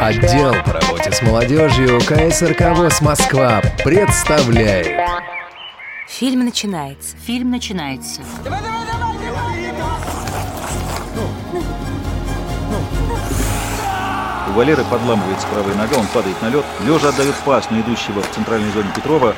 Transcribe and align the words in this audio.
Отдел 0.00 0.54
по 0.64 0.74
работе 0.74 1.10
с 1.10 1.22
молодежью 1.22 1.98
КСРК 2.00 2.76
ВОЗ 2.76 3.00
Москва 3.00 3.60
представляет 3.84 4.86
Фильм 6.08 6.44
начинается. 6.44 7.16
Фильм 7.16 7.50
начинается. 7.50 8.22
У 14.48 14.52
Валеры 14.52 14.84
подламывается 14.84 15.46
правая 15.48 15.74
нога, 15.74 15.96
он 15.98 16.06
падает 16.06 16.40
на 16.42 16.48
лед. 16.48 16.64
Лежа 16.86 17.08
отдает 17.08 17.34
пас 17.44 17.68
на 17.70 17.80
идущего 17.80 18.22
в 18.22 18.30
центральной 18.30 18.70
зоне 18.70 18.88
Петрова. 18.94 19.34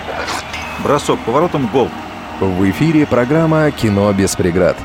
Бросок 0.84 1.18
поворотом, 1.20 1.68
гол. 1.72 1.88
В 2.38 2.70
эфире 2.70 3.06
программа 3.06 3.70
«Кино 3.70 4.12
без 4.12 4.36
преград». 4.36 4.76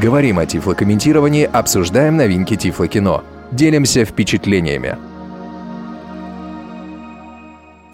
Говорим 0.00 0.38
о 0.38 0.46
тифлокомментировании, 0.46 1.44
обсуждаем 1.44 2.16
новинки 2.16 2.56
тифлокино. 2.56 3.22
Делимся 3.52 4.04
впечатлениями. 4.04 4.98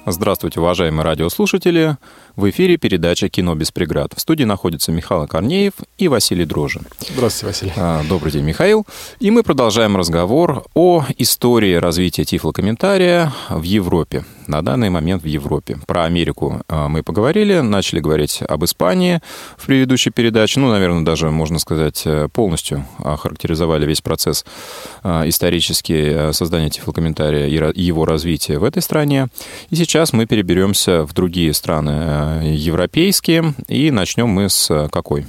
Здравствуйте, 0.06 0.60
уважаемые 0.60 1.02
радиослушатели. 1.02 1.96
В 2.36 2.50
эфире 2.50 2.78
передача 2.78 3.28
«Кино 3.28 3.54
без 3.54 3.70
преград». 3.70 4.12
В 4.16 4.20
студии 4.20 4.42
находятся 4.42 4.90
Михаил 4.90 5.28
Корнеев 5.28 5.74
и 5.98 6.08
Василий 6.08 6.44
Дрожин. 6.44 6.82
Здравствуйте, 6.98 7.46
Василий. 7.46 7.72
А, 7.76 8.02
Добрый 8.08 8.32
день, 8.32 8.42
Михаил. 8.42 8.84
И 9.20 9.30
мы 9.30 9.44
продолжаем 9.44 9.96
разговор 9.96 10.64
о 10.74 11.04
истории 11.16 11.76
развития 11.76 12.24
тифлокомментария 12.24 13.32
в 13.50 13.62
Европе. 13.62 14.24
На 14.48 14.62
данный 14.62 14.90
момент 14.90 15.22
в 15.22 15.26
Европе. 15.26 15.78
Про 15.86 16.04
Америку 16.04 16.62
а, 16.66 16.88
мы 16.88 17.04
поговорили, 17.04 17.60
начали 17.60 18.00
говорить 18.00 18.42
об 18.42 18.64
Испании 18.64 19.20
в 19.56 19.66
предыдущей 19.66 20.10
передаче. 20.10 20.58
Ну, 20.58 20.70
наверное, 20.70 21.04
даже, 21.04 21.30
можно 21.30 21.60
сказать, 21.60 22.02
э, 22.04 22.28
полностью 22.32 22.84
охарактеризовали 22.98 23.86
весь 23.86 24.00
процесс 24.00 24.44
а, 25.04 25.26
исторический 25.28 26.10
э, 26.10 26.32
создания 26.32 26.68
тифлокомментария 26.68 27.46
и 27.70 27.82
его 27.82 28.04
развития 28.04 28.58
в 28.58 28.64
этой 28.64 28.82
стране. 28.82 29.28
И 29.70 29.76
сейчас 29.76 30.12
мы 30.12 30.26
переберемся 30.26 31.04
в 31.04 31.14
другие 31.14 31.54
страны 31.54 31.92
э, 31.94 32.23
европейские. 32.42 33.54
И 33.68 33.90
начнем 33.90 34.28
мы 34.28 34.48
с 34.48 34.88
какой? 34.92 35.26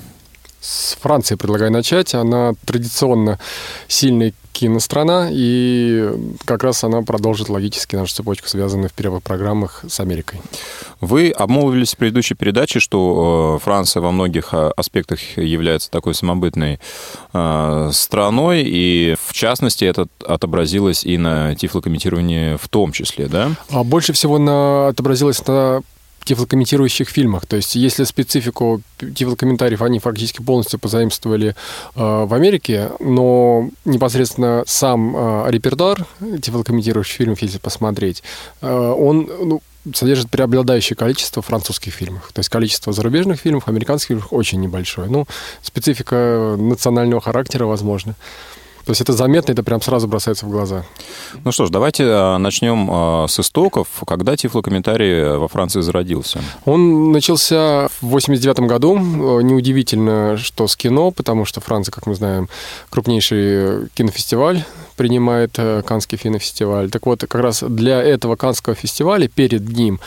С 0.61 0.97
Франции 0.99 1.35
предлагаю 1.35 1.71
начать. 1.71 2.15
Она 2.15 2.53
традиционно 2.65 3.39
сильная 3.88 4.33
кинострана, 4.51 5.29
и 5.33 6.11
как 6.45 6.63
раз 6.63 6.85
она 6.85 7.01
продолжит 7.01 7.49
логически 7.49 7.97
нашу 7.97 8.16
цепочку, 8.16 8.47
связанную 8.47 8.89
в 8.89 8.93
первых 8.93 9.21
программах 9.21 9.83
с 9.85 9.99
Америкой. 9.99 10.39
Вы 11.01 11.31
обмолвились 11.31 11.93
в 11.93 11.97
предыдущей 11.97 12.35
передаче, 12.35 12.79
что 12.79 13.59
Франция 13.61 14.01
во 14.01 14.11
многих 14.13 14.53
аспектах 14.53 15.19
является 15.35 15.91
такой 15.91 16.16
самобытной 16.16 16.79
страной, 17.31 18.63
и 18.66 19.17
в 19.21 19.33
частности 19.33 19.83
это 19.83 20.07
отобразилось 20.25 21.03
и 21.03 21.17
на 21.17 21.53
тифлокомментировании 21.55 22.55
в 22.55 22.69
том 22.69 22.93
числе, 22.93 23.27
да? 23.27 23.51
А 23.69 23.83
больше 23.83 24.13
всего 24.13 24.38
на, 24.38 24.88
отобразилось 24.88 25.45
на 25.45 25.81
тифлокомментирующих 26.26 27.08
фильмах. 27.08 27.45
То 27.45 27.56
есть, 27.56 27.76
если 27.76 28.04
специфику 28.04 28.81
тифлокомментариев 28.98 29.81
они 29.81 30.00
фактически 30.00 30.42
полностью 30.42 30.80
позаимствовали 30.80 31.50
э, 31.50 31.54
в 31.95 32.34
Америке, 32.34 32.92
но 33.00 33.70
непосредственно 33.86 34.64
сам 34.66 35.16
э, 35.16 35.52
репертуар 35.52 36.06
тифлокомментирующих 36.42 37.16
фильмов, 37.16 37.42
если 37.42 37.59
посмотреть, 37.59 38.23
э, 38.62 38.68
он 38.68 39.30
ну, 39.44 39.62
содержит 39.94 40.30
преобладающее 40.30 40.98
количество 40.98 41.42
французских 41.42 41.94
фильмов. 41.94 42.31
То 42.34 42.40
есть 42.40 42.50
количество 42.50 42.92
зарубежных 42.92 43.40
фильмов, 43.40 43.68
американских 43.68 44.08
фильмов 44.08 44.28
очень 44.31 44.59
небольшое. 44.59 45.09
Ну, 45.09 45.28
специфика 45.62 46.56
национального 46.58 47.22
характера, 47.22 47.66
возможно. 47.66 48.16
То 48.86 48.91
есть 48.91 49.02
это 49.02 49.14
заметно, 49.14 49.52
это 49.52 49.64
прям 49.64 49.81
сразу 49.81 50.08
бросается 50.08 50.45
в 50.45 50.50
глаза. 50.50 50.86
Ну 51.44 51.52
что 51.52 51.66
ж, 51.66 51.69
давайте 51.69 52.03
а, 52.05 52.38
начнем 52.38 52.88
а, 52.91 53.25
с 53.28 53.39
истоков. 53.39 53.88
Когда 54.05 54.38
тифлокомментарий 54.38 55.38
во 55.38 55.47
Франции 55.47 55.81
зародился? 55.81 56.39
Он 56.66 57.11
начался 57.11 57.88
в 58.01 58.07
89 58.07 58.59
году. 58.62 58.97
Неудивительно, 58.97 60.38
что 60.38 60.68
с 60.68 60.75
кино, 60.75 61.09
потому 61.09 61.46
что 61.46 61.62
Франция, 61.62 61.91
как 61.91 62.06
мы 62.06 62.13
знаем, 62.13 62.47
крупнейший 62.90 63.90
кинофестиваль 63.96 64.63
принимает 64.95 65.51
э, 65.57 65.81
Канский 65.85 66.17
кинофестиваль. 66.17 66.89
Так 66.89 67.06
вот, 67.06 67.22
как 67.22 67.35
раз 67.35 67.63
для 67.67 68.01
этого 68.01 68.35
Канского 68.35 68.75
фестиваля 68.75 69.28
перед 69.28 69.67
ним 69.69 70.00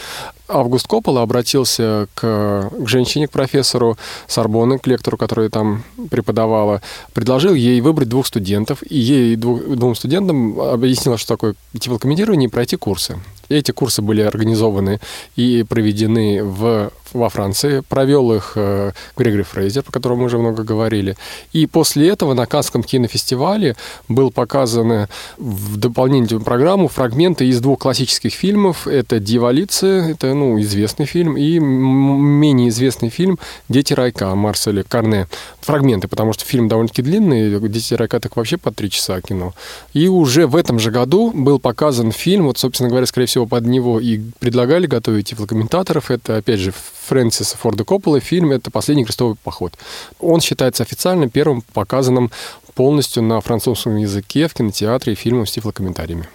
Август 0.48 0.86
Коппола 0.86 1.22
обратился 1.22 2.08
к, 2.14 2.70
к 2.70 2.88
женщине, 2.88 3.28
к 3.28 3.30
профессору 3.30 3.98
Сорбонны, 4.26 4.78
к 4.78 4.86
лектору, 4.86 5.18
который 5.18 5.50
там 5.50 5.84
преподавала, 6.10 6.80
предложил 7.12 7.52
ей 7.52 7.80
выбрать 7.82 8.08
двух 8.08 8.26
студентов, 8.26 8.82
и 8.88 8.96
ей 8.96 9.36
двух, 9.36 9.62
двум 9.62 9.94
студентам 9.94 10.58
объяснила, 10.58 11.18
что 11.18 11.34
такое 11.34 11.54
тифлокомментирование, 11.78 12.48
и 12.48 12.50
пройти 12.50 12.76
курсы. 12.76 13.18
Эти 13.50 13.72
курсы 13.72 14.00
были 14.00 14.22
организованы 14.22 15.00
и 15.36 15.64
проведены 15.68 16.42
в 16.42 16.90
во 17.12 17.28
Франции, 17.28 17.82
провел 17.88 18.32
их 18.32 18.52
э, 18.56 18.92
Грегори 19.16 19.42
Фрейзер, 19.42 19.82
по 19.82 19.92
которому 19.92 20.20
мы 20.20 20.26
уже 20.26 20.38
много 20.38 20.62
говорили. 20.62 21.16
И 21.52 21.66
после 21.66 22.08
этого 22.08 22.34
на 22.34 22.46
Канском 22.46 22.82
кинофестивале 22.82 23.76
был 24.08 24.30
показаны 24.30 25.08
в 25.36 25.76
дополнительную 25.76 26.44
программу 26.44 26.88
фрагменты 26.88 27.46
из 27.46 27.60
двух 27.60 27.80
классических 27.80 28.32
фильмов. 28.32 28.86
Это 28.86 29.20
«Дьяволицы», 29.20 29.86
это 30.12 30.34
ну, 30.34 30.60
известный 30.60 31.06
фильм, 31.06 31.36
и 31.36 31.58
менее 31.58 32.68
известный 32.68 33.08
фильм 33.08 33.38
«Дети 33.68 33.92
райка» 33.92 34.34
Марселя 34.34 34.82
Карне. 34.82 35.26
Фрагменты, 35.60 36.08
потому 36.08 36.32
что 36.32 36.44
фильм 36.44 36.68
довольно-таки 36.68 37.02
длинный, 37.02 37.68
«Дети 37.68 37.94
райка» 37.94 38.20
так 38.20 38.36
вообще 38.36 38.56
по 38.56 38.70
три 38.72 38.90
часа 38.90 39.20
кино. 39.20 39.54
И 39.92 40.08
уже 40.08 40.46
в 40.46 40.56
этом 40.56 40.78
же 40.78 40.90
году 40.90 41.30
был 41.32 41.58
показан 41.58 42.12
фильм, 42.12 42.46
вот, 42.46 42.58
собственно 42.58 42.88
говоря, 42.88 43.06
скорее 43.06 43.26
всего, 43.26 43.46
под 43.46 43.66
него 43.66 44.00
и 44.00 44.20
предлагали 44.38 44.86
готовить 44.86 45.28
тифлокомментаторов. 45.28 46.10
Это, 46.10 46.36
опять 46.36 46.60
же, 46.60 46.72
Фрэнсиса 47.08 47.56
Форда 47.56 47.84
Коппола 47.84 48.20
фильм 48.20 48.52
«Это 48.52 48.70
последний 48.70 49.04
крестовый 49.04 49.36
поход». 49.42 49.72
Он 50.20 50.40
считается 50.40 50.82
официально 50.82 51.28
первым 51.28 51.62
показанным 51.62 52.30
полностью 52.74 53.22
на 53.22 53.40
французском 53.40 53.96
языке 53.96 54.46
в 54.46 54.54
кинотеатре 54.54 55.14
и 55.14 55.16
фильмом 55.16 55.46
с 55.46 55.52
тифлокомментариями. 55.52 56.28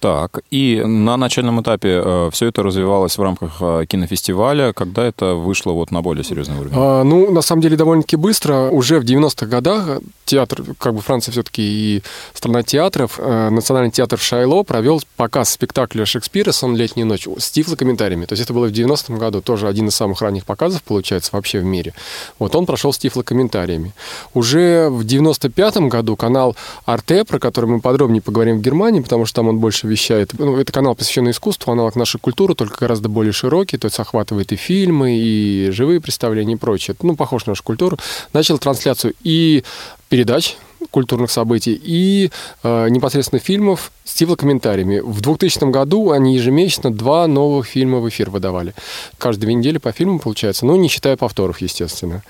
Так, 0.00 0.42
и 0.52 0.80
на 0.84 1.16
начальном 1.16 1.60
этапе 1.60 2.00
э, 2.04 2.30
все 2.32 2.46
это 2.46 2.62
развивалось 2.62 3.18
в 3.18 3.22
рамках 3.22 3.56
э, 3.60 3.84
кинофестиваля, 3.88 4.72
когда 4.72 5.04
это 5.04 5.34
вышло 5.34 5.72
вот 5.72 5.90
на 5.90 6.02
более 6.02 6.22
серьезный 6.22 6.56
уровень? 6.56 6.72
А, 6.76 7.02
ну, 7.02 7.32
на 7.32 7.42
самом 7.42 7.62
деле, 7.62 7.76
довольно-таки 7.76 8.14
быстро. 8.14 8.68
Уже 8.70 9.00
в 9.00 9.04
90-х 9.04 9.46
годах 9.46 10.00
театр, 10.24 10.62
как 10.78 10.94
бы 10.94 11.00
Франция 11.00 11.32
все-таки 11.32 11.62
и 11.62 12.02
страна 12.32 12.62
театров, 12.62 13.18
э, 13.18 13.48
Национальный 13.50 13.90
театр 13.90 14.20
в 14.20 14.22
Шайло 14.22 14.62
провел 14.62 15.02
показ 15.16 15.50
спектакля 15.50 16.06
Шекспира 16.06 16.52
«Сон 16.52 16.76
летней 16.76 17.02
ночь» 17.02 17.26
с 17.36 17.50
тифлокомментариями. 17.50 18.26
То 18.26 18.34
есть 18.34 18.44
это 18.44 18.52
было 18.52 18.68
в 18.68 18.72
90-м 18.72 19.18
году, 19.18 19.40
тоже 19.40 19.66
один 19.66 19.88
из 19.88 19.96
самых 19.96 20.22
ранних 20.22 20.44
показов, 20.44 20.84
получается, 20.84 21.30
вообще 21.32 21.58
в 21.58 21.64
мире. 21.64 21.92
Вот 22.38 22.54
он 22.54 22.66
прошел 22.66 22.92
с 22.92 22.98
тифлокомментариями. 22.98 23.92
Уже 24.32 24.90
в 24.90 25.00
95-м 25.00 25.88
году 25.88 26.14
канал 26.14 26.56
Арте, 26.84 27.24
про 27.24 27.40
который 27.40 27.66
мы 27.66 27.80
подробнее 27.80 28.22
поговорим 28.22 28.58
в 28.58 28.62
Германии, 28.62 29.00
потому 29.00 29.26
что 29.26 29.36
там 29.36 29.48
он 29.48 29.58
больше 29.58 29.87
вещает. 29.88 30.32
Ну, 30.38 30.56
это 30.56 30.72
канал, 30.72 30.94
посвященный 30.94 31.32
искусству, 31.32 31.72
аналог 31.72 31.96
нашей 31.96 32.20
культуры, 32.20 32.54
только 32.54 32.78
гораздо 32.78 33.08
более 33.08 33.32
широкий, 33.32 33.78
то 33.78 33.86
есть 33.86 33.98
охватывает 33.98 34.52
и 34.52 34.56
фильмы, 34.56 35.18
и 35.18 35.70
живые 35.70 36.00
представления, 36.00 36.54
и 36.54 36.56
прочее. 36.56 36.96
Ну, 37.02 37.16
похож 37.16 37.46
на 37.46 37.52
нашу 37.52 37.62
культуру. 37.62 37.98
Начал 38.32 38.58
трансляцию 38.58 39.14
и 39.22 39.64
передач 40.08 40.56
культурных 40.90 41.30
событий 41.30 41.78
и 41.82 42.30
э, 42.62 42.88
непосредственно 42.88 43.40
фильмов 43.40 43.92
с 44.08 44.14
тифлокомментариями. 44.14 45.00
В 45.00 45.20
2000 45.20 45.70
году 45.70 46.12
они 46.12 46.34
ежемесячно 46.34 46.90
два 46.90 47.26
новых 47.26 47.66
фильма 47.66 47.98
в 47.98 48.08
эфир 48.08 48.30
выдавали. 48.30 48.72
Каждые 49.18 49.48
две 49.48 49.54
недели 49.54 49.76
по 49.76 49.92
фильму 49.92 50.18
получается, 50.18 50.64
ну, 50.64 50.76
не 50.76 50.88
считая 50.88 51.16
повторов, 51.16 51.60
естественно. 51.60 52.22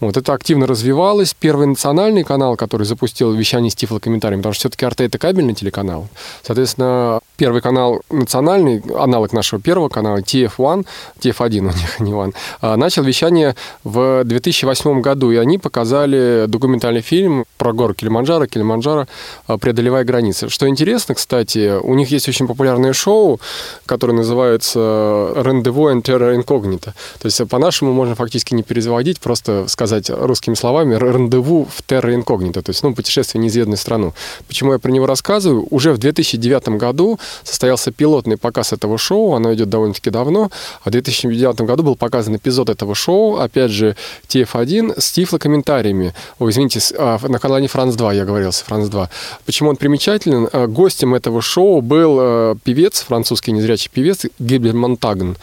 Вот 0.00 0.16
это 0.16 0.32
активно 0.32 0.66
развивалось. 0.66 1.34
Первый 1.38 1.68
национальный 1.68 2.24
канал, 2.24 2.56
который 2.56 2.84
запустил 2.84 3.32
вещание 3.32 3.70
с 3.70 3.76
тифлокомментариями, 3.76 4.40
потому 4.40 4.54
что 4.54 4.62
все-таки 4.68 4.86
РТ 4.86 5.02
это 5.02 5.18
кабельный 5.18 5.54
телеканал. 5.54 6.08
Соответственно, 6.42 7.20
первый 7.36 7.62
канал 7.62 8.00
национальный, 8.10 8.82
аналог 8.98 9.32
нашего 9.32 9.62
первого 9.62 9.88
канала, 9.88 10.18
TF1, 10.18 10.86
TF1 11.20 11.58
у 11.58 11.62
них, 11.62 12.00
не 12.00 12.12
One, 12.12 12.34
а, 12.60 12.76
начал 12.76 13.04
вещание 13.04 13.54
в 13.84 14.24
2008 14.24 15.00
году, 15.00 15.30
и 15.30 15.36
они 15.36 15.58
показали 15.58 16.46
документальный 16.48 17.02
фильм 17.02 17.44
про 17.56 17.72
гору 17.72 17.94
Килиманджаро, 17.94 18.46
Килиманджаро, 18.46 19.06
а, 19.46 19.58
преодолевая 19.58 20.04
границы. 20.04 20.48
Что 20.48 20.68
интересно, 20.68 21.14
кстати, 21.20 21.78
у 21.78 21.94
них 21.94 22.10
есть 22.10 22.28
очень 22.30 22.46
популярное 22.46 22.94
шоу, 22.94 23.40
которое 23.84 24.14
называется 24.14 25.32
«Рандеву 25.36 25.90
and 25.90 26.02
Terra 26.02 26.34
Incognita». 26.34 26.94
То 27.18 27.26
есть 27.26 27.46
по-нашему 27.46 27.92
можно 27.92 28.14
фактически 28.14 28.54
не 28.54 28.62
переводить, 28.62 29.20
просто 29.20 29.68
сказать 29.68 30.08
русскими 30.08 30.54
словами 30.54 30.94
«Рандеву 30.94 31.66
в 31.66 31.82
Terra 31.86 32.14
Incognita», 32.18 32.62
то 32.62 32.70
есть 32.70 32.82
ну, 32.82 32.94
путешествие 32.94 33.40
в 33.40 33.42
неизведанную 33.42 33.76
страну. 33.76 34.14
Почему 34.48 34.72
я 34.72 34.78
про 34.78 34.90
него 34.90 35.04
рассказываю? 35.04 35.66
Уже 35.70 35.92
в 35.92 35.98
2009 35.98 36.70
году 36.78 37.18
состоялся 37.44 37.92
пилотный 37.92 38.38
показ 38.38 38.72
этого 38.72 38.96
шоу, 38.96 39.34
оно 39.34 39.52
идет 39.52 39.68
довольно-таки 39.68 40.08
давно, 40.08 40.50
а 40.82 40.88
в 40.88 40.92
2009 40.92 41.60
году 41.60 41.82
был 41.82 41.96
показан 41.96 42.36
эпизод 42.36 42.70
этого 42.70 42.94
шоу, 42.94 43.36
опять 43.36 43.70
же, 43.70 43.94
TF1 44.28 44.98
с 44.98 45.12
тифлокомментариями. 45.12 46.14
Ой, 46.38 46.50
извините, 46.50 46.80
а, 46.96 47.18
на 47.28 47.38
канале 47.38 47.66
Франц 47.66 47.94
2, 47.94 48.14
я 48.14 48.24
говорился, 48.24 48.64
Франц 48.64 48.88
2. 48.88 49.10
Почему 49.44 49.68
он 49.68 49.76
примечателен? 49.76 50.48
Э, 50.50 50.66
гостем 51.10 51.14
этого 51.14 51.42
шоу 51.42 51.80
был 51.80 52.18
э, 52.20 52.54
певец, 52.62 53.02
французский 53.02 53.52
незрячий 53.52 53.90
певец 53.92 54.26
Гильбер 54.38 54.74
Монтагн 54.74 55.36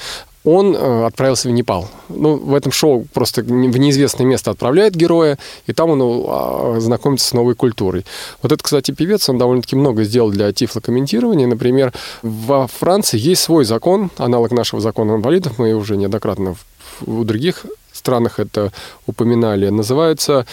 он 0.44 0.78
э, 0.78 1.06
отправился 1.06 1.50
в 1.50 1.52
Непал. 1.52 1.90
Ну, 2.08 2.38
в 2.38 2.56
этом 2.56 2.72
шоу 2.72 3.06
просто 3.14 3.42
в 3.42 3.52
неизвестное 3.52 4.26
место 4.26 4.52
отправляет 4.52 4.96
героя, 4.96 5.38
и 5.66 5.74
там 5.74 5.90
он 5.90 6.00
э, 6.02 6.80
знакомится 6.80 7.28
с 7.28 7.34
новой 7.34 7.54
культурой. 7.54 8.06
Вот 8.42 8.54
это, 8.54 8.64
кстати, 8.64 8.92
певец, 8.92 9.28
он 9.28 9.38
довольно-таки 9.38 9.76
много 9.76 10.06
сделал 10.06 10.32
для 10.32 10.54
тифлокомментирования. 10.54 11.48
Например, 11.48 11.92
во 12.22 12.68
Франции 12.68 13.20
есть 13.20 13.42
свой 13.42 13.66
закон, 13.66 14.10
аналог 14.16 14.52
нашего 14.52 14.82
закона 14.82 15.16
инвалидов, 15.16 15.60
мы 15.60 15.74
уже 15.74 15.98
неоднократно 15.98 16.56
в 17.02 17.26
других 17.26 17.66
странах 17.98 18.40
это 18.40 18.72
упоминали. 19.06 19.70
Называется, 19.70 20.46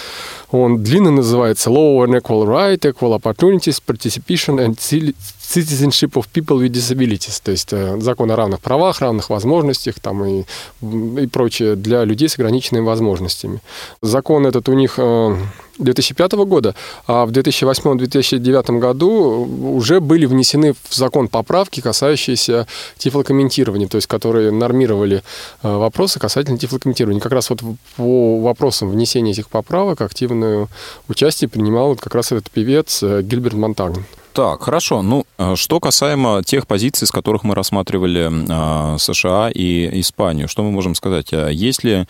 он 0.51 0.83
длинно 0.83 1.11
называется 1.11 1.71
Law 1.71 2.05
and 2.05 2.21
Equal 2.21 2.47
Right, 2.47 2.81
Equal 2.81 3.19
Opportunities, 3.19 3.81
Participation 3.87 4.59
and 4.59 4.79
Citizenship 4.79 6.13
of 6.15 6.27
People 6.33 6.59
with 6.59 6.73
Disabilities, 6.73 7.41
то 7.43 7.51
есть 7.51 7.73
э, 7.73 8.01
закон 8.01 8.31
о 8.31 8.37
равных 8.37 8.61
правах, 8.61 9.01
равных 9.01 9.31
возможностях 9.31 10.01
там, 10.01 10.25
и, 10.25 10.45
и 11.23 11.27
прочее 11.27 11.77
для 11.77 12.05
людей 12.05 12.29
с 12.29 12.35
ограниченными 12.35 12.85
возможностями. 12.85 13.61
Закон 14.03 14.47
этот 14.47 14.69
у 14.69 14.73
них 14.73 14.99
2005 15.79 16.33
э, 16.33 16.37
года, 16.45 16.75
а 17.07 17.27
в 17.27 17.31
2008-2009 17.31 18.79
году 18.79 19.47
уже 19.77 20.01
были 20.01 20.27
внесены 20.27 20.75
в 20.89 20.95
закон 20.95 21.29
поправки, 21.29 21.81
касающиеся 21.81 22.67
тифлокомментирования, 22.99 23.89
то 23.89 23.97
есть 23.97 24.07
которые 24.07 24.51
нормировали 24.51 25.23
э, 25.63 25.77
вопросы 25.77 26.19
касательно 26.19 26.59
тифлокомментирования. 26.59 27.21
Как 27.21 27.33
раз 27.33 27.51
вот 27.51 27.61
по 27.97 28.41
вопросам 28.41 28.91
внесения 28.91 29.33
этих 29.33 29.49
поправок 29.49 30.01
активное 30.01 30.69
участие 31.09 31.49
принимал 31.49 31.97
как 31.97 32.15
раз 32.15 32.33
этот 32.33 32.51
певец 32.51 33.03
Гильберт 33.03 33.55
Монтагн. 33.55 34.05
Так, 34.35 34.65
хорошо. 34.65 35.03
Ну, 35.03 35.27
э, 35.39 35.55
что 35.55 35.79
касаемо 35.79 36.43
тех 36.45 36.67
позиций, 36.67 37.07
с 37.07 37.13
которых 37.13 37.45
мы 37.45 37.55
рассматривали 37.55 38.29
э, 38.29 38.99
США 38.99 39.49
и 39.49 40.01
Испанию, 40.01 40.49
что 40.49 40.65
мы 40.65 40.73
можем 40.73 40.97
сказать? 40.97 41.33
А 41.33 41.49
есть 41.51 41.85
ли 41.85 42.07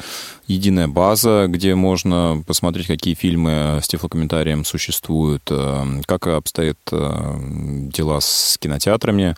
единая 0.46 0.88
база, 0.88 1.44
где 1.48 1.74
можно 1.74 2.42
посмотреть, 2.46 2.86
какие 2.86 3.12
фильмы 3.12 3.78
с 3.82 3.88
тифлокомментарием 3.88 4.64
существуют, 4.64 5.42
э, 5.50 6.00
как 6.06 6.26
обстоят 6.26 6.78
дела 6.90 8.20
с 8.20 8.56
кинотеатрами, 8.58 9.36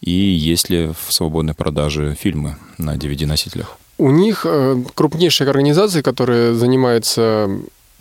и 0.00 0.10
есть 0.10 0.70
ли 0.70 0.88
в 0.88 1.12
свободной 1.12 1.54
продаже 1.54 2.16
фильмы 2.20 2.56
на 2.78 2.96
DVD-носителях? 2.96 3.78
У 3.96 4.10
них 4.10 4.44
крупнейшая 4.96 5.48
организация, 5.48 6.02
которая 6.02 6.52
занимается 6.54 7.48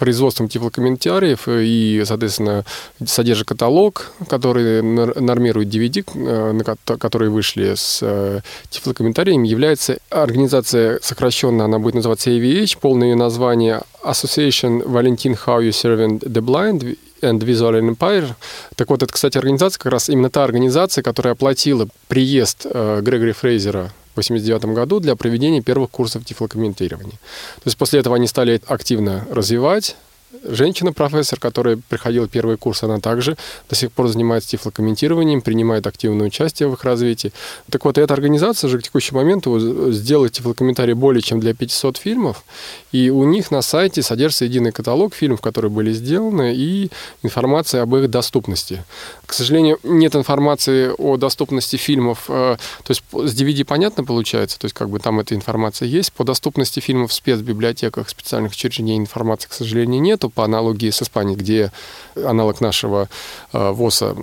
производством 0.03 0.49
тифлокомментариев 0.49 1.47
и, 1.47 2.03
соответственно, 2.05 2.65
содержит 3.05 3.47
каталог, 3.47 4.11
который 4.27 4.81
нормирует 4.81 5.69
DVD, 5.69 6.03
э, 6.13 6.97
которые 6.97 7.29
вышли 7.29 7.73
с 7.73 7.99
э, 8.01 8.41
тифлокомментариями, 8.69 9.47
является 9.47 9.99
организация 10.09 10.99
сокращенно, 11.01 11.63
она 11.63 11.79
будет 11.79 11.95
называться 11.95 12.31
AVH, 12.31 12.79
полное 12.81 13.11
ее 13.11 13.15
название 13.15 13.83
Association 14.03 14.83
Valentin 14.83 15.39
How 15.45 15.61
You 15.61 15.69
Serving 15.69 16.19
the 16.19 16.41
Blind 16.41 16.97
and 17.21 17.39
Visual 17.39 17.79
Empire. 17.79 18.33
Так 18.75 18.89
вот, 18.89 19.03
это, 19.03 19.13
кстати, 19.13 19.37
организация, 19.37 19.79
как 19.79 19.93
раз 19.93 20.09
именно 20.09 20.29
та 20.29 20.43
организация, 20.43 21.01
которая 21.01 21.31
оплатила 21.31 21.87
приезд 22.09 22.65
э, 22.69 22.99
Грегори 23.01 23.31
Фрейзера 23.31 23.89
в 24.13 24.19
1989 24.19 24.75
году 24.75 24.99
для 24.99 25.15
проведения 25.15 25.61
первых 25.61 25.89
курсов 25.89 26.23
тифлокомментирования. 26.25 27.17
То 27.17 27.65
есть 27.65 27.77
после 27.77 27.99
этого 27.99 28.15
они 28.15 28.27
стали 28.27 28.61
активно 28.67 29.25
развивать 29.31 29.95
женщина-профессор, 30.43 31.39
которая 31.39 31.79
приходила 31.89 32.27
первый 32.27 32.57
курс, 32.57 32.83
она 32.83 32.99
также 32.99 33.37
до 33.69 33.75
сих 33.75 33.91
пор 33.91 34.07
занимается 34.07 34.49
тифлокомментированием, 34.49 35.41
принимает 35.41 35.87
активное 35.87 36.27
участие 36.27 36.69
в 36.69 36.73
их 36.73 36.83
развитии. 36.83 37.31
Так 37.69 37.85
вот, 37.85 37.97
эта 37.97 38.13
организация 38.13 38.69
же 38.69 38.79
к 38.79 38.83
текущему 38.83 39.19
моменту 39.19 39.91
сделает 39.91 40.33
тифлокомментарий 40.33 40.93
более 40.93 41.21
чем 41.21 41.39
для 41.39 41.53
500 41.53 41.97
фильмов, 41.97 42.43
и 42.91 43.09
у 43.09 43.23
них 43.25 43.51
на 43.51 43.61
сайте 43.61 44.01
содержится 44.01 44.45
единый 44.45 44.71
каталог 44.71 45.13
фильмов, 45.13 45.41
которые 45.41 45.71
были 45.71 45.91
сделаны, 45.93 46.53
и 46.55 46.89
информация 47.21 47.81
об 47.81 47.95
их 47.95 48.09
доступности. 48.09 48.83
К 49.25 49.33
сожалению, 49.33 49.79
нет 49.83 50.15
информации 50.15 50.91
о 50.97 51.17
доступности 51.17 51.75
фильмов, 51.75 52.25
э, 52.29 52.57
то 52.83 52.91
есть 52.91 53.03
с 53.11 53.39
DVD 53.39 53.65
понятно 53.65 54.03
получается, 54.03 54.59
то 54.59 54.65
есть 54.65 54.75
как 54.75 54.89
бы 54.89 54.99
там 54.99 55.19
эта 55.19 55.35
информация 55.35 55.87
есть, 55.87 56.13
по 56.13 56.23
доступности 56.23 56.79
фильмов 56.79 57.11
в 57.11 57.13
спецбиблиотеках 57.13 58.09
специальных 58.09 58.51
учреждений 58.51 58.97
информации, 58.97 59.47
к 59.47 59.53
сожалению, 59.53 60.01
нету, 60.23 60.29
по 60.29 60.43
аналогии 60.43 60.89
с 60.89 61.01
Испанией, 61.01 61.37
где 61.37 61.71
аналог 62.15 62.61
нашего 62.61 63.07
э, 63.53 63.71
ВОЗа 63.71 64.15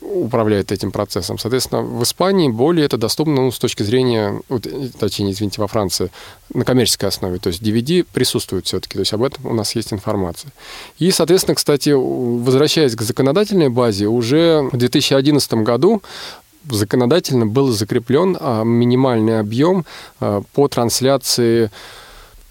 управляет 0.00 0.70
этим 0.70 0.90
процессом. 0.90 1.38
Соответственно, 1.38 1.82
в 1.82 2.02
Испании 2.02 2.48
более 2.48 2.84
это 2.84 2.98
доступно 2.98 3.34
ну, 3.34 3.50
с 3.50 3.58
точки 3.58 3.82
зрения, 3.82 4.40
точнее, 4.98 5.32
извините, 5.32 5.60
во 5.60 5.66
Франции, 5.66 6.10
на 6.52 6.64
коммерческой 6.64 7.08
основе. 7.08 7.38
То 7.38 7.48
есть 7.48 7.62
DVD 7.62 8.06
присутствует 8.12 8.66
все-таки, 8.66 8.94
то 8.94 9.00
есть 9.00 9.14
об 9.14 9.22
этом 9.22 9.46
у 9.46 9.54
нас 9.54 9.74
есть 9.74 9.92
информация. 9.92 10.52
И, 10.98 11.10
соответственно, 11.10 11.54
кстати, 11.54 11.90
возвращаясь 11.90 12.94
к 12.94 13.02
законодательной 13.02 13.70
базе, 13.70 14.06
уже 14.06 14.68
в 14.72 14.76
2011 14.76 15.54
году 15.54 16.02
законодательно 16.70 17.46
был 17.46 17.68
закреплен 17.72 18.36
а, 18.38 18.62
минимальный 18.62 19.40
объем 19.40 19.84
а, 20.20 20.42
по 20.52 20.68
трансляции 20.68 21.70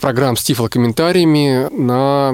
программ 0.03 0.35
с 0.35 0.43
тифлокомментариями 0.43 1.69
на 1.73 2.33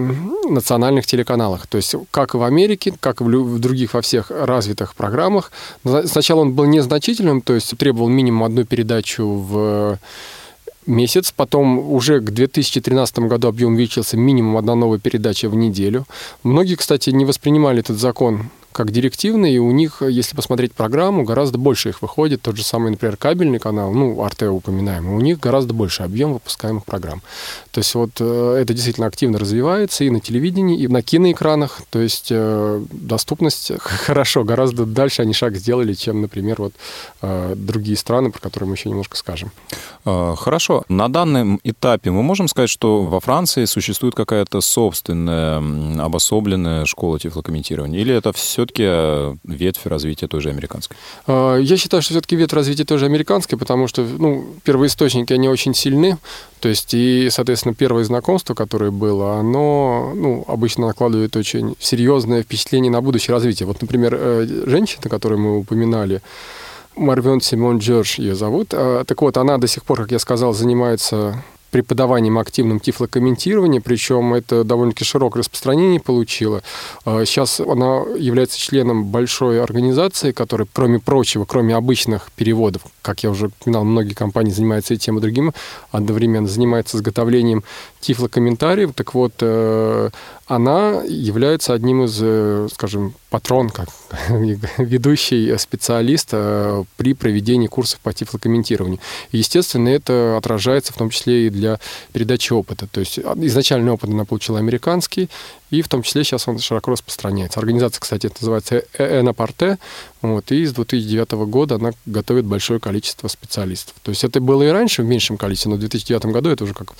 национальных 0.49 1.05
телеканалах. 1.05 1.67
То 1.67 1.77
есть 1.77 1.93
как 2.09 2.33
в 2.33 2.41
Америке, 2.41 2.95
как 2.99 3.21
в 3.21 3.59
других 3.59 3.93
во 3.93 4.01
всех 4.01 4.31
развитых 4.31 4.95
программах. 4.95 5.51
Сначала 6.05 6.39
он 6.39 6.53
был 6.53 6.65
незначительным, 6.65 7.41
то 7.41 7.53
есть 7.53 7.77
требовал 7.77 8.09
минимум 8.09 8.45
одну 8.45 8.65
передачу 8.65 9.23
в 9.23 9.99
месяц. 10.87 11.31
Потом 11.31 11.77
уже 11.93 12.21
к 12.21 12.31
2013 12.31 13.19
году 13.19 13.47
объем 13.47 13.73
увеличился 13.73 14.17
минимум 14.17 14.57
одна 14.57 14.73
новая 14.73 14.97
передача 14.97 15.47
в 15.47 15.53
неделю. 15.53 16.07
Многие, 16.41 16.73
кстати, 16.73 17.11
не 17.11 17.23
воспринимали 17.23 17.81
этот 17.81 17.99
закон 17.99 18.49
как 18.79 18.91
директивные, 18.91 19.55
и 19.55 19.57
у 19.57 19.71
них, 19.71 20.01
если 20.01 20.37
посмотреть 20.37 20.71
программу, 20.71 21.25
гораздо 21.25 21.57
больше 21.57 21.89
их 21.89 22.01
выходит. 22.01 22.41
Тот 22.41 22.55
же 22.55 22.63
самый, 22.63 22.91
например, 22.91 23.17
кабельный 23.17 23.59
канал, 23.59 23.91
ну, 23.91 24.25
РТ 24.25 24.43
упоминаем, 24.43 25.11
у 25.11 25.19
них 25.19 25.37
гораздо 25.37 25.73
больше 25.73 26.03
объем 26.03 26.31
выпускаемых 26.31 26.85
программ. 26.85 27.21
То 27.71 27.79
есть 27.81 27.93
вот 27.93 28.11
э, 28.21 28.57
это 28.61 28.73
действительно 28.73 29.07
активно 29.07 29.37
развивается 29.37 30.05
и 30.05 30.09
на 30.09 30.21
телевидении, 30.21 30.79
и 30.79 30.87
на 30.87 31.01
киноэкранах. 31.01 31.81
То 31.89 31.99
есть 31.99 32.29
э, 32.31 32.81
доступность 32.89 33.73
хорошо, 33.81 34.45
гораздо 34.45 34.85
дальше 34.85 35.23
они 35.23 35.33
шаг 35.33 35.57
сделали, 35.57 35.91
чем, 35.91 36.21
например, 36.21 36.55
вот 36.59 36.73
э, 37.21 37.55
другие 37.57 37.97
страны, 37.97 38.31
про 38.31 38.39
которые 38.39 38.69
мы 38.69 38.75
еще 38.75 38.89
немножко 38.89 39.17
скажем. 39.17 39.51
Хорошо. 40.05 40.83
На 40.87 41.09
данном 41.09 41.59
этапе 41.65 42.11
мы 42.11 42.23
можем 42.23 42.47
сказать, 42.47 42.69
что 42.69 43.03
во 43.03 43.19
Франции 43.19 43.65
существует 43.65 44.15
какая-то 44.15 44.61
собственная 44.61 45.57
обособленная 46.01 46.85
школа 46.85 47.19
тифлокомментирования? 47.19 47.99
Или 47.99 48.15
это 48.15 48.31
все 48.31 48.68
все-таки 48.69 48.83
э, 48.85 49.35
ветвь 49.43 49.85
развития 49.85 50.27
той 50.27 50.41
же 50.41 50.49
американской? 50.49 50.95
А, 51.27 51.57
я 51.57 51.77
считаю, 51.77 52.01
что 52.01 52.13
все-таки 52.13 52.35
ветвь 52.35 52.53
развития 52.53 52.85
той 52.85 52.97
же 52.97 53.05
американской, 53.05 53.57
потому 53.57 53.87
что 53.87 54.03
ну, 54.03 54.45
первоисточники, 54.63 55.33
они 55.33 55.49
очень 55.49 55.73
сильны. 55.73 56.17
То 56.59 56.69
есть, 56.69 56.93
и, 56.93 57.29
соответственно, 57.31 57.73
первое 57.73 58.03
знакомство, 58.03 58.53
которое 58.53 58.91
было, 58.91 59.39
оно 59.39 60.13
ну, 60.15 60.45
обычно 60.47 60.87
накладывает 60.87 61.35
очень 61.35 61.75
серьезное 61.79 62.43
впечатление 62.43 62.91
на 62.91 63.01
будущее 63.01 63.33
развитие. 63.33 63.65
Вот, 63.67 63.81
например, 63.81 64.15
э, 64.17 64.47
женщина, 64.65 65.09
которую 65.09 65.39
мы 65.39 65.57
упоминали, 65.57 66.21
Марвен 66.95 67.41
Симон 67.41 67.77
Джордж 67.79 68.19
ее 68.19 68.35
зовут. 68.35 68.69
А, 68.73 69.03
так 69.03 69.21
вот, 69.21 69.37
она 69.37 69.57
до 69.57 69.67
сих 69.67 69.83
пор, 69.83 70.01
как 70.01 70.11
я 70.11 70.19
сказал, 70.19 70.53
занимается 70.53 71.41
преподаванием 71.71 72.37
активным 72.37 72.79
тифлокомментирования, 72.79 73.81
причем 73.81 74.33
это 74.33 74.63
довольно-таки 74.63 75.05
широкое 75.05 75.41
распространение 75.41 75.99
получило. 75.99 76.63
А, 77.05 77.25
сейчас 77.25 77.59
она 77.59 78.03
является 78.17 78.59
членом 78.59 79.05
большой 79.05 79.61
организации, 79.61 80.31
которая, 80.31 80.67
кроме 80.71 80.99
прочего, 80.99 81.45
кроме 81.45 81.75
обычных 81.75 82.31
переводов, 82.35 82.83
как 83.01 83.23
я 83.23 83.29
уже 83.29 83.47
упоминал, 83.47 83.83
многие 83.83 84.13
компании 84.13 84.51
занимаются 84.51 84.93
и 84.93 84.97
тем, 84.97 85.17
и 85.17 85.21
другим, 85.21 85.53
одновременно 85.91 86.47
занимается 86.47 86.97
изготовлением 86.97 87.63
тифлокомментариев. 87.99 88.93
Так 88.93 89.13
вот, 89.13 89.33
э, 89.41 90.09
она 90.47 91.03
является 91.07 91.73
одним 91.73 92.05
из, 92.05 92.17
э, 92.21 92.67
скажем, 92.73 93.13
патрон, 93.29 93.69
как 93.69 93.89
ведущий 94.77 95.55
специалист 95.57 96.29
э, 96.31 96.83
при 96.97 97.13
проведении 97.13 97.67
курсов 97.67 97.99
по 97.99 98.13
тифлокомментированию. 98.13 98.99
И, 99.31 99.37
естественно, 99.37 99.89
это 99.89 100.37
отражается 100.37 100.93
в 100.93 100.97
том 100.97 101.09
числе 101.09 101.47
и 101.47 101.49
для 101.49 101.79
передачи 102.13 102.53
опыта. 102.53 102.87
То 102.87 103.01
есть 103.01 103.19
а, 103.19 103.35
изначальный 103.37 103.91
опыт 103.91 104.09
она 104.09 104.25
получила 104.25 104.57
американский, 104.59 105.29
и 105.69 105.83
в 105.83 105.87
том 105.87 106.01
числе 106.01 106.23
сейчас 106.23 106.47
он 106.47 106.57
широко 106.57 106.91
распространяется. 106.91 107.59
Организация, 107.59 108.01
кстати, 108.01 108.25
это 108.25 108.37
называется 108.39 108.83
Энапорте, 108.97 109.77
вот, 110.21 110.51
и 110.51 110.65
с 110.65 110.73
2009 110.73 111.31
года 111.47 111.75
она 111.75 111.91
готовит 112.07 112.45
большое 112.45 112.79
количество 112.79 113.27
специалистов. 113.27 113.93
То 114.01 114.09
есть 114.09 114.23
это 114.23 114.41
было 114.41 114.63
и 114.63 114.69
раньше 114.69 115.03
в 115.03 115.05
меньшем 115.05 115.37
количестве, 115.37 115.69
но 115.69 115.75
в 115.75 115.79
2009 115.79 116.25
году 116.25 116.49
это 116.49 116.63
уже 116.63 116.73
как 116.73 116.93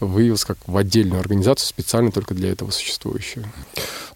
выявилось 0.00 0.43
как 0.44 0.58
в 0.66 0.76
отдельную 0.76 1.20
организацию, 1.20 1.66
специально 1.66 2.10
только 2.10 2.34
для 2.34 2.52
этого 2.52 2.70
существующую. 2.70 3.46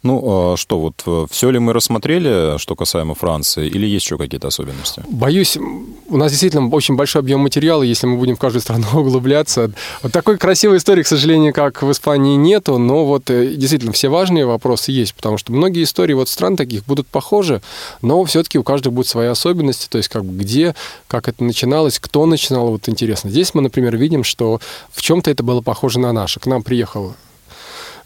Ну, 0.03 0.23
а 0.25 0.57
что, 0.57 0.79
вот 0.79 1.03
э, 1.07 1.27
все 1.31 1.51
ли 1.51 1.59
мы 1.59 1.73
рассмотрели, 1.73 2.57
что 2.59 2.77
касаемо 2.77 3.15
Франции, 3.15 3.67
или 3.67 3.87
есть 3.87 4.05
еще 4.05 4.17
какие-то 4.17 4.49
особенности? 4.49 5.03
Боюсь, 5.11 5.57
у 5.57 6.17
нас 6.17 6.31
действительно 6.31 6.69
очень 6.69 6.95
большой 6.95 7.21
объем 7.21 7.41
материала, 7.41 7.83
если 7.83 8.07
мы 8.07 8.17
будем 8.17 8.37
в 8.37 8.39
каждую 8.39 8.63
страну 8.63 8.87
углубляться. 8.93 9.73
Вот 10.03 10.13
такой 10.13 10.39
красивой 10.39 10.79
истории, 10.79 11.03
к 11.03 11.07
сожалению, 11.07 11.53
как 11.53 11.83
в 11.83 11.91
Испании, 11.91 12.37
нету, 12.37 12.79
но 12.79 13.05
вот 13.05 13.29
э, 13.31 13.55
действительно 13.57 13.93
все 13.93 14.09
важные 14.09 14.47
вопросы 14.47 14.93
есть, 14.93 15.15
потому 15.15 15.37
что 15.37 15.53
многие 15.53 15.83
истории 15.83 16.13
вот 16.13 16.29
стран 16.29 16.57
таких 16.57 16.85
будут 16.85 17.09
похожи, 17.09 17.61
но 18.01 18.23
все-таки 18.25 18.59
у 18.59 18.63
каждого 18.63 18.95
будут 18.95 19.09
свои 19.09 19.27
особенности, 19.27 19.89
то 19.89 19.99
есть 19.99 20.09
как 20.09 20.25
бы 20.25 20.39
где, 20.39 20.77
как 21.09 21.29
это 21.29 21.43
начиналось, 21.43 21.99
кто 21.99 22.25
начинал, 22.27 22.69
вот 22.71 22.89
интересно. 22.89 23.31
Здесь 23.31 23.53
мы, 23.53 23.63
например, 23.63 23.97
видим, 23.97 24.23
что 24.23 24.61
в 24.93 25.03
чем-то 25.03 25.31
это 25.31 25.43
было 25.43 25.61
похоже 25.61 25.99
на 25.99 26.13
наше. 26.19 26.41
К 26.41 26.47
нам 26.47 26.63
приехал 26.63 27.15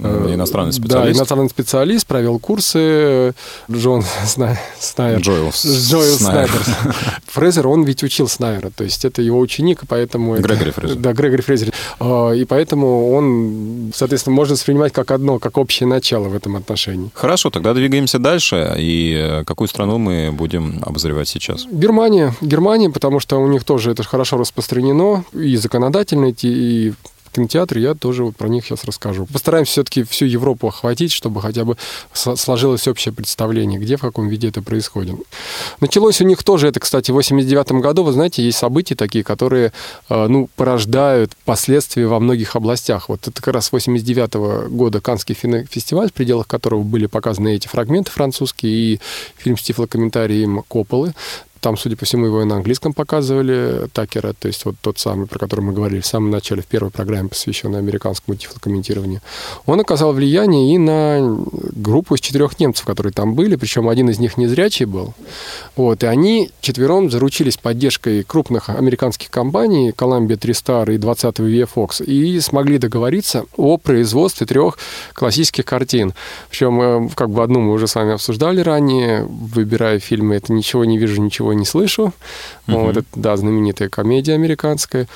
Э, 0.02 0.34
иностранный 0.34 0.72
специалист. 0.72 1.12
Да, 1.12 1.18
иностранный 1.18 1.50
специалист, 1.50 2.06
провел 2.06 2.38
курсы. 2.38 3.34
Джон 3.70 4.04
Снайер. 4.26 5.20
Джоэл, 5.20 5.50
Джоэл 5.50 6.18
Снайер. 6.18 6.50
Фрезер, 7.26 7.68
он 7.68 7.84
ведь 7.84 8.02
учил 8.02 8.28
Снайера, 8.28 8.70
то 8.70 8.84
есть 8.84 9.04
это 9.04 9.22
его 9.22 9.38
ученик, 9.38 9.82
поэтому... 9.88 10.36
Грегори 10.36 10.70
это, 10.70 10.80
Фрезер. 10.80 10.96
Да, 10.96 11.12
Грегори 11.12 11.42
Фрезер. 11.42 11.72
А, 12.00 12.32
и 12.32 12.44
поэтому 12.44 13.12
он, 13.12 13.92
соответственно, 13.94 14.34
можно 14.34 14.54
воспринимать 14.54 14.92
как 14.92 15.10
одно, 15.10 15.38
как 15.38 15.56
общее 15.58 15.86
начало 15.86 16.28
в 16.28 16.34
этом 16.34 16.56
отношении. 16.56 17.10
Хорошо, 17.14 17.50
тогда 17.50 17.74
двигаемся 17.74 18.18
дальше. 18.18 18.74
И 18.78 19.14
э, 19.14 19.44
какую 19.44 19.68
страну 19.68 19.98
мы 19.98 20.32
будем 20.32 20.80
обозревать 20.82 21.28
сейчас? 21.28 21.66
Германия. 21.70 22.34
Германия, 22.40 22.90
потому 22.90 23.20
что 23.20 23.38
у 23.40 23.46
них 23.46 23.64
тоже 23.64 23.92
это 23.92 24.02
хорошо 24.02 24.36
распространено 24.36 25.24
и 25.32 25.56
законодательно, 25.56 26.32
и 26.42 26.92
кинотеатры, 27.32 27.80
я 27.80 27.94
тоже 27.94 28.24
вот 28.24 28.36
про 28.36 28.48
них 28.48 28.64
сейчас 28.64 28.84
расскажу. 28.84 29.26
Постараемся 29.26 29.72
все-таки 29.72 30.04
всю 30.04 30.26
Европу 30.26 30.68
охватить, 30.68 31.12
чтобы 31.12 31.40
хотя 31.40 31.64
бы 31.64 31.76
сложилось 32.12 32.86
общее 32.86 33.12
представление, 33.12 33.80
где, 33.80 33.96
в 33.96 34.00
каком 34.00 34.28
виде 34.28 34.48
это 34.48 34.62
происходит. 34.62 35.16
Началось 35.80 36.20
у 36.20 36.24
них 36.24 36.42
тоже, 36.42 36.68
это, 36.68 36.80
кстати, 36.80 37.10
в 37.10 37.14
89 37.14 37.72
году, 37.72 38.04
вы 38.04 38.12
знаете, 38.12 38.42
есть 38.42 38.58
события 38.58 38.94
такие, 38.94 39.24
которые, 39.24 39.72
э, 40.08 40.26
ну, 40.28 40.48
порождают 40.56 41.32
последствия 41.44 42.06
во 42.06 42.20
многих 42.20 42.56
областях. 42.56 43.08
Вот 43.08 43.26
это 43.28 43.42
как 43.42 43.54
раз 43.54 43.72
89 43.72 44.34
-го 44.34 44.68
года 44.68 45.00
Канский 45.00 45.34
фестиваль, 45.34 46.10
в 46.10 46.12
пределах 46.12 46.46
которого 46.46 46.82
были 46.82 47.06
показаны 47.06 47.54
эти 47.54 47.68
фрагменты 47.68 48.10
французские 48.10 48.72
и 48.72 49.00
фильм 49.36 49.56
с 49.56 49.62
тифлокомментарием 49.62 50.62
Копполы. 50.68 51.14
Там, 51.62 51.76
судя 51.76 51.96
по 51.96 52.04
всему, 52.04 52.26
его 52.26 52.42
и 52.42 52.44
на 52.44 52.56
английском 52.56 52.92
показывали, 52.92 53.88
Такера, 53.92 54.32
то 54.32 54.48
есть 54.48 54.64
вот 54.64 54.74
тот 54.80 54.98
самый, 54.98 55.28
про 55.28 55.38
который 55.38 55.60
мы 55.60 55.72
говорили 55.72 56.00
в 56.00 56.06
самом 56.06 56.30
начале, 56.30 56.60
в 56.60 56.66
первой 56.66 56.90
программе, 56.90 57.28
посвященной 57.28 57.78
американскому 57.78 58.36
тифлокомментированию. 58.36 59.20
Он 59.64 59.78
оказал 59.78 60.12
влияние 60.12 60.74
и 60.74 60.78
на 60.78 61.38
группу 61.72 62.16
из 62.16 62.20
четырех 62.20 62.58
немцев, 62.58 62.84
которые 62.84 63.12
там 63.12 63.36
были, 63.36 63.54
причем 63.54 63.88
один 63.88 64.10
из 64.10 64.18
них 64.18 64.36
незрячий 64.36 64.86
был. 64.86 65.14
Вот, 65.76 66.02
и 66.02 66.06
они 66.06 66.50
четвером 66.60 67.12
заручились 67.12 67.56
поддержкой 67.58 68.24
крупных 68.24 68.68
американских 68.68 69.30
компаний, 69.30 69.90
Columbia 69.90 70.36
TriStar 70.36 70.92
и 70.92 70.98
20 70.98 71.38
VFX, 71.38 72.04
и 72.04 72.40
смогли 72.40 72.78
договориться 72.78 73.44
о 73.56 73.78
производстве 73.78 74.48
трех 74.48 74.78
классических 75.12 75.64
картин. 75.64 76.12
Причем, 76.50 76.80
э, 76.80 77.08
как 77.14 77.30
бы 77.30 77.44
одну 77.44 77.60
мы 77.60 77.72
уже 77.72 77.86
с 77.86 77.94
вами 77.94 78.14
обсуждали 78.14 78.60
ранее, 78.60 79.24
выбирая 79.24 80.00
фильмы 80.00 80.34
«Это 80.34 80.52
ничего 80.52 80.84
не 80.84 80.98
вижу, 80.98 81.22
ничего 81.22 81.51
не 81.54 81.64
слышу». 81.64 82.12
Uh-huh. 82.66 82.84
Вот 82.86 82.96
это, 82.98 83.06
да, 83.14 83.36
знаменитая 83.36 83.88
комедия 83.88 84.34
американская. 84.34 85.08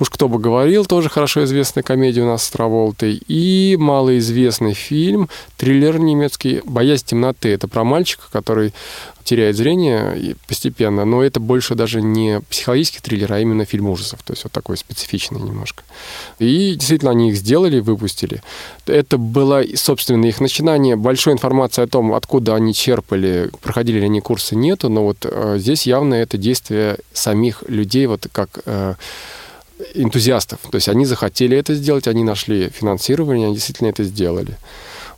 Уж 0.00 0.10
кто 0.10 0.28
бы 0.28 0.38
говорил, 0.38 0.84
тоже 0.86 1.08
хорошо 1.08 1.44
известная 1.44 1.82
комедия 1.82 2.22
у 2.22 2.26
нас 2.26 2.44
с 2.44 2.50
Траволтой. 2.50 3.20
И 3.28 3.76
малоизвестный 3.78 4.74
фильм, 4.74 5.28
триллер 5.56 5.98
немецкий 5.98 6.62
«Боязнь 6.64 7.06
темноты». 7.06 7.50
Это 7.50 7.68
про 7.68 7.84
мальчика, 7.84 8.24
который 8.32 8.74
теряет 9.24 9.56
зрение 9.56 10.36
постепенно, 10.46 11.04
но 11.04 11.22
это 11.22 11.40
больше 11.40 11.74
даже 11.74 12.02
не 12.02 12.40
психологический 12.48 13.00
триллер, 13.00 13.32
а 13.32 13.40
именно 13.40 13.64
фильм 13.64 13.88
ужасов, 13.88 14.22
то 14.22 14.32
есть 14.32 14.44
вот 14.44 14.52
такой 14.52 14.76
специфичный 14.76 15.40
немножко. 15.40 15.82
И 16.38 16.74
действительно 16.74 17.10
они 17.10 17.30
их 17.30 17.36
сделали, 17.36 17.80
выпустили. 17.80 18.42
Это 18.86 19.18
было, 19.18 19.64
собственно, 19.74 20.26
их 20.26 20.40
начинание. 20.40 20.96
Большой 20.96 21.32
информации 21.32 21.82
о 21.82 21.86
том, 21.86 22.12
откуда 22.14 22.54
они 22.54 22.74
черпали, 22.74 23.50
проходили 23.62 23.98
ли 23.98 24.04
они 24.04 24.20
курсы, 24.20 24.54
нету, 24.54 24.88
но 24.88 25.04
вот 25.04 25.18
э, 25.24 25.56
здесь 25.58 25.86
явно 25.86 26.14
это 26.14 26.36
действие 26.36 26.98
самих 27.12 27.64
людей, 27.68 28.06
вот 28.06 28.28
как 28.30 28.60
э, 28.66 28.94
энтузиастов. 29.94 30.58
То 30.70 30.76
есть 30.76 30.88
они 30.88 31.04
захотели 31.04 31.56
это 31.56 31.74
сделать, 31.74 32.08
они 32.08 32.24
нашли 32.24 32.68
финансирование, 32.68 33.46
они 33.46 33.54
действительно 33.54 33.88
это 33.88 34.04
сделали. 34.04 34.56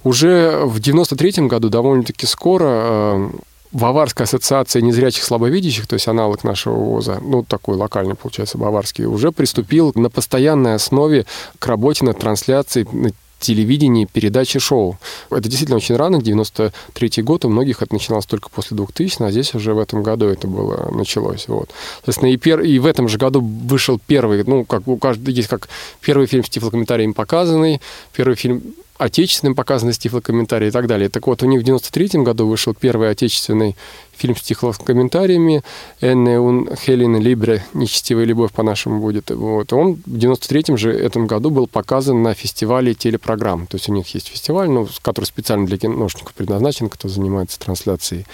Уже 0.05 0.61
в 0.65 0.79
93 0.79 1.47
году, 1.47 1.69
довольно-таки 1.69 2.27
скоро, 2.27 2.67
э, 2.69 3.31
Баварская 3.73 4.27
ассоциация 4.27 4.83
незрячих 4.83 5.25
слабовидящих, 5.25 5.87
то 5.87 5.95
есть 5.95 6.09
аналог 6.09 6.45
нашего 6.45 6.75
ВОЗа, 6.75 7.21
ну, 7.23 7.43
такой 7.43 7.77
локальный, 7.77 8.15
получается, 8.15 8.59
баварский, 8.59 9.05
уже 9.05 9.33
приступил 9.33 9.93
на 9.95 10.11
постоянной 10.11 10.75
основе 10.75 11.27
к 11.59 11.67
работе 11.67 12.05
над 12.05 12.19
трансляцией 12.19 12.87
на 12.93 13.11
телевидении 13.39 14.07
передачи 14.07 14.59
шоу. 14.59 14.99
Это 15.31 15.43
действительно 15.43 15.77
очень 15.77 15.97
рано, 15.97 16.23
93 16.23 17.23
год, 17.23 17.45
у 17.45 17.49
многих 17.49 17.83
это 17.83 17.93
начиналось 17.93 18.27
только 18.27 18.49
после 18.49 18.77
2000, 18.77 19.23
а 19.23 19.31
здесь 19.31 19.55
уже 19.55 19.75
в 19.75 19.79
этом 19.79 20.03
году 20.03 20.27
это 20.27 20.49
было 20.49 20.91
началось. 20.91 21.47
Вот. 21.49 21.71
Соответственно, 21.97 22.31
и, 22.31 22.37
пер... 22.37 22.61
и 22.61 22.79
в 22.79 22.87
этом 22.87 23.09
же 23.09 23.19
году 23.19 23.41
вышел 23.41 24.01
первый, 24.07 24.43
ну, 24.45 24.65
как 24.65 24.89
у 24.89 24.97
каждого 24.97 25.31
есть 25.31 25.49
как 25.49 25.69
первый 26.01 26.27
фильм 26.27 26.45
с 26.45 26.49
тифлокомментарием 26.49 27.15
показанный, 27.15 27.81
первый 28.15 28.37
фильм 28.37 28.63
отечественным 28.99 29.55
показаны 29.55 29.93
с 29.93 29.99
тифлокомментарием 29.99 30.71
и 30.71 30.73
так 30.73 30.87
далее. 30.87 31.09
Так 31.09 31.26
вот, 31.26 31.43
у 31.43 31.47
них 31.47 31.61
в 31.61 31.65
93 31.65 32.23
году 32.23 32.47
вышел 32.47 32.75
первый 32.75 33.11
отечественный 33.11 33.76
фильм 34.17 34.37
с 34.37 34.43
тифлокомментариями 34.43 35.63
«Энне 36.01 36.39
ун 36.39 36.69
Хелен 36.75 37.17
Либре. 37.21 37.65
Нечестивая 37.75 38.25
любовь» 38.25 38.53
по-нашему 38.53 39.01
будет. 39.01 39.31
Вот. 39.31 39.73
Он 39.73 39.95
в 39.95 40.19
93 40.19 40.77
же 40.77 40.93
этом 40.93 41.27
году 41.27 41.51
был 41.51 41.67
показан 41.67 42.23
на 42.23 42.35
фестивале 42.35 42.95
телепрограмм. 42.95 43.67
То 43.67 43.77
есть 43.77 43.89
у 43.89 43.93
них 43.93 44.07
есть 44.15 44.29
фестиваль, 44.29 44.69
ну, 44.69 44.89
который 45.03 45.27
специально 45.27 45.67
для 45.67 45.79
киношников 45.79 46.35
предназначен, 46.35 46.89
кто 46.89 47.09
занимается 47.09 47.59
трансляцией 47.59 48.27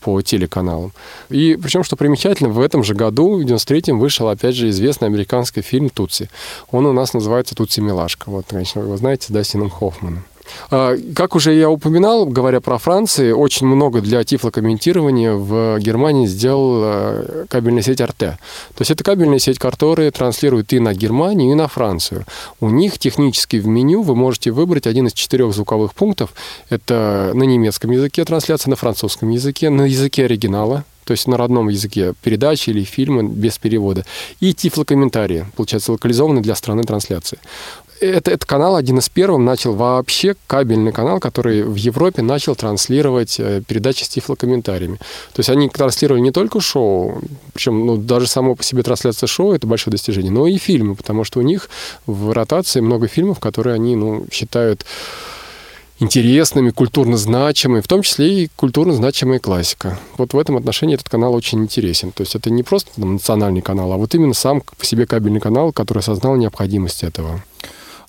по 0.00 0.20
телеканалам. 0.22 0.92
И 1.28 1.58
причем, 1.60 1.84
что 1.84 1.96
примечательно, 1.96 2.48
в 2.48 2.60
этом 2.60 2.82
же 2.82 2.94
году, 2.94 3.38
в 3.38 3.44
93-м, 3.44 3.98
вышел, 3.98 4.28
опять 4.28 4.54
же, 4.54 4.68
известный 4.70 5.08
американский 5.08 5.62
фильм 5.62 5.90
«Тутси». 5.90 6.30
Он 6.70 6.86
у 6.86 6.92
нас 6.92 7.12
называется 7.12 7.54
«Тутси 7.54 7.80
Милашка». 7.80 8.30
Вот, 8.30 8.46
конечно, 8.48 8.82
вы 8.82 8.96
знаете, 8.96 9.26
да, 9.28 9.44
Сином 9.44 9.70
Хоффманом. 9.70 10.24
А, 10.70 10.96
как 11.14 11.36
уже 11.36 11.54
я 11.54 11.70
упоминал, 11.70 12.26
говоря 12.26 12.60
про 12.60 12.78
Францию, 12.78 13.36
очень 13.36 13.66
много 13.66 14.00
для 14.00 14.22
тифлокомментирования 14.24 15.32
в 15.32 15.78
Германии 15.78 16.26
сделал 16.26 16.80
а, 16.82 17.46
кабельная 17.48 17.82
сеть 17.82 18.00
РТ. 18.00 18.18
То 18.18 18.38
есть 18.78 18.90
это 18.90 19.02
кабельная 19.04 19.38
сеть, 19.38 19.58
которая 19.58 20.10
транслирует 20.10 20.72
и 20.72 20.78
на 20.78 20.94
Германию, 20.94 21.52
и 21.52 21.54
на 21.54 21.68
Францию. 21.68 22.24
У 22.60 22.70
них 22.70 22.98
технически 22.98 23.56
в 23.56 23.66
меню 23.66 24.02
вы 24.02 24.14
можете 24.14 24.50
выбрать 24.50 24.86
один 24.86 25.06
из 25.06 25.12
четырех 25.12 25.52
звуковых 25.54 25.94
пунктов. 25.94 26.30
Это 26.68 27.32
на 27.34 27.42
немецком 27.44 27.90
языке 27.90 28.24
трансляция, 28.24 28.70
на 28.70 28.76
французском 28.76 29.30
языке, 29.30 29.70
на 29.70 29.82
языке 29.82 30.24
оригинала, 30.24 30.84
то 31.04 31.12
есть 31.12 31.26
на 31.26 31.36
родном 31.36 31.68
языке 31.68 32.14
передачи 32.22 32.70
или 32.70 32.84
фильмы 32.84 33.24
без 33.24 33.58
перевода. 33.58 34.04
И 34.38 34.54
тифлокомментарии, 34.54 35.46
получается, 35.56 35.90
локализованные 35.92 36.42
для 36.42 36.54
страны 36.54 36.84
трансляции 36.84 37.38
это, 38.00 38.30
этот 38.30 38.44
канал 38.44 38.76
один 38.76 38.98
из 38.98 39.08
первых 39.08 39.40
начал 39.40 39.74
вообще 39.74 40.34
кабельный 40.46 40.92
канал, 40.92 41.20
который 41.20 41.62
в 41.62 41.76
Европе 41.76 42.22
начал 42.22 42.54
транслировать 42.54 43.38
э, 43.38 43.62
передачи 43.66 44.04
с 44.04 44.08
тифлокомментариями. 44.08 44.96
То 44.96 45.40
есть 45.40 45.50
они 45.50 45.68
транслировали 45.68 46.20
не 46.20 46.32
только 46.32 46.60
шоу, 46.60 47.20
причем 47.52 47.86
ну, 47.86 47.96
даже 47.96 48.26
само 48.26 48.54
по 48.54 48.62
себе 48.62 48.82
трансляция 48.82 49.26
шоу 49.26 49.52
это 49.52 49.66
большое 49.66 49.92
достижение, 49.92 50.32
но 50.32 50.46
и 50.46 50.56
фильмы, 50.58 50.94
потому 50.94 51.24
что 51.24 51.40
у 51.40 51.42
них 51.42 51.68
в 52.06 52.32
ротации 52.32 52.80
много 52.80 53.08
фильмов, 53.08 53.38
которые 53.40 53.74
они 53.74 53.96
ну, 53.96 54.26
считают 54.32 54.84
интересными, 56.00 56.70
культурно 56.70 57.16
значимыми, 57.16 57.82
в 57.82 57.88
том 57.88 58.02
числе 58.02 58.44
и 58.44 58.50
культурно 58.56 58.94
значимая 58.94 59.38
классика. 59.38 59.98
Вот 60.16 60.32
в 60.32 60.38
этом 60.38 60.56
отношении 60.56 60.94
этот 60.94 61.10
канал 61.10 61.34
очень 61.34 61.60
интересен. 61.60 62.10
То 62.10 62.22
есть 62.22 62.34
это 62.34 62.50
не 62.50 62.62
просто 62.62 62.90
там, 62.96 63.14
национальный 63.14 63.60
канал, 63.60 63.92
а 63.92 63.96
вот 63.98 64.14
именно 64.14 64.34
сам 64.34 64.62
по 64.62 64.84
себе 64.84 65.06
кабельный 65.06 65.40
канал, 65.40 65.72
который 65.72 65.98
осознал 65.98 66.36
необходимость 66.36 67.04
этого. 67.04 67.42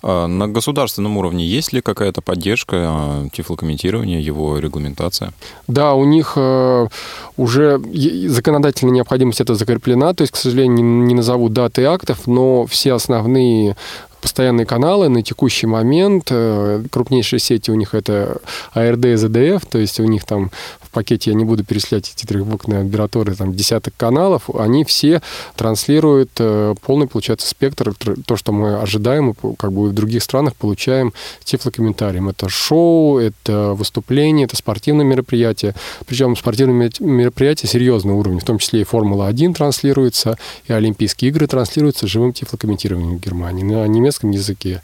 А 0.02 0.26
на 0.26 0.48
государственном 0.48 1.16
уровне 1.16 1.46
есть 1.46 1.72
ли 1.72 1.80
какая-то 1.80 2.22
поддержка 2.22 2.76
а, 2.76 3.28
тифлокомментирования, 3.32 4.20
его 4.20 4.58
регламентация? 4.58 5.32
Да, 5.68 5.94
у 5.94 6.04
них 6.04 6.32
э, 6.36 6.88
уже 7.36 7.80
законодательная 8.28 8.94
необходимость 8.94 9.40
это 9.40 9.54
закреплена, 9.54 10.12
то 10.14 10.22
есть, 10.22 10.32
к 10.32 10.36
сожалению, 10.36 10.84
не 10.84 11.14
назову 11.14 11.48
даты 11.48 11.84
актов, 11.84 12.26
но 12.26 12.66
все 12.66 12.94
основные 12.94 13.76
постоянные 14.20 14.66
каналы 14.66 15.08
на 15.08 15.22
текущий 15.22 15.66
момент. 15.66 16.28
Э, 16.30 16.82
крупнейшие 16.90 17.40
сети 17.40 17.70
у 17.70 17.74
них 17.74 17.94
это 17.94 18.38
ARD 18.74 19.12
и 19.12 19.16
ZDF, 19.16 19.62
то 19.68 19.78
есть 19.78 20.00
у 20.00 20.04
них 20.04 20.24
там 20.24 20.50
пакете 20.92 21.30
я 21.30 21.36
не 21.36 21.44
буду 21.44 21.64
перечислять 21.64 22.12
эти 22.14 22.26
трехбуквенные 22.26 22.82
аббревиатуры, 22.82 23.34
там 23.34 23.52
десяток 23.54 23.94
каналов, 23.96 24.48
они 24.54 24.84
все 24.84 25.22
транслируют 25.56 26.30
э, 26.38 26.74
полный, 26.82 27.06
получается, 27.06 27.48
спектр, 27.48 27.94
то, 28.26 28.36
что 28.36 28.52
мы 28.52 28.76
ожидаем, 28.80 29.34
как 29.34 29.72
бы 29.72 29.88
в 29.88 29.92
других 29.92 30.22
странах 30.22 30.54
получаем 30.54 31.12
тифлокомментарием. 31.44 32.28
Это 32.28 32.48
шоу, 32.48 33.18
это 33.18 33.74
выступление, 33.74 34.44
это 34.44 34.56
спортивные 34.56 35.06
мероприятия. 35.06 35.74
Причем 36.06 36.36
спортивные 36.36 36.90
мероприятия 37.00 37.66
серьезного 37.66 38.16
уровня, 38.16 38.40
в 38.40 38.44
том 38.44 38.58
числе 38.58 38.82
и 38.82 38.84
Формула-1 38.84 39.54
транслируется, 39.54 40.38
и 40.66 40.72
Олимпийские 40.72 41.30
игры 41.30 41.46
транслируются 41.46 42.06
живым 42.06 42.32
тифлокомментированием 42.32 43.18
в 43.18 43.20
Германии 43.20 43.64
на 43.64 43.86
немецком 43.86 44.30
языке. 44.30 44.82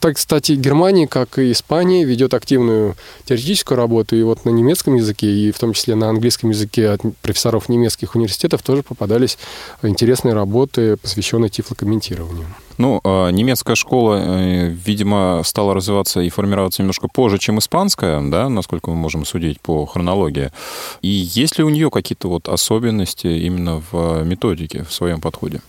Так, 0.00 0.16
кстати, 0.16 0.52
Германия, 0.52 1.06
как 1.08 1.38
и 1.38 1.52
Испания, 1.52 2.04
ведет 2.04 2.34
активную 2.34 2.96
теоретическую 3.24 3.76
работу, 3.78 4.14
и 4.14 4.22
вот 4.22 4.44
на 4.44 4.50
немецком 4.50 4.94
языке, 4.96 5.26
и 5.26 5.50
в 5.50 5.58
том 5.58 5.72
числе 5.72 5.94
на 5.94 6.10
английском 6.10 6.50
языке 6.50 6.90
от 6.90 7.00
профессоров 7.22 7.68
немецких 7.68 8.14
университетов 8.14 8.62
тоже 8.62 8.82
попадались 8.82 9.38
интересные 9.82 10.34
работы, 10.34 10.96
посвященные 10.96 11.48
тифлокомментированию. 11.48 12.46
Ну, 12.78 13.00
а, 13.04 13.30
немецкая 13.30 13.74
школа, 13.74 14.20
э, 14.22 14.68
видимо, 14.68 15.42
стала 15.44 15.74
развиваться 15.74 16.20
и 16.20 16.28
формироваться 16.28 16.82
немножко 16.82 17.08
позже, 17.08 17.38
чем 17.38 17.58
испанская, 17.58 18.20
да, 18.20 18.48
насколько 18.48 18.90
мы 18.90 18.96
можем 18.96 19.24
судить 19.24 19.60
по 19.60 19.86
хронологии. 19.86 20.50
И 21.02 21.08
есть 21.08 21.58
ли 21.58 21.64
у 21.64 21.68
нее 21.68 21.90
какие-то 21.90 22.28
вот 22.28 22.48
особенности 22.48 23.26
именно 23.26 23.82
в 23.90 24.22
методике, 24.24 24.84
в 24.84 24.92
своем 24.92 25.20
подходе? 25.20 25.62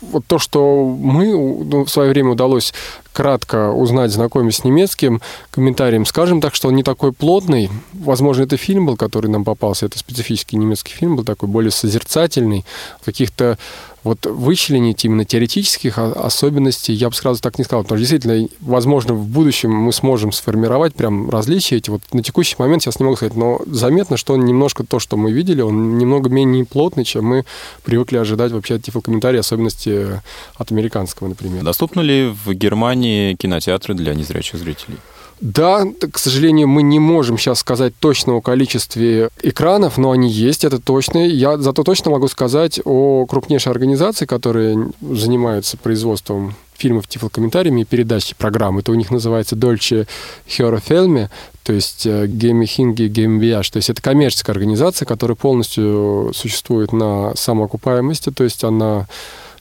Вот 0.00 0.24
то, 0.26 0.38
что 0.38 0.84
мы 0.84 1.32
ну, 1.32 1.84
в 1.84 1.90
свое 1.90 2.10
время 2.10 2.30
удалось 2.30 2.72
кратко 3.12 3.70
узнать, 3.70 4.10
знакомясь 4.10 4.56
с 4.56 4.64
немецким 4.64 5.22
комментарием, 5.50 6.04
скажем 6.04 6.40
так, 6.40 6.54
что 6.54 6.68
он 6.68 6.74
не 6.74 6.82
такой 6.82 7.12
плотный. 7.12 7.70
Возможно, 7.92 8.42
это 8.42 8.56
фильм 8.56 8.86
был, 8.86 8.96
который 8.96 9.30
нам 9.30 9.44
попался, 9.44 9.86
это 9.86 9.98
специфический 9.98 10.56
немецкий 10.56 10.92
фильм 10.92 11.16
был 11.16 11.24
такой 11.24 11.48
более 11.48 11.70
созерцательный, 11.70 12.64
каких-то 13.04 13.56
вот 14.04 14.26
вычленить 14.26 15.04
именно 15.04 15.24
теоретических 15.24 15.98
особенностей 15.98 16.92
я 16.92 17.08
бы 17.08 17.14
сразу 17.14 17.40
так 17.40 17.58
не 17.58 17.64
сказал, 17.64 17.82
потому 17.82 17.98
что 17.98 18.06
действительно, 18.06 18.48
возможно, 18.60 19.14
в 19.14 19.26
будущем 19.26 19.72
мы 19.72 19.92
сможем 19.92 20.30
сформировать 20.30 20.94
прям 20.94 21.30
различия 21.30 21.76
эти. 21.76 21.90
Вот 21.90 22.02
на 22.12 22.22
текущий 22.22 22.56
момент 22.58 22.82
сейчас 22.82 23.00
не 23.00 23.04
могу 23.04 23.16
сказать, 23.16 23.34
но 23.34 23.60
заметно, 23.66 24.16
что 24.16 24.34
он 24.34 24.44
немножко 24.44 24.84
то, 24.84 24.98
что 24.98 25.16
мы 25.16 25.32
видели, 25.32 25.62
он 25.62 25.98
немного 25.98 26.28
менее 26.28 26.64
плотный, 26.64 27.04
чем 27.04 27.24
мы 27.24 27.44
привыкли 27.82 28.18
ожидать 28.18 28.52
вообще 28.52 28.74
от 28.74 28.82
тифлокомментария, 28.82 29.40
особенности 29.40 30.20
от 30.56 30.70
американского, 30.70 31.28
например. 31.28 31.64
Доступны 31.64 32.02
ли 32.02 32.26
в 32.44 32.52
Германии 32.52 33.34
кинотеатры 33.34 33.94
для 33.94 34.14
незрячих 34.14 34.60
зрителей? 34.60 34.98
Да, 35.40 35.84
к 36.12 36.18
сожалению, 36.18 36.68
мы 36.68 36.82
не 36.82 36.98
можем 36.98 37.38
сейчас 37.38 37.58
сказать 37.58 37.92
точного 37.98 38.40
количества 38.40 39.28
экранов, 39.42 39.98
но 39.98 40.12
они 40.12 40.30
есть, 40.30 40.64
это 40.64 40.78
точно. 40.78 41.26
Я 41.26 41.58
зато 41.58 41.82
точно 41.82 42.12
могу 42.12 42.28
сказать 42.28 42.80
о 42.84 43.26
крупнейшей 43.26 43.72
организации, 43.72 44.26
которая 44.26 44.88
занимается 45.00 45.76
производством 45.76 46.54
фильмов 46.76 47.06
тифлокомментариями 47.06 47.82
и 47.82 47.84
передачей 47.84 48.34
программ. 48.34 48.78
Это 48.78 48.90
у 48.92 48.94
них 48.94 49.10
называется 49.10 49.54
Dolce 49.54 50.06
Hörfilme, 50.48 51.28
то 51.62 51.72
есть 51.72 52.06
Геми 52.06 52.66
Хинги 52.66 53.04
GmbH. 53.04 53.72
То 53.72 53.76
есть 53.76 53.90
это 53.90 54.02
коммерческая 54.02 54.54
организация, 54.54 55.06
которая 55.06 55.36
полностью 55.36 56.32
существует 56.34 56.92
на 56.92 57.34
самоокупаемости, 57.36 58.30
то 58.30 58.44
есть 58.44 58.64
она 58.64 59.06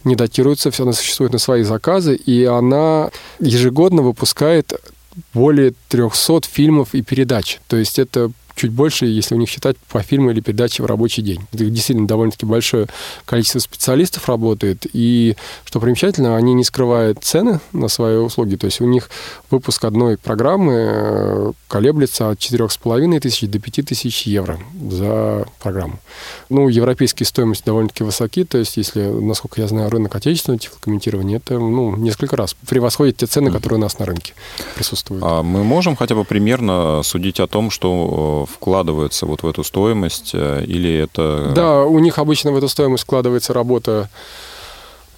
не 0.03 0.15
датируется, 0.15 0.71
она 0.79 0.93
существует 0.93 1.33
на 1.33 1.39
свои 1.39 1.63
заказы, 1.63 2.15
и 2.15 2.43
она 2.43 3.09
ежегодно 3.39 4.01
выпускает 4.01 4.73
более 5.33 5.73
300 5.89 6.41
фильмов 6.49 6.93
и 6.93 7.01
передач. 7.01 7.59
То 7.67 7.77
есть 7.77 7.99
это 7.99 8.31
чуть 8.55 8.71
больше, 8.71 9.05
если 9.05 9.35
у 9.35 9.37
них 9.37 9.49
считать 9.49 9.77
по 9.89 10.01
фильму 10.01 10.31
или 10.31 10.41
передаче 10.41 10.83
в 10.83 10.85
рабочий 10.85 11.21
день. 11.21 11.41
Это 11.51 11.65
действительно 11.65 12.07
довольно-таки 12.07 12.45
большое 12.45 12.87
количество 13.25 13.59
специалистов 13.59 14.27
работает, 14.27 14.85
и, 14.93 15.35
что 15.65 15.79
примечательно, 15.79 16.35
они 16.35 16.53
не 16.53 16.63
скрывают 16.63 17.23
цены 17.23 17.59
на 17.71 17.87
свои 17.87 18.17
услуги, 18.17 18.55
то 18.55 18.65
есть 18.65 18.81
у 18.81 18.85
них 18.85 19.09
выпуск 19.49 19.83
одной 19.85 20.17
программы 20.17 20.73
э, 20.73 21.51
колеблется 21.67 22.29
от 22.29 22.39
4,5 22.39 23.19
тысяч 23.19 23.47
до 23.47 23.59
5 23.59 23.85
тысяч 23.87 24.23
евро 24.23 24.59
за 24.89 25.45
программу. 25.61 25.99
Ну, 26.49 26.67
европейские 26.69 27.25
стоимости 27.25 27.65
довольно-таки 27.65 28.03
высоки, 28.03 28.43
то 28.43 28.57
есть 28.57 28.77
если, 28.77 29.01
насколько 29.01 29.61
я 29.61 29.67
знаю, 29.67 29.89
рынок 29.89 30.15
отечественного 30.15 30.59
тифлокомментирования, 30.59 31.37
это, 31.37 31.59
ну, 31.59 31.95
несколько 31.95 32.35
раз 32.35 32.55
превосходит 32.67 33.17
те 33.17 33.25
цены, 33.25 33.51
которые 33.51 33.79
у 33.79 33.81
нас 33.81 33.97
на 33.99 34.05
рынке 34.05 34.33
присутствуют. 34.75 35.23
А 35.25 35.43
мы 35.43 35.63
можем 35.63 35.95
хотя 35.95 36.15
бы 36.15 36.23
примерно 36.23 37.01
судить 37.03 37.39
о 37.39 37.47
том, 37.47 37.71
что 37.71 38.42
вкладывается 38.45 39.25
вот 39.25 39.43
в 39.43 39.47
эту 39.47 39.63
стоимость, 39.63 40.31
э, 40.33 40.63
или 40.65 40.91
это... 40.93 41.51
Да, 41.55 41.83
у 41.83 41.99
них 41.99 42.17
обычно 42.17 42.51
в 42.51 42.57
эту 42.57 42.67
стоимость 42.67 43.03
вкладывается 43.03 43.53
работа 43.53 44.09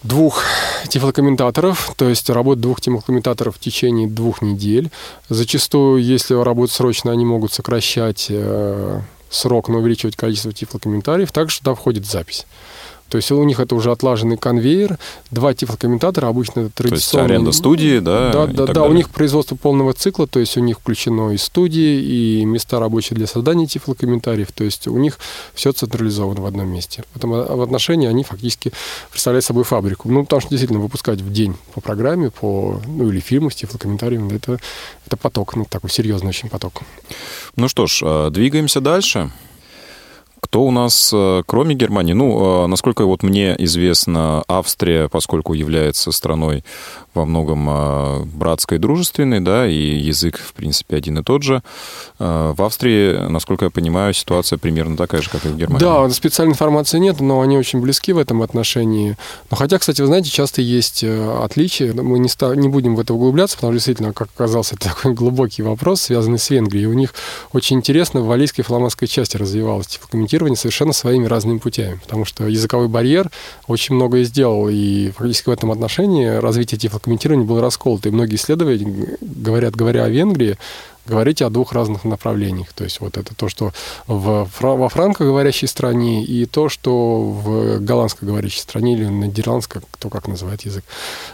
двух 0.03 0.43
тифлокомментаторов, 0.87 1.93
то 1.97 2.07
есть 2.07 2.29
работа 2.29 2.61
двух 2.61 2.81
тифлокомментаторов 2.81 3.55
в 3.55 3.59
течение 3.59 4.07
двух 4.07 4.41
недель. 4.41 4.91
Зачастую, 5.29 6.03
если 6.03 6.35
работа 6.35 6.73
срочно, 6.73 7.11
они 7.11 7.25
могут 7.25 7.53
сокращать 7.53 8.27
э, 8.29 9.01
срок, 9.29 9.69
но 9.69 9.79
увеличивать 9.79 10.15
количество 10.15 10.53
тифлокомментариев. 10.53 11.31
Также 11.31 11.59
туда 11.59 11.75
входит 11.75 12.05
запись. 12.05 12.45
То 13.09 13.17
есть 13.17 13.31
у 13.31 13.43
них 13.43 13.59
это 13.59 13.75
уже 13.75 13.91
отлаженный 13.91 14.37
конвейер, 14.37 14.97
два 15.31 15.53
тифлокомментатора, 15.53 16.27
обычно 16.27 16.69
традиционные. 16.69 16.89
То 16.89 16.95
есть 16.95 17.15
аренда 17.15 17.51
студии, 17.51 17.99
да? 17.99 18.31
Да, 18.31 18.47
да, 18.47 18.65
да. 18.67 18.83
У 18.83 18.93
них 18.93 19.09
производство 19.09 19.55
полного 19.55 19.93
цикла, 19.93 20.27
то 20.27 20.39
есть 20.39 20.57
у 20.57 20.59
них 20.59 20.79
включено 20.79 21.31
и 21.31 21.37
студии, 21.37 22.01
и 22.01 22.45
места 22.45 22.79
рабочие 22.79 23.15
для 23.15 23.27
создания 23.27 23.67
тифлокомментариев, 23.67 24.51
то 24.51 24.63
есть 24.63 24.87
у 24.87 24.97
них 24.97 25.19
все 25.53 25.71
централизовано 25.71 26.41
в 26.41 26.45
одном 26.45 26.67
месте. 26.67 27.03
Поэтому 27.13 27.35
в 27.35 27.61
отношении 27.61 28.07
они 28.07 28.23
фактически 28.23 28.71
представляют 29.11 29.45
собой 29.45 29.63
фабрику. 29.63 30.09
Ну, 30.09 30.23
потому 30.23 30.41
что 30.41 30.49
действительно 30.49 30.79
выпускать 30.79 31.21
в 31.21 31.31
день 31.31 31.55
по 31.73 31.81
программе, 31.81 32.31
по, 32.31 32.81
ну, 32.87 33.09
или 33.09 33.19
фильму 33.19 33.51
с 33.51 33.55
тифлокомментарием, 33.55 34.29
это, 34.29 34.59
это 35.05 35.17
поток, 35.17 35.55
ну, 35.55 35.65
такой 35.65 35.89
серьезный 35.89 36.29
очень 36.29 36.49
поток. 36.49 36.81
Ну 37.55 37.67
что 37.67 37.87
ж, 37.87 38.01
а, 38.03 38.29
двигаемся 38.29 38.81
дальше. 38.81 39.31
Кто 40.45 40.61
у 40.61 40.69
нас, 40.69 41.09
э, 41.11 41.41
кроме 41.47 41.73
Германии? 41.73 42.13
Ну, 42.13 42.65
э, 42.65 42.67
насколько 42.67 43.03
вот 43.05 43.23
мне 43.23 43.55
известно, 43.57 44.43
Австрия, 44.47 45.09
поскольку 45.09 45.53
является 45.53 46.11
страной 46.11 46.63
во 47.15 47.25
многом 47.25 47.67
э, 47.67 48.23
братской 48.25 48.77
и 48.77 48.79
дружественной, 48.79 49.39
да, 49.39 49.67
и 49.67 49.73
язык, 49.73 50.37
в 50.37 50.53
принципе, 50.53 50.97
один 50.97 51.17
и 51.17 51.23
тот 51.23 51.41
же. 51.41 51.63
В 52.19 52.63
Австрии, 52.63 53.27
насколько 53.27 53.65
я 53.65 53.71
понимаю, 53.71 54.13
ситуация 54.13 54.59
примерно 54.59 54.95
такая 54.95 55.21
же, 55.21 55.29
как 55.29 55.45
и 55.45 55.47
в 55.47 55.57
Германии. 55.57 55.83
Да, 55.83 56.07
специальной 56.11 56.53
информации 56.53 56.99
нет, 56.99 57.19
но 57.21 57.41
они 57.41 57.57
очень 57.57 57.81
близки 57.81 58.13
в 58.13 58.17
этом 58.19 58.41
отношении. 58.43 59.17
Но 59.49 59.57
хотя, 59.57 59.79
кстати, 59.79 60.01
вы 60.01 60.07
знаете, 60.07 60.29
часто 60.29 60.61
есть 60.61 61.03
отличия. 61.03 61.93
Мы 61.93 62.19
не, 62.19 62.29
ста- 62.29 62.55
не 62.55 62.69
будем 62.69 62.95
в 62.95 62.99
это 62.99 63.13
углубляться, 63.13 63.55
потому 63.57 63.71
что 63.71 63.77
действительно, 63.77 64.13
как 64.13 64.29
оказалось, 64.35 64.73
это 64.73 64.89
такой 64.89 65.13
глубокий 65.13 65.63
вопрос, 65.63 66.01
связанный 66.03 66.37
с 66.37 66.49
Венгрией. 66.49 66.85
У 66.85 66.93
них 66.93 67.15
очень 67.51 67.77
интересно 67.77 68.21
в 68.21 68.27
валийской 68.27 68.61
и 68.61 68.63
фламандской 68.63 69.07
части 69.07 69.37
развивалось 69.37 69.87
типокомментирование 69.87 70.34
коммуницирования 70.35 70.55
совершенно 70.55 70.93
своими 70.93 71.25
разными 71.25 71.57
путями, 71.59 71.99
потому 72.03 72.25
что 72.25 72.47
языковой 72.47 72.87
барьер 72.87 73.29
очень 73.67 73.95
многое 73.95 74.23
сделал, 74.23 74.69
и 74.69 75.11
фактически 75.11 75.49
в 75.49 75.51
этом 75.51 75.71
отношении 75.71 76.27
развитие 76.27 76.77
тифлокомментирования 76.77 77.45
было 77.45 77.61
расколото, 77.61 78.09
и 78.09 78.11
многие 78.11 78.35
исследователи 78.35 79.17
говорят, 79.21 79.75
говоря 79.75 80.03
о 80.03 80.09
Венгрии, 80.09 80.57
говорите 81.05 81.45
о 81.45 81.49
двух 81.49 81.73
разных 81.73 82.03
направлениях. 82.03 82.73
То 82.73 82.83
есть 82.83 83.01
вот 83.01 83.17
это 83.17 83.35
то, 83.35 83.49
что 83.49 83.71
в, 84.07 84.47
во 84.59 84.89
франкоговорящей 84.89 85.67
стране, 85.67 86.23
и 86.23 86.45
то, 86.45 86.69
что 86.69 87.21
в 87.21 87.79
голландскоговорящей 87.79 88.61
стране 88.61 88.93
или 88.93 89.05
на 89.05 89.25
нидерландском, 89.25 89.83
кто 89.91 90.09
как 90.09 90.27
называет 90.27 90.61
язык, 90.63 90.83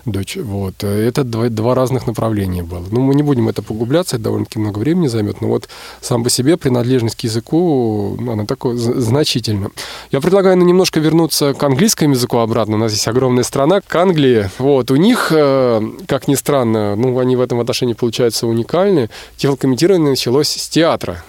дочь. 0.05 0.38
Вот. 0.38 0.84
Это 0.84 1.23
два, 1.23 1.49
два 1.49 1.75
разных 1.75 2.07
направления 2.07 2.63
было. 2.63 2.86
Ну, 2.89 3.01
мы 3.01 3.15
не 3.15 3.23
будем 3.23 3.49
это 3.49 3.62
поглубляться, 3.62 4.15
это 4.17 4.25
довольно-таки 4.25 4.60
много 4.60 4.79
времени 4.79 5.07
займет, 5.07 5.41
но 5.41 5.47
вот 5.47 5.69
сам 6.01 6.23
по 6.23 6.29
себе 6.29 6.57
принадлежность 6.57 7.15
к 7.15 7.21
языку, 7.21 8.17
она 8.19 8.45
такой 8.45 8.77
значительна. 8.77 9.69
Я 10.12 10.21
предлагаю 10.21 10.57
ну, 10.57 10.65
немножко 10.65 10.99
вернуться 10.99 11.53
к 11.53 11.63
английскому 11.63 12.13
языку 12.13 12.38
обратно. 12.38 12.75
У 12.75 12.79
нас 12.79 12.91
здесь 12.91 13.07
огромная 13.07 13.43
страна, 13.43 13.81
к 13.81 13.95
Англии. 13.95 14.49
Вот. 14.57 14.91
У 14.91 14.95
них, 14.95 15.31
э, 15.31 15.81
как 16.07 16.27
ни 16.27 16.36
странно, 16.36 16.95
ну, 16.95 17.17
они 17.19 17.36
в 17.36 17.41
этом 17.41 17.60
отношении 17.60 17.93
получаются 17.93 18.47
уникальны 18.47 19.10
комментирование 19.62 20.10
началось 20.10 20.50
с 20.50 20.67
театра. 20.67 21.24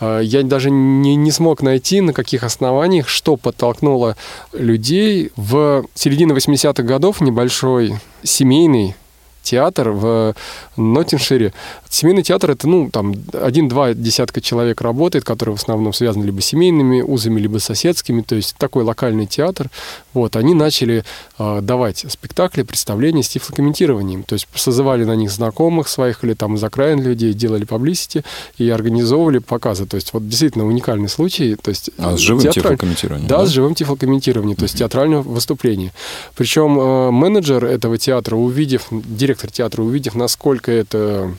А, 0.00 0.20
я 0.20 0.42
даже 0.42 0.70
не, 0.70 1.16
не 1.16 1.30
смог 1.30 1.60
найти, 1.62 2.00
на 2.00 2.14
каких 2.14 2.42
основаниях, 2.42 3.08
что 3.08 3.36
подтолкнуло 3.36 4.16
людей 4.52 5.32
в 5.36 5.84
середине 5.94 6.32
80-х 6.32 6.82
годов 6.82 7.20
небольшой 7.20 7.98
семейный 8.22 8.96
театр 9.44 9.90
в 9.90 10.34
Ноттиншире. 10.76 11.52
Семейный 11.88 12.24
театр 12.24 12.50
это, 12.50 12.66
ну, 12.66 12.90
там, 12.90 13.14
один-два 13.32 13.94
десятка 13.94 14.40
человек 14.40 14.80
работает, 14.80 15.24
которые 15.24 15.56
в 15.56 15.60
основном 15.60 15.92
связаны 15.92 16.24
либо 16.24 16.40
семейными 16.40 17.02
узами, 17.02 17.38
либо 17.38 17.58
соседскими, 17.58 18.22
то 18.22 18.34
есть 18.34 18.56
такой 18.58 18.82
локальный 18.82 19.26
театр. 19.26 19.70
Вот, 20.12 20.34
они 20.34 20.54
начали 20.54 21.04
э, 21.38 21.60
давать 21.60 22.04
спектакли, 22.08 22.62
представления 22.62 23.22
с 23.22 23.28
тифлокомментированием, 23.28 24.24
то 24.24 24.32
есть 24.32 24.48
созывали 24.54 25.04
на 25.04 25.14
них 25.14 25.30
знакомых 25.30 25.88
своих 25.88 26.24
или 26.24 26.34
там 26.34 26.56
из 26.56 26.64
окраин 26.64 27.00
людей, 27.00 27.32
делали 27.32 27.64
паблисити 27.64 28.24
и 28.58 28.68
организовывали 28.70 29.38
показы. 29.38 29.86
То 29.86 29.96
есть 29.96 30.12
вот 30.12 30.28
действительно 30.28 30.66
уникальный 30.66 31.08
случай. 31.08 31.56
То 31.56 31.68
есть, 31.68 31.90
а 31.98 32.16
с 32.16 32.20
живым 32.20 32.42
театраль... 32.42 32.74
тифлокомментированием? 32.74 33.28
Да, 33.28 33.38
да, 33.38 33.46
с 33.46 33.50
живым 33.50 33.74
тифлокомментированием, 33.74 34.56
то 34.56 34.64
есть 34.64 34.78
театральное 34.78 35.20
выступление. 35.20 35.92
Причем 36.36 36.78
э, 36.78 37.10
менеджер 37.10 37.64
этого 37.64 37.98
театра, 37.98 38.36
увидев, 38.36 38.88
директор 39.34 39.50
театра, 39.50 39.82
увидев, 39.82 40.14
насколько 40.14 40.70
это 40.70 41.34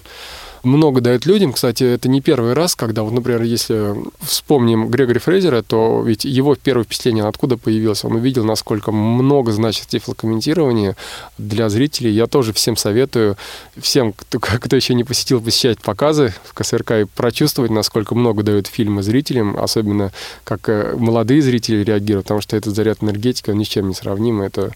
много 0.64 1.00
дает 1.00 1.26
людям. 1.28 1.54
Кстати, 1.54 1.84
это 1.84 2.10
не 2.10 2.22
первый 2.22 2.54
раз, 2.54 2.76
когда, 2.76 3.04
вот, 3.04 3.14
например, 3.14 3.44
если 3.44 3.94
вспомним 4.20 4.90
Грегори 4.90 5.20
Фрейзера, 5.20 5.62
то 5.62 6.02
ведь 6.04 6.26
его 6.26 6.56
первое 6.56 6.84
впечатление, 6.84 7.26
откуда 7.26 7.56
появилось, 7.56 8.04
он 8.04 8.16
увидел, 8.16 8.44
насколько 8.44 8.92
много 8.92 9.52
значит 9.52 9.88
тифлокомментирование 9.88 10.96
для 11.38 11.70
зрителей. 11.70 12.12
Я 12.12 12.26
тоже 12.26 12.52
всем 12.52 12.78
советую, 12.78 13.38
всем, 13.78 14.14
кто, 14.14 14.40
кто 14.40 14.76
еще 14.76 14.96
не 14.96 15.04
посетил, 15.04 15.40
посещать 15.40 15.80
показы 15.80 16.34
в 16.44 16.54
КСРК 16.54 16.92
и 16.92 17.06
прочувствовать, 17.06 17.72
насколько 17.72 18.16
много 18.16 18.42
дают 18.42 18.66
фильмы 18.66 19.04
зрителям, 19.04 19.58
особенно 19.58 20.12
как 20.44 20.68
э, 20.68 20.96
молодые 20.98 21.44
зрители 21.44 21.84
реагируют, 21.84 22.26
потому 22.26 22.42
что 22.42 22.58
этот 22.58 22.76
заряд 22.76 23.04
энергетики, 23.04 23.52
он 23.52 23.60
ни 23.60 23.64
с 23.64 23.68
чем 23.68 23.88
не 23.88 23.94
сравним. 23.94 24.42
Это 24.42 24.72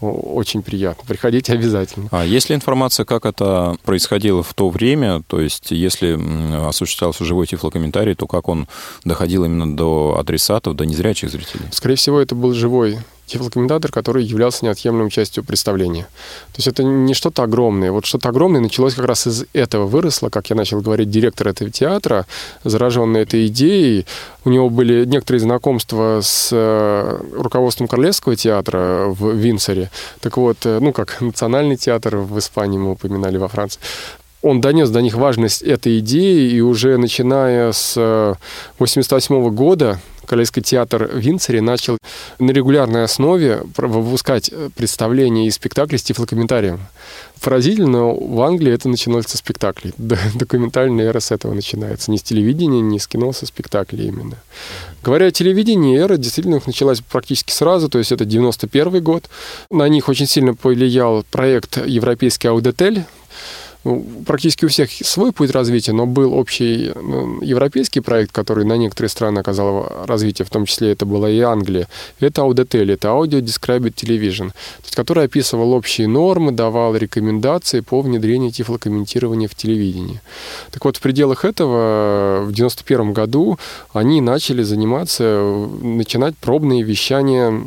очень 0.00 0.62
приятно. 0.62 1.04
Приходите 1.06 1.52
обязательно. 1.52 2.08
А 2.10 2.24
есть 2.24 2.50
ли 2.50 2.56
информация, 2.56 3.04
как 3.04 3.26
это 3.26 3.76
происходило 3.84 4.42
в 4.42 4.54
то 4.54 4.70
время? 4.70 5.22
То 5.26 5.40
есть, 5.40 5.70
если 5.70 6.18
осуществлялся 6.66 7.24
живой 7.24 7.46
тифлокомментарий, 7.46 8.14
то 8.14 8.26
как 8.26 8.48
он 8.48 8.68
доходил 9.04 9.44
именно 9.44 9.76
до 9.76 10.16
адресатов, 10.18 10.76
до 10.76 10.84
незрячих 10.84 11.30
зрителей? 11.30 11.64
Скорее 11.70 11.96
всего, 11.96 12.20
это 12.20 12.34
был 12.34 12.52
живой 12.52 12.98
тифлокомментатор, 13.28 13.92
который 13.92 14.24
являлся 14.24 14.64
неотъемлемой 14.64 15.10
частью 15.10 15.44
представления. 15.44 16.04
То 16.52 16.56
есть 16.56 16.68
это 16.68 16.82
не 16.82 17.14
что-то 17.14 17.42
огромное. 17.42 17.92
Вот 17.92 18.06
что-то 18.06 18.28
огромное 18.28 18.60
началось 18.60 18.94
как 18.94 19.04
раз 19.04 19.26
из 19.26 19.44
этого. 19.52 19.86
Выросло, 19.86 20.28
как 20.28 20.50
я 20.50 20.56
начал 20.56 20.80
говорить, 20.80 21.10
директор 21.10 21.48
этого 21.48 21.70
театра, 21.70 22.26
зараженный 22.64 23.20
этой 23.20 23.46
идеей. 23.46 24.06
У 24.44 24.50
него 24.50 24.70
были 24.70 25.04
некоторые 25.04 25.40
знакомства 25.40 26.20
с 26.22 26.50
э, 26.52 27.20
руководством 27.34 27.88
Королевского 27.88 28.34
театра 28.34 29.06
в 29.08 29.32
Винсоре. 29.32 29.90
Так 30.20 30.36
вот, 30.36 30.58
э, 30.64 30.78
ну, 30.80 30.92
как 30.92 31.20
Национальный 31.20 31.76
театр 31.76 32.16
в 32.16 32.38
Испании 32.38 32.78
мы 32.78 32.92
упоминали 32.92 33.36
во 33.36 33.48
Франции 33.48 33.80
он 34.42 34.60
донес 34.60 34.90
до 34.90 35.02
них 35.02 35.14
важность 35.14 35.62
этой 35.62 35.98
идеи, 35.98 36.52
и 36.52 36.60
уже 36.60 36.96
начиная 36.96 37.72
с 37.72 37.96
1988 37.96 39.34
э, 39.34 39.50
года 39.50 40.00
Королевский 40.28 40.62
театр 40.62 41.08
в 41.12 41.18
начал 41.60 41.98
на 42.38 42.50
регулярной 42.50 43.04
основе 43.04 43.62
выпускать 43.76 44.50
э, 44.52 44.68
представления 44.76 45.46
и 45.46 45.50
спектакли 45.50 45.96
с 45.96 46.02
тифлокомментарием. 46.02 46.80
Поразительно, 47.40 48.08
в 48.08 48.40
Англии 48.42 48.72
это 48.72 48.88
начиналось 48.88 49.26
со 49.26 49.38
спектаклей. 49.38 49.94
Документальная 50.34 51.06
эра 51.06 51.20
с 51.20 51.30
этого 51.30 51.54
начинается. 51.54 52.10
Не 52.10 52.18
с 52.18 52.22
телевидения, 52.22 52.80
не 52.80 52.98
с 52.98 53.06
кино, 53.06 53.32
со 53.32 53.46
спектаклей 53.46 54.08
именно. 54.08 54.36
Говоря 55.02 55.26
о 55.26 55.30
телевидении, 55.30 55.98
эра 55.98 56.16
действительно 56.16 56.60
началась 56.66 57.00
практически 57.00 57.52
сразу, 57.52 57.88
то 57.88 57.98
есть 57.98 58.12
это 58.12 58.24
91 58.24 59.02
год. 59.02 59.24
На 59.70 59.88
них 59.88 60.08
очень 60.08 60.26
сильно 60.26 60.54
повлиял 60.54 61.24
проект 61.30 61.78
«Европейский 61.86 62.48
аудитель», 62.48 63.04
ну, 63.88 64.04
практически 64.26 64.66
у 64.66 64.68
всех 64.68 64.90
свой 64.90 65.32
путь 65.32 65.50
развития, 65.50 65.92
но 65.92 66.04
был 66.04 66.34
общий 66.34 66.92
ну, 66.94 67.40
европейский 67.40 68.00
проект, 68.00 68.32
который 68.32 68.66
на 68.66 68.76
некоторые 68.76 69.08
страны 69.08 69.38
оказал 69.38 70.04
развитие, 70.06 70.44
в 70.44 70.50
том 70.50 70.66
числе 70.66 70.92
это 70.92 71.06
была 71.06 71.30
и 71.30 71.40
Англия. 71.40 71.88
Это 72.20 72.42
Auditel, 72.42 72.92
это 72.92 73.08
Audio 73.08 73.40
Described 73.40 73.94
Television, 73.94 74.48
то 74.48 74.84
есть, 74.84 74.94
который 74.94 75.24
описывал 75.24 75.72
общие 75.72 76.06
нормы, 76.06 76.52
давал 76.52 76.96
рекомендации 76.96 77.80
по 77.80 78.02
внедрению 78.02 78.50
тифлокомментирования 78.50 79.48
в 79.48 79.54
телевидении. 79.54 80.20
Так 80.70 80.84
вот, 80.84 80.98
в 80.98 81.00
пределах 81.00 81.46
этого 81.46 82.42
в 82.44 82.52
91 82.52 83.14
году 83.14 83.58
они 83.94 84.20
начали 84.20 84.62
заниматься, 84.62 85.66
начинать 85.80 86.36
пробные 86.36 86.82
вещания 86.82 87.58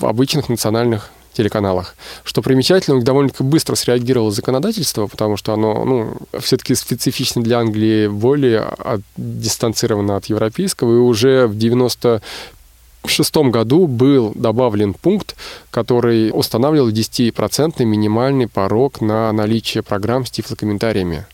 в 0.00 0.06
обычных 0.06 0.48
национальных 0.48 1.10
телеканалах. 1.32 1.94
Что 2.24 2.42
примечательно, 2.42 3.02
довольно-таки 3.02 3.42
быстро 3.42 3.74
среагировало 3.74 4.30
законодательство, 4.30 5.06
потому 5.06 5.36
что 5.36 5.52
оно 5.52 5.84
ну, 5.84 6.16
все-таки 6.40 6.74
специфично 6.74 7.42
для 7.42 7.58
Англии 7.58 8.06
более 8.08 8.60
от, 8.60 9.00
дистанцировано 9.16 10.16
от 10.16 10.26
европейского, 10.26 10.94
и 10.94 10.98
уже 10.98 11.46
в 11.46 11.56
90 11.56 12.22
в 13.02 13.10
шестом 13.10 13.50
году 13.50 13.86
был 13.86 14.32
добавлен 14.34 14.94
пункт, 14.94 15.36
который 15.70 16.30
устанавливал 16.32 16.90
10% 16.90 17.84
минимальный 17.84 18.46
порог 18.46 19.00
на 19.00 19.32
наличие 19.32 19.82
программ 19.82 20.24
с 20.24 20.30
тифлокомментариями. 20.30 21.26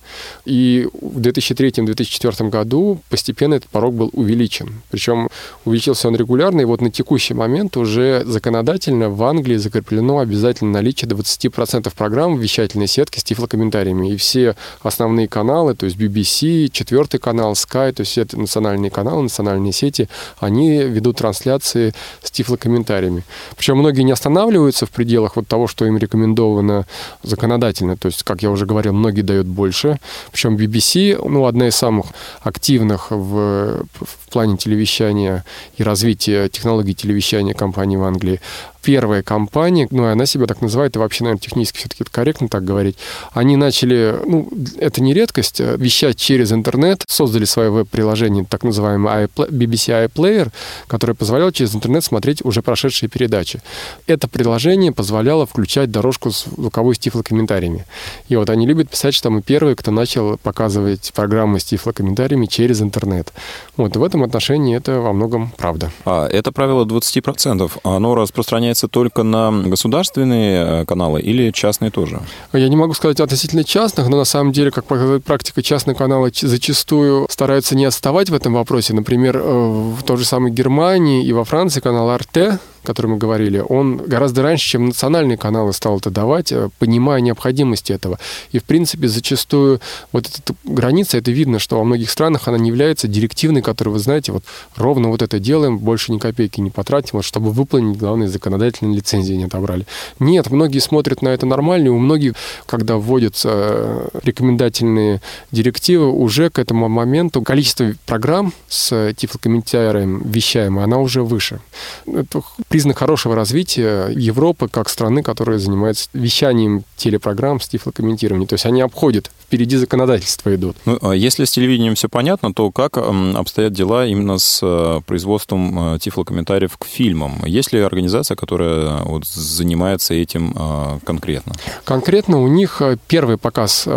И 0.45 0.89
в 0.93 1.21
2003-2004 1.21 2.49
году 2.49 3.01
постепенно 3.11 3.55
этот 3.55 3.69
порог 3.69 3.95
был 3.95 4.11
увеличен. 4.13 4.83
Причем 4.91 5.29
увеличился 5.65 6.09
он 6.09 6.17
регулярно, 6.17 6.63
и 6.63 6.65
вот 6.65 6.81
на 6.81 6.91
текущий 6.91 7.35
момент 7.35 7.77
уже 7.77 8.23
законодательно 8.25 9.11
в 9.11 9.23
Англии 9.25 9.57
закреплено 9.57 10.19
обязательно 10.19 10.73
наличие 10.73 11.11
20% 11.11 11.93
программ 11.95 12.37
в 12.37 12.41
вещательной 12.41 12.87
сетке 12.87 13.21
с 13.21 13.25
тифлокомментариями. 13.25 14.13
И 14.13 14.17
все 14.17 14.57
основные 14.83 15.29
каналы, 15.29 15.75
то 15.75 15.85
есть 15.85 15.99
BBC, 15.99 16.69
четвертый 16.71 17.19
канал, 17.21 17.53
Sky, 17.53 17.93
то 17.93 18.01
есть 18.01 18.17
это 18.17 18.39
национальные 18.39 18.91
каналы, 18.91 19.23
национальные 19.25 19.73
сети, 19.73 20.09
они 20.39 20.79
ведут 20.79 21.21
трансляции 21.59 21.93
с 22.23 22.31
тифлокомментариями. 22.31 23.23
Причем 23.57 23.79
многие 23.79 24.03
не 24.03 24.13
останавливаются 24.13 24.87
в 24.87 24.91
пределах 24.91 25.37
вот 25.37 25.47
того, 25.49 25.67
что 25.67 25.87
им 25.87 25.99
рекомендовано 25.99 26.87
законодательно. 27.23 27.97
То 27.97 28.09
есть, 28.09 28.23
как 28.23 28.43
я 28.43 28.51
уже 28.51 28.67
говорил, 28.67 28.93
многие 28.93 29.23
дают 29.23 29.47
больше, 29.47 29.99
причем 30.33 30.57
BBC, 30.57 31.29
ну, 31.29 31.47
одна 31.47 31.69
из 31.69 31.77
самых 31.77 32.07
активных 32.43 33.11
в, 33.11 33.85
в 34.01 34.31
плане 34.31 34.57
телевещания 34.57 35.45
и 35.79 35.83
развития 35.83 36.49
технологий 36.49 36.95
телевещания 36.95 37.55
компании 37.55 37.97
в 37.97 38.03
Англии 38.03 38.41
первая 38.83 39.23
компания, 39.23 39.89
ну, 39.91 40.07
она 40.07 40.27
себя 40.27 40.47
так 40.47 40.61
называет, 40.61 40.97
и 40.97 40.99
вообще, 40.99 41.25
наверное, 41.25 41.41
технически 41.41 41.79
все-таки 41.79 42.05
корректно 42.05 42.49
так 42.49 42.65
говорить, 42.65 42.97
они 43.33 43.57
начали, 43.57 44.17
ну, 44.25 44.49
это 44.79 45.03
не 45.03 45.13
редкость, 45.13 45.61
а 45.61 45.77
вещать 45.77 46.17
через 46.17 46.53
интернет, 46.53 47.05
создали 47.09 47.45
свое 47.45 47.71
веб-приложение, 47.71 48.45
так 48.49 48.65
называемый 48.65 49.25
BBC 49.25 50.09
iPlayer, 50.09 50.51
которое 50.87 51.15
позволяло 51.15 51.53
через 51.53 51.75
интернет 51.75 52.05
смотреть 52.05 52.45
уже 52.45 52.63
прошедшие 52.63 53.09
передачи. 53.09 53.61
Это 54.07 54.29
приложение 54.29 54.93
позволяло 54.93 55.47
включать 55.47 55.91
дорожку 55.91 56.31
с 56.31 56.45
звуковой 56.45 56.95
с 56.95 56.99
тифлокомментариями. 56.99 57.85
И 58.29 58.37
вот 58.37 58.51
они 58.51 58.67
любят 58.67 58.91
писать, 58.91 59.15
что 59.15 59.31
мы 59.31 59.43
первые, 59.43 59.77
кто 59.77 59.91
начал 59.91 60.39
показывать 60.39 61.13
программы 61.15 61.61
с 61.61 61.65
тифлокомментариями 61.65 62.47
через 62.47 62.81
интернет. 62.81 63.33
Вот, 63.77 63.97
в 63.97 64.03
этом 64.03 64.23
отношении 64.23 64.77
это 64.77 65.01
во 65.01 65.13
многом 65.13 65.53
правда. 65.57 65.91
А 66.05 66.27
это 66.27 66.53
правило 66.53 66.85
20%, 66.85 67.71
оно 67.83 68.15
распространяется 68.15 68.68
распространяется 68.69 68.89
только 68.89 69.23
на 69.23 69.51
государственные 69.69 70.83
э, 70.83 70.85
каналы 70.85 71.21
или 71.21 71.51
частные 71.51 71.91
тоже? 71.91 72.21
Я 72.53 72.69
не 72.69 72.77
могу 72.77 72.95
сказать 72.95 73.21
относительно 73.21 73.65
частных, 73.65 74.09
но 74.09 74.17
на 74.17 74.25
самом 74.25 74.53
деле, 74.53 74.71
как 74.71 74.85
показывает 74.85 75.25
практика, 75.25 75.63
частные 75.63 75.95
каналы 75.95 76.31
зачастую 76.35 77.27
стараются 77.31 77.77
не 77.77 77.87
отставать 77.87 78.31
в 78.31 78.35
этом 78.35 78.55
вопросе. 78.55 78.95
Например, 78.95 79.37
э, 79.37 79.95
в 79.99 80.03
той 80.03 80.17
же 80.17 80.25
самой 80.25 80.51
Германии 80.51 81.25
и 81.25 81.33
во 81.33 81.45
Франции 81.45 81.81
канал 81.81 82.09
Arte 82.11 82.59
который 82.89 83.09
мы 83.09 83.19
говорили, 83.19 83.63
он 83.69 83.99
гораздо 83.99 84.43
раньше, 84.43 84.67
чем 84.67 84.87
национальные 84.87 85.37
каналы 85.37 85.75
стал 85.75 85.99
это 85.99 86.09
давать, 86.09 86.53
э, 86.53 86.71
понимая 86.79 87.21
необходимость 87.21 87.91
этого. 87.91 88.19
И, 88.51 88.59
в 88.59 88.65
принципе, 88.65 89.09
зачастую 89.09 89.81
вот 90.11 90.27
эта 90.27 90.55
граница, 90.65 91.19
это 91.19 91.31
видно, 91.31 91.59
что 91.59 91.77
во 91.77 91.85
многих 91.85 92.09
странах 92.09 92.49
она 92.49 92.57
не 92.57 92.69
является 92.69 93.07
директивной, 93.07 93.61
которую, 93.61 93.93
вы 93.93 94.01
знаете, 94.01 94.33
вот 94.33 94.43
ровно 94.77 95.11
вот 95.11 95.21
это 95.21 95.39
делаем, 95.39 95.79
больше 95.79 96.13
ни 96.13 96.19
копейки 96.19 96.63
не 96.63 96.71
потратим, 96.71 97.11
вот, 97.19 97.27
чтобы 97.27 97.51
выполнить 97.51 97.99
главные 97.99 98.31
законодательные 98.31 98.97
лицензии 98.97 99.35
не 99.35 99.45
отобрали. 99.45 99.87
Нет, 100.19 100.51
многие 100.51 100.79
смотрят 100.79 101.21
на 101.21 101.29
это 101.29 101.45
нормально, 101.45 101.91
у 101.91 101.99
многих, 101.99 102.37
когда 102.65 102.97
вводятся 102.97 103.51
э, 103.53 104.09
рекомендательные 104.23 105.21
директивы, 105.53 106.11
уже 106.11 106.49
к 106.49 106.59
этому 106.59 106.89
моменту 106.89 107.43
количество 107.43 107.93
программ 108.07 108.55
с 108.69 109.13
тифлокомментарием 109.13 110.23
вещаемым, 110.25 110.83
она 110.83 110.97
уже 110.97 111.23
выше. 111.23 111.61
Это 112.07 112.41
признак 112.79 112.99
хорошего 112.99 113.35
развития 113.35 114.07
Европы 114.07 114.69
как 114.69 114.89
страны, 114.89 115.25
которая 115.25 115.59
занимается 115.59 116.09
вещанием 116.13 116.85
телепрограмм 116.97 117.61
с 117.61 117.67
тифлокомментированием. 117.67 118.47
То 118.47 118.53
есть 118.53 118.67
они 118.67 118.83
обходят, 118.83 119.33
впереди 119.43 119.77
законодательства 119.77 120.55
идут. 120.55 120.77
Ну, 120.85 120.97
а 121.03 121.11
если 121.11 121.45
с 121.45 121.51
телевидением 121.51 121.97
все 121.97 122.09
понятно, 122.09 122.55
то 122.55 122.71
как 122.71 122.97
обстоят 122.97 123.73
дела 123.73 124.07
именно 124.07 124.39
с 124.39 124.61
э, 124.63 125.01
производством 125.07 125.95
э, 125.95 125.99
тифлокомментариев 125.99 126.79
к 126.79 126.87
фильмам? 126.87 127.45
Есть 127.45 127.73
ли 127.73 127.81
организация, 127.81 128.37
которая 128.37 129.03
вот 129.03 129.27
занимается 129.27 130.15
этим 130.15 130.55
э, 130.57 130.99
конкретно? 131.05 131.55
Конкретно 131.83 132.41
у 132.41 132.47
них 132.47 132.81
первый 133.09 133.39
показ 133.39 133.89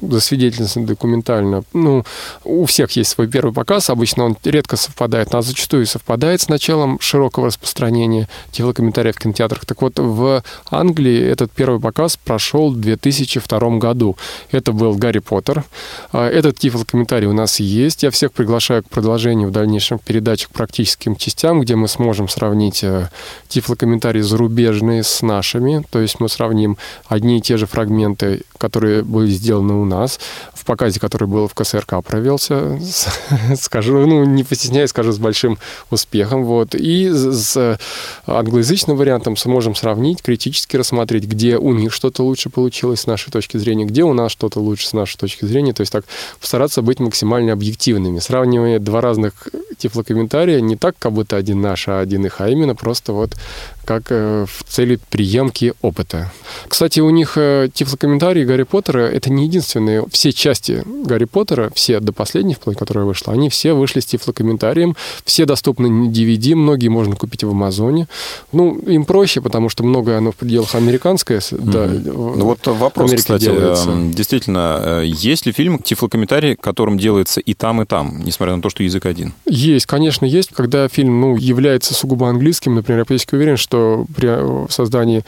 засвидетельствован 0.00 0.86
документально. 0.86 1.64
Ну, 1.74 2.04
у 2.44 2.64
всех 2.64 2.92
есть 2.92 3.10
свой 3.10 3.28
первый 3.28 3.52
показ. 3.52 3.90
Обычно 3.90 4.24
он 4.24 4.38
редко 4.42 4.78
совпадает, 4.78 5.34
но 5.34 5.42
зачастую 5.42 5.84
совпадает 5.84 6.40
с 6.40 6.48
началом 6.48 6.98
широкого 6.98 7.48
распространения 7.48 8.21
тифлокомментариев 8.50 9.16
в 9.16 9.18
кинотеатрах. 9.18 9.64
Так 9.64 9.82
вот, 9.82 9.98
в 9.98 10.42
Англии 10.70 11.22
этот 11.22 11.50
первый 11.52 11.80
показ 11.80 12.16
прошел 12.16 12.72
в 12.72 12.80
2002 12.80 13.78
году. 13.78 14.16
Это 14.50 14.72
был 14.72 14.94
Гарри 14.94 15.20
Поттер. 15.20 15.64
Этот 16.12 16.58
тифлокомментарий 16.58 17.26
у 17.26 17.32
нас 17.32 17.60
есть. 17.60 18.02
Я 18.02 18.10
всех 18.10 18.32
приглашаю 18.32 18.82
к 18.82 18.88
продолжению 18.88 19.48
в 19.48 19.52
дальнейшем 19.52 19.98
передачах 19.98 20.50
к 20.50 20.52
практическим 20.52 21.16
частям, 21.16 21.60
где 21.60 21.76
мы 21.76 21.88
сможем 21.88 22.28
сравнить 22.28 22.84
э, 22.84 23.08
тифлокомментарии 23.48 24.20
зарубежные 24.20 25.02
с 25.02 25.22
нашими. 25.22 25.84
То 25.90 26.00
есть 26.00 26.20
мы 26.20 26.28
сравним 26.28 26.76
одни 27.06 27.38
и 27.38 27.40
те 27.40 27.56
же 27.56 27.66
фрагменты, 27.66 28.42
которые 28.58 29.02
были 29.02 29.30
сделаны 29.30 29.74
у 29.74 29.84
нас, 29.84 30.20
в 30.54 30.64
показе, 30.64 31.00
который 31.00 31.28
был 31.28 31.48
в 31.48 31.54
КСРК 31.54 32.04
провелся, 32.04 32.78
скажу, 33.60 34.06
ну, 34.06 34.24
не 34.24 34.44
постесняясь, 34.44 34.90
скажу, 34.90 35.12
с 35.12 35.18
большим 35.18 35.58
успехом. 35.90 36.44
Вот. 36.44 36.74
И 36.74 37.10
с 37.10 37.78
англоязычным 38.26 38.96
вариантом 38.96 39.36
сможем 39.36 39.74
сравнить, 39.74 40.22
критически 40.22 40.76
рассмотреть, 40.76 41.24
где 41.24 41.56
у 41.56 41.72
них 41.74 41.92
что-то 41.92 42.22
лучше 42.22 42.50
получилось 42.50 43.00
с 43.00 43.06
нашей 43.06 43.30
точки 43.30 43.56
зрения, 43.56 43.84
где 43.84 44.04
у 44.04 44.12
нас 44.12 44.32
что-то 44.32 44.60
лучше 44.60 44.86
с 44.88 44.92
нашей 44.92 45.18
точки 45.18 45.44
зрения. 45.44 45.72
То 45.72 45.82
есть 45.82 45.92
так 45.92 46.04
постараться 46.40 46.82
быть 46.82 47.00
максимально 47.00 47.52
объективными. 47.52 48.18
Сравнивая 48.18 48.78
два 48.78 49.00
разных 49.00 49.48
тифлокомментария 49.78 50.60
не 50.60 50.76
так, 50.76 50.96
как 50.98 51.12
будто 51.12 51.36
один 51.36 51.60
наш, 51.60 51.88
а 51.88 52.00
один 52.00 52.26
их, 52.26 52.40
а 52.40 52.48
именно 52.48 52.74
просто 52.74 53.12
вот 53.12 53.36
как 53.84 54.04
э, 54.10 54.46
в 54.48 54.64
цели 54.64 54.98
приемки 55.10 55.74
опыта. 55.82 56.32
Кстати, 56.68 57.00
у 57.00 57.10
них 57.10 57.36
э, 57.36 57.68
тифлокомментарии 57.72 58.44
Гарри 58.44 58.62
Поттера— 58.62 59.00
это 59.12 59.30
не 59.30 59.44
единственные. 59.46 60.04
Все 60.10 60.32
части 60.32 60.82
Гарри 60.86 61.24
Поттера, 61.24 61.70
все 61.74 62.00
до 62.00 62.12
последней, 62.12 62.54
вплоть 62.54 62.76
которая 62.76 63.04
вышла, 63.04 63.32
они 63.32 63.48
все 63.48 63.72
вышли 63.72 64.00
с 64.00 64.06
тифлокомментарием. 64.06 64.96
Все 65.24 65.44
доступны 65.44 65.88
на 65.88 66.10
DVD, 66.10 66.54
многие 66.54 66.88
можно 66.88 67.16
купить 67.16 67.44
в 67.44 67.50
Амазоне. 67.50 68.08
Ну, 68.52 68.78
им 68.78 69.04
проще, 69.04 69.40
потому 69.40 69.68
что 69.68 69.82
многое 69.84 70.18
оно 70.18 70.32
в 70.32 70.36
пределах 70.36 70.74
американское. 70.74 71.38
Mm-hmm. 71.38 71.70
Да, 71.70 71.86
ну 71.88 72.44
вот 72.44 72.66
вопрос, 72.66 73.10
Америке 73.10 73.22
кстати, 73.22 73.44
делается. 73.44 73.90
Эм, 73.90 74.12
действительно, 74.12 75.02
есть 75.04 75.46
ли 75.46 75.52
фильм 75.52 75.78
тифлокомментарий, 75.78 76.56
которым 76.56 76.98
делается 76.98 77.40
и 77.40 77.54
там, 77.54 77.82
и 77.82 77.86
там, 77.86 78.22
несмотря 78.24 78.56
на 78.56 78.62
то, 78.62 78.70
что 78.70 78.82
язык 78.82 79.06
один? 79.06 79.32
Есть, 79.46 79.86
конечно, 79.86 80.24
есть. 80.24 80.50
Когда 80.52 80.88
фильм 80.88 81.20
ну, 81.20 81.36
является 81.36 81.94
сугубо 81.94 82.28
английским, 82.28 82.74
например, 82.74 83.00
я 83.00 83.04
практически 83.04 83.34
уверен, 83.34 83.56
что 83.56 83.71
что 83.72 84.04
при 84.14 84.70
создании 84.70 85.24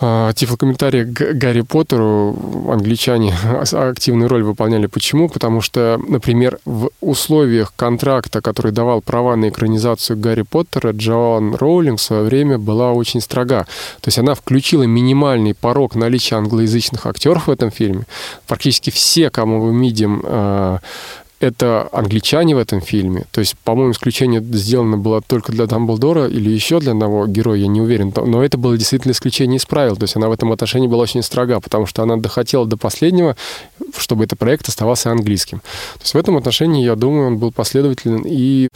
а, 0.00 0.32
тифлокомментария 0.32 1.04
к 1.04 1.32
Гарри 1.34 1.60
Поттеру 1.60 2.36
англичане 2.70 3.34
активную 3.72 4.28
роль 4.28 4.42
выполняли. 4.42 4.86
Почему? 4.86 5.28
Потому 5.28 5.60
что, 5.60 5.98
например, 6.08 6.58
в 6.64 6.90
условиях 7.00 7.72
контракта, 7.76 8.42
который 8.42 8.72
давал 8.72 9.00
права 9.00 9.36
на 9.36 9.48
экранизацию 9.48 10.18
Гарри 10.18 10.42
Поттера, 10.42 10.90
Джоан 10.90 11.54
Роулинг 11.54 12.00
в 12.00 12.02
свое 12.02 12.24
время 12.24 12.58
была 12.58 12.92
очень 12.92 13.20
строга. 13.20 13.60
То 14.00 14.08
есть 14.08 14.18
она 14.18 14.34
включила 14.34 14.82
минимальный 14.82 15.54
порог 15.54 15.94
наличия 15.94 16.34
англоязычных 16.34 17.06
актеров 17.06 17.46
в 17.46 17.50
этом 17.50 17.70
фильме. 17.70 18.06
Практически 18.48 18.90
все, 18.90 19.30
кому 19.30 19.72
мы 19.72 19.86
видим 19.86 20.20
а, 20.24 20.80
это 21.40 21.88
англичане 21.92 22.54
в 22.54 22.58
этом 22.58 22.80
фильме. 22.80 23.24
То 23.30 23.40
есть, 23.40 23.56
по-моему, 23.58 23.92
исключение 23.92 24.40
сделано 24.40 24.96
было 24.96 25.20
только 25.20 25.52
для 25.52 25.66
Дамблдора 25.66 26.26
или 26.26 26.50
еще 26.50 26.80
для 26.80 26.92
одного 26.92 27.26
героя, 27.26 27.58
я 27.58 27.66
не 27.66 27.80
уверен. 27.80 28.12
Но 28.14 28.42
это 28.42 28.56
было 28.56 28.76
действительно 28.76 29.12
исключение 29.12 29.58
из 29.58 29.66
правил. 29.66 29.96
То 29.96 30.04
есть 30.04 30.16
она 30.16 30.28
в 30.28 30.32
этом 30.32 30.52
отношении 30.52 30.88
была 30.88 31.02
очень 31.02 31.22
строга, 31.22 31.60
потому 31.60 31.86
что 31.86 32.02
она 32.02 32.16
дохотела 32.16 32.66
до 32.66 32.76
последнего, 32.76 33.36
чтобы 33.96 34.24
этот 34.24 34.38
проект 34.38 34.68
оставался 34.68 35.10
английским. 35.10 35.58
То 35.58 36.02
есть 36.02 36.14
в 36.14 36.18
этом 36.18 36.36
отношении, 36.36 36.84
я 36.84 36.96
думаю, 36.96 37.28
он 37.28 37.38
был 37.38 37.52
последователен 37.52 38.22
и 38.26 38.68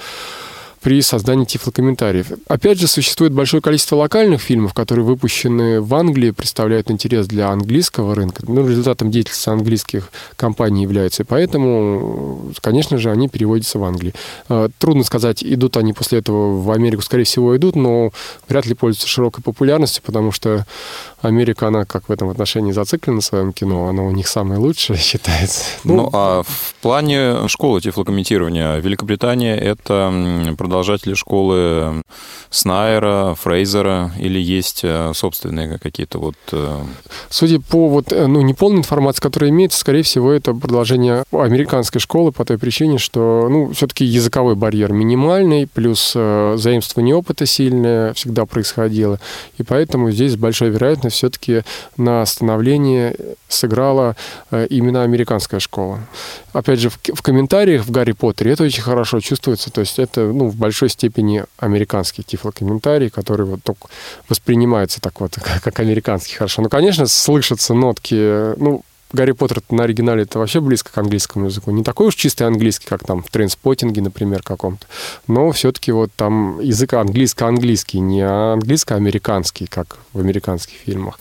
при 0.81 1.03
создании 1.03 1.45
тифлокомментариев. 1.45 2.29
Опять 2.49 2.81
же, 2.81 2.87
существует 2.87 3.33
большое 3.33 3.63
количество 3.63 3.97
локальных 3.97 4.41
фильмов, 4.41 4.73
которые 4.73 5.05
выпущены 5.05 5.81
в 5.81 5.95
Англии, 5.95 6.31
представляют 6.31 6.91
интерес 6.91 7.27
для 7.27 7.51
английского 7.51 8.15
рынка. 8.15 8.43
Ну, 8.47 8.67
результатом 8.67 9.11
деятельности 9.11 9.49
английских 9.51 10.11
компаний 10.37 10.83
является. 10.83 11.23
И 11.23 11.27
поэтому, 11.27 12.53
конечно 12.61 12.97
же, 12.97 13.11
они 13.11 13.29
переводятся 13.29 13.79
в 13.79 13.85
Англии. 13.85 14.15
А, 14.49 14.71
трудно 14.79 15.05
сказать, 15.05 15.45
идут 15.45 15.77
они 15.77 15.93
после 15.93 16.21
этого 16.21 16.61
в 16.61 16.71
Америку. 16.71 17.03
Скорее 17.03 17.25
всего, 17.25 17.55
идут, 17.57 17.77
но 17.77 18.11
вряд 18.49 18.65
ли 18.67 18.75
пользуются 18.75 19.09
широкой 19.09 19.43
популярностью, 19.43 20.03
потому 20.05 20.33
что 20.33 20.67
Америка, 21.21 21.69
она 21.69 21.85
как 21.85 22.09
в 22.09 22.13
этом 22.13 22.31
отношении 22.31 22.73
зациклена 22.73 23.21
в 23.21 23.25
своем 23.25 23.53
кино, 23.53 23.89
она 23.89 24.03
у 24.03 24.13
них 24.13 24.29
самое 24.29 24.59
лучшее 24.59 24.99
считается. 24.99 25.65
Ну, 25.85 25.97
ну 25.97 26.11
а 26.13 26.43
в 26.43 26.75
плане 26.81 27.49
школы 27.49 27.83
тифлокомментирования 27.83 28.77
Великобритания 28.77 29.57
это 29.57 30.55
продолжатели 30.71 31.15
школы 31.15 32.03
Снайера, 32.49 33.35
Фрейзера 33.35 34.13
или 34.21 34.39
есть 34.39 34.81
э, 34.85 35.11
собственные 35.15 35.79
какие-то 35.79 36.21
вот... 36.21 36.37
Э, 36.53 36.79
Судя 37.29 37.59
по 37.61 37.89
вот, 37.89 38.13
э, 38.13 38.29
ну, 38.29 38.41
неполной 38.41 38.79
информации, 38.79 39.21
которая 39.21 39.51
имеется, 39.51 39.81
скорее 39.81 40.05
всего, 40.05 40.31
это 40.31 40.55
продолжение 40.55 41.25
американской 41.33 42.01
школы 42.01 42.31
по 42.31 42.45
той 42.45 42.57
причине, 42.57 42.99
что, 42.99 43.49
ну, 43.51 43.73
все-таки 43.73 44.05
языковой 44.05 44.55
барьер 44.55 44.93
минимальный, 44.93 45.67
плюс 45.67 46.13
заимствование 46.13 47.17
опыта 47.17 47.47
сильное 47.47 48.13
всегда 48.15 48.47
происходило, 48.47 49.19
и 49.59 49.65
поэтому 49.65 50.13
здесь 50.13 50.33
с 50.33 50.37
большой 50.37 50.71
вероятностью 50.71 51.31
все-таки 51.31 51.63
на 51.97 52.25
становление 52.27 53.17
сыграла 53.49 54.15
именно 54.69 55.03
американская 55.03 55.59
школа. 55.59 56.01
Опять 56.53 56.81
же, 56.81 56.91
в, 56.91 57.23
комментариях 57.23 57.85
в 57.85 57.91
Гарри 57.91 58.13
Поттере 58.13 58.53
это 58.53 58.65
очень 58.65 58.83
хорошо 58.83 59.21
чувствуется. 59.21 59.71
То 59.71 59.81
есть 59.81 59.99
это 59.99 60.23
ну, 60.23 60.51
большой 60.61 60.89
степени 60.91 61.45
американский 61.59 62.23
тифлокомментарий, 62.23 63.11
который 63.11 63.47
вот 63.47 63.63
только 63.63 63.89
воспринимается 64.29 65.01
так 65.01 65.21
вот, 65.21 65.39
как, 65.63 65.81
американский 65.81 66.37
хорошо. 66.37 66.63
Ну, 66.63 66.69
конечно, 66.69 67.07
слышатся 67.07 67.75
нотки, 67.75 68.57
ну, 68.59 68.85
Гарри 69.13 69.33
Поттер 69.33 69.61
на 69.71 69.85
оригинале 69.85 70.23
это 70.23 70.39
вообще 70.39 70.61
близко 70.61 70.93
к 70.93 70.99
английскому 70.99 71.47
языку. 71.47 71.73
Не 71.73 71.83
такой 71.83 72.07
уж 72.07 72.15
чистый 72.15 72.45
английский, 72.45 72.87
как 72.87 73.05
там 73.05 73.23
в 73.23 73.31
трейнспотинге, 73.31 74.03
например, 74.03 74.43
каком-то. 74.43 74.87
Но 75.27 75.51
все-таки 75.51 75.91
вот 75.91 76.11
там 76.15 76.61
язык 76.61 76.93
английско-английский, 76.93 77.99
не 77.99 78.23
английско-американский, 78.23 79.67
как 79.67 79.99
в 80.13 80.21
американских 80.21 80.77
фильмах. 80.77 81.19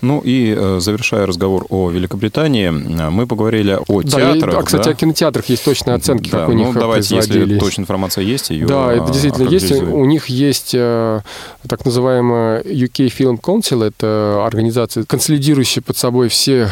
Ну 0.00 0.20
и 0.20 0.54
э, 0.56 0.78
завершая 0.80 1.26
разговор 1.26 1.66
о 1.70 1.90
Великобритании, 1.90 2.70
мы 2.70 3.26
поговорили 3.26 3.78
о 3.88 4.02
да, 4.02 4.10
театрах. 4.10 4.54
И, 4.54 4.56
а, 4.58 4.62
кстати, 4.62 4.84
да? 4.84 4.90
о 4.90 4.94
кинотеатрах 4.94 5.48
есть 5.48 5.64
точные 5.64 5.96
оценки, 5.96 6.30
да, 6.30 6.40
как 6.40 6.48
у 6.48 6.52
ну, 6.52 6.58
них 6.58 6.74
давайте, 6.74 7.16
если 7.16 7.58
точная 7.58 7.84
информация 7.84 8.24
есть, 8.24 8.50
ее 8.50 8.66
Да, 8.66 8.92
это 8.92 9.12
действительно 9.12 9.48
есть. 9.48 9.72
У 9.72 10.04
них 10.04 10.26
есть 10.26 10.72
э, 10.74 11.20
так 11.68 11.84
называемая 11.84 12.62
UK 12.62 13.08
Film 13.08 13.40
Council, 13.40 13.84
это 13.84 14.44
организация, 14.44 15.04
консолидирующая 15.04 15.82
под 15.82 15.96
собой 15.96 16.28
все 16.28 16.70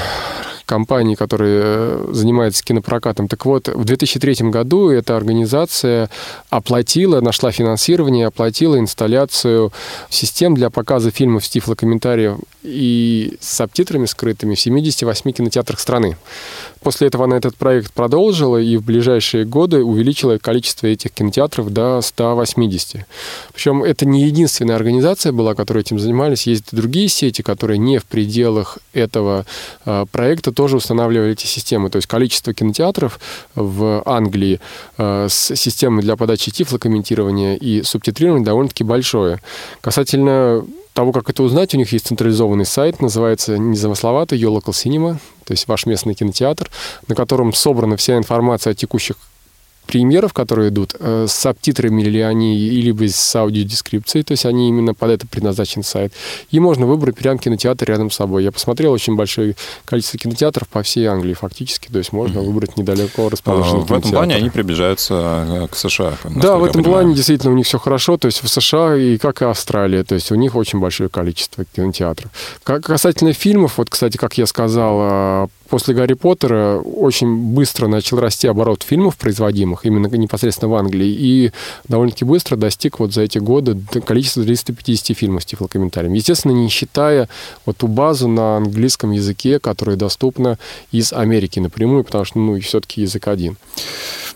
компаний, 0.67 1.17
которые 1.17 1.63
э, 1.65 2.09
занимаются 2.13 2.65
кинопрокатом. 2.65 3.29
Так 3.29 3.45
вот, 3.47 3.69
в 3.69 3.85
2003 3.85 4.51
году 4.51 4.91
эта 4.91 5.17
организация 5.17 6.11
оплатила, 6.51 7.21
нашла 7.21 7.51
финансирование, 7.51 8.27
оплатила 8.27 8.79
инсталляцию 8.79 9.73
систем 10.11 10.55
для 10.55 10.71
показа 10.71 11.11
фильмов 11.11 11.45
с 11.45 11.49
тифлокомментарием 11.49 12.41
и 12.63 13.37
с 13.41 13.57
субтитрами 13.57 14.07
скрытыми 14.07 14.55
в 14.55 14.61
78 14.61 15.33
кинотеатрах 15.33 15.79
страны. 15.79 16.17
После 16.81 17.09
этого 17.09 17.25
она 17.25 17.37
этот 17.37 17.57
проект 17.57 17.93
продолжила 17.93 18.59
и 18.59 18.77
в 18.77 18.85
ближайшие 18.85 19.45
годы 19.45 19.83
увеличила 19.83 20.39
количество 20.39 20.87
этих 20.87 21.13
кинотеатров 21.13 21.71
до 21.71 22.01
180. 22.01 23.07
Причем 23.53 23.83
это 23.83 24.07
не 24.07 24.25
единственная 24.25 24.77
организация 24.77 25.33
была, 25.33 25.55
которая 25.55 25.83
этим 25.83 25.99
занимались. 25.99 26.47
Есть 26.47 26.75
другие 26.75 27.09
сети, 27.09 27.43
которые 27.43 27.79
не 27.79 27.99
в 27.99 28.05
пределах 28.05 28.79
этого 28.93 29.47
э, 29.85 30.07
проекта 30.13 30.53
тоже 30.55 30.77
устанавливали 30.77 31.33
эти 31.33 31.47
системы. 31.47 31.91
То 31.91 31.97
есть 31.97 32.07
количество 32.07 32.55
кинотеатров 32.55 33.21
в 33.55 34.03
Англии 34.07 34.61
э, 34.97 35.27
с 35.29 35.55
системой 35.57 36.03
для 36.03 36.17
подачи 36.17 36.51
тифлокомментирования 36.51 37.57
и 37.57 37.83
субтитрирования 37.83 38.45
довольно-таки 38.45 38.85
большое. 38.85 39.41
Касательно 39.81 40.65
того, 40.95 41.13
как 41.13 41.29
это 41.29 41.43
узнать, 41.43 41.75
у 41.75 41.79
них 41.79 41.93
есть 41.93 42.07
централизованный 42.07 42.65
сайт, 42.65 43.03
называется 43.03 43.59
незамысловато 43.59 44.37
Your 44.37 44.57
Local 44.57 44.71
Cinema, 44.71 45.19
то 45.45 45.53
есть 45.53 45.67
ваш 45.67 45.87
местный 45.87 46.15
кинотеатр, 46.15 46.71
на 47.09 47.15
котором 47.15 47.53
собрана 47.53 47.97
вся 47.97 48.17
информация 48.17 48.71
о 48.71 48.75
текущих 48.75 49.17
премьеров, 49.87 50.33
которые 50.33 50.71
идут, 50.71 50.95
э, 50.99 51.27
с 51.29 51.33
субтитрами 51.33 52.03
или 52.03 52.19
они, 52.19 52.57
либо 52.57 53.09
с 53.09 53.37
аудиодескрипцией, 53.37 54.25
то 54.25 54.33
есть 54.33 54.47
они 54.47 54.69
именно 54.69 54.95
под 54.95 55.11
это 55.11 55.27
предназначен 55.27 55.83
сайт. 55.83 56.13
И 56.51 56.61
можно 56.61 56.87
выбрать 56.87 57.17
прям 57.17 57.39
кинотеатр 57.39 57.87
рядом 57.87 58.11
с 58.11 58.17
собой. 58.17 58.45
Я 58.45 58.53
посмотрел 58.53 58.93
очень 58.93 59.17
большое 59.17 59.57
количество 59.85 60.19
кинотеатров 60.19 60.69
по 60.69 60.83
всей 60.83 61.07
Англии 61.07 61.35
фактически, 61.35 61.89
то 61.91 61.99
есть 61.99 62.13
можно 62.13 62.39
mm-hmm. 62.39 62.45
выбрать 62.45 62.77
недалеко 62.77 63.29
расположенный 63.29 63.83
а, 63.83 63.85
В 63.85 63.93
этом 63.93 64.11
плане 64.11 64.37
они 64.37 64.51
приближаются 64.51 65.47
э, 65.49 65.69
к 65.69 65.77
США. 65.77 66.15
Да, 66.25 66.57
в 66.57 66.65
этом 66.65 66.83
плане 66.83 67.15
действительно 67.15 67.53
у 67.53 67.57
них 67.57 67.67
все 67.67 67.79
хорошо, 67.79 68.17
то 68.17 68.27
есть 68.27 68.43
в 68.43 68.49
США 68.49 68.97
и 68.97 69.19
как 69.19 69.43
и 69.43 69.45
Австралия, 69.45 70.05
то 70.05 70.15
есть 70.15 70.31
у 70.33 70.35
них 70.35 70.55
очень 70.55 70.81
большое 70.81 71.09
количество 71.09 71.65
кинотеатров. 71.65 72.31
Как 72.63 72.85
касательно 72.85 73.33
фильмов, 73.33 73.79
вот, 73.79 73.91
кстати, 73.91 74.17
как 74.17 74.39
я 74.39 74.47
сказал, 74.47 74.99
э, 75.01 75.49
после 75.69 75.95
Гарри 75.95 76.15
Поттера 76.15 76.79
очень 76.79 77.55
быстро 77.55 77.87
начал 77.87 78.21
расти 78.21 78.47
оборот 78.47 78.83
фильмов, 78.83 79.17
производимых 79.17 79.85
именно 79.87 80.07
непосредственно 80.07 80.71
в 80.71 80.75
Англии, 80.75 81.09
и 81.09 81.53
довольно-таки 81.89 82.25
быстро 82.25 82.57
достиг 82.57 82.99
вот 82.99 83.13
за 83.13 83.23
эти 83.23 83.39
годы 83.39 83.77
количества 84.05 84.45
350 84.45 85.17
фильмов 85.17 85.43
с 85.43 85.47
тифлокомментарием. 85.47 86.13
Естественно, 86.15 86.53
не 86.53 86.69
считая 86.69 87.29
вот 87.67 87.79
ту 87.79 87.89
базу 87.89 88.29
на 88.29 88.57
английском 88.57 89.13
языке, 89.13 89.59
которая 89.59 89.97
доступна 89.97 90.59
из 90.93 91.13
Америки 91.13 91.61
напрямую, 91.61 92.05
потому 92.05 92.25
что, 92.25 92.39
ну, 92.39 92.61
все-таки 92.61 93.03
язык 93.03 93.29
один. 93.29 93.57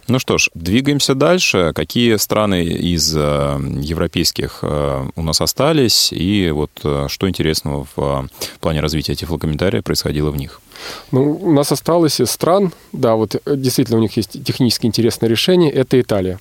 Ну 0.08 0.18
что 0.18 0.38
ж, 0.38 0.48
двигаемся 0.54 1.14
дальше. 1.14 1.72
Какие 1.74 2.16
страны 2.16 2.64
из 2.64 3.14
э, 3.14 3.20
европейских 3.80 4.60
э, 4.62 5.06
у 5.14 5.22
нас 5.22 5.42
остались, 5.42 6.12
и 6.12 6.50
вот 6.50 6.70
э, 6.82 7.06
что 7.08 7.28
интересного 7.28 7.86
в 7.94 8.28
плане 8.60 8.80
развития 8.80 9.14
тифлокомментария 9.14 9.82
происходило 9.82 10.30
в 10.30 10.36
них? 10.36 10.62
Ну, 11.12 11.38
у 11.42 11.52
нас 11.52 11.72
осталось 11.72 12.20
из 12.20 12.30
стран, 12.30 12.72
да, 12.92 13.14
вот 13.14 13.40
действительно 13.46 13.98
у 13.98 14.02
них 14.02 14.16
есть 14.16 14.42
технически 14.44 14.86
интересное 14.86 15.28
решение, 15.28 15.70
это 15.70 16.00
Италия. 16.00 16.38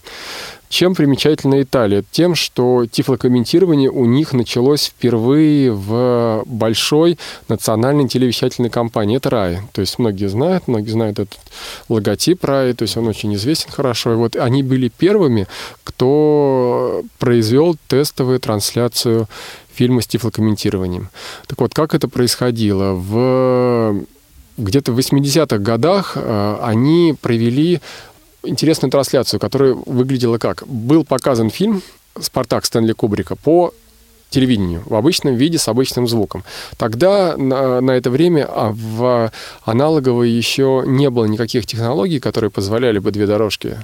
Чем 0.70 0.96
примечательна 0.96 1.62
Италия? 1.62 2.04
Тем, 2.12 2.36
что 2.36 2.86
тифлокомментирование 2.86 3.90
у 3.90 4.06
них 4.06 4.34
началось 4.34 4.88
впервые 4.88 5.72
в 5.72 6.44
большой 6.46 7.18
национальной 7.48 8.10
телевещательной 8.10 8.70
компании. 8.70 9.16
Это 9.16 9.30
РАИ. 9.30 9.60
То 9.72 9.80
есть 9.80 9.98
многие 9.98 10.28
знают, 10.28 10.68
многие 10.68 10.90
знают 10.90 11.20
этот 11.20 11.40
логотип 11.88 12.44
РАИ, 12.44 12.74
то 12.74 12.84
есть 12.84 12.98
он 12.98 13.08
очень 13.08 13.34
известен 13.36 13.72
хорошо. 13.72 14.12
И 14.12 14.16
вот 14.18 14.36
они 14.36 14.62
были 14.62 14.90
первыми, 14.90 15.48
кто 15.86 17.04
произвел 17.18 17.78
тестовую 17.88 18.42
трансляцию 18.42 19.30
фильма 19.74 20.02
с 20.02 20.08
тифлокомментированием. 20.08 21.08
Так 21.48 21.62
вот, 21.62 21.74
как 21.74 21.96
это 21.96 22.10
происходило? 22.10 22.92
В 22.92 24.04
где-то 24.58 24.92
в 24.92 25.00
80-х 25.00 25.58
годах 25.60 26.14
э, 26.16 26.58
они 26.62 27.16
провели 27.20 27.80
интересную 28.44 28.92
трансляцию, 28.92 29.40
которая 29.40 29.74
выглядела 29.74 30.38
как? 30.38 30.68
Был 30.68 31.04
показан 31.06 31.50
фильм 31.50 31.82
«Спартак» 32.20 32.66
Стэнли 32.66 32.94
Кубрика 32.94 33.36
по 33.36 33.74
телевидению 34.30 34.84
в 34.86 34.96
обычном 34.96 35.36
виде 35.36 35.58
с 35.58 35.68
обычным 35.68 36.08
звуком. 36.08 36.44
Тогда 36.78 37.36
на, 37.38 37.82
на 37.82 37.92
это 37.92 38.10
время 38.10 38.48
а 38.50 38.72
в 38.74 39.32
аналоговой 39.64 40.30
еще 40.30 40.84
не 40.86 41.10
было 41.10 41.26
никаких 41.26 41.66
технологий, 41.66 42.20
которые 42.20 42.52
позволяли 42.52 43.00
бы 43.00 43.12
две 43.12 43.26
дорожки 43.26 43.78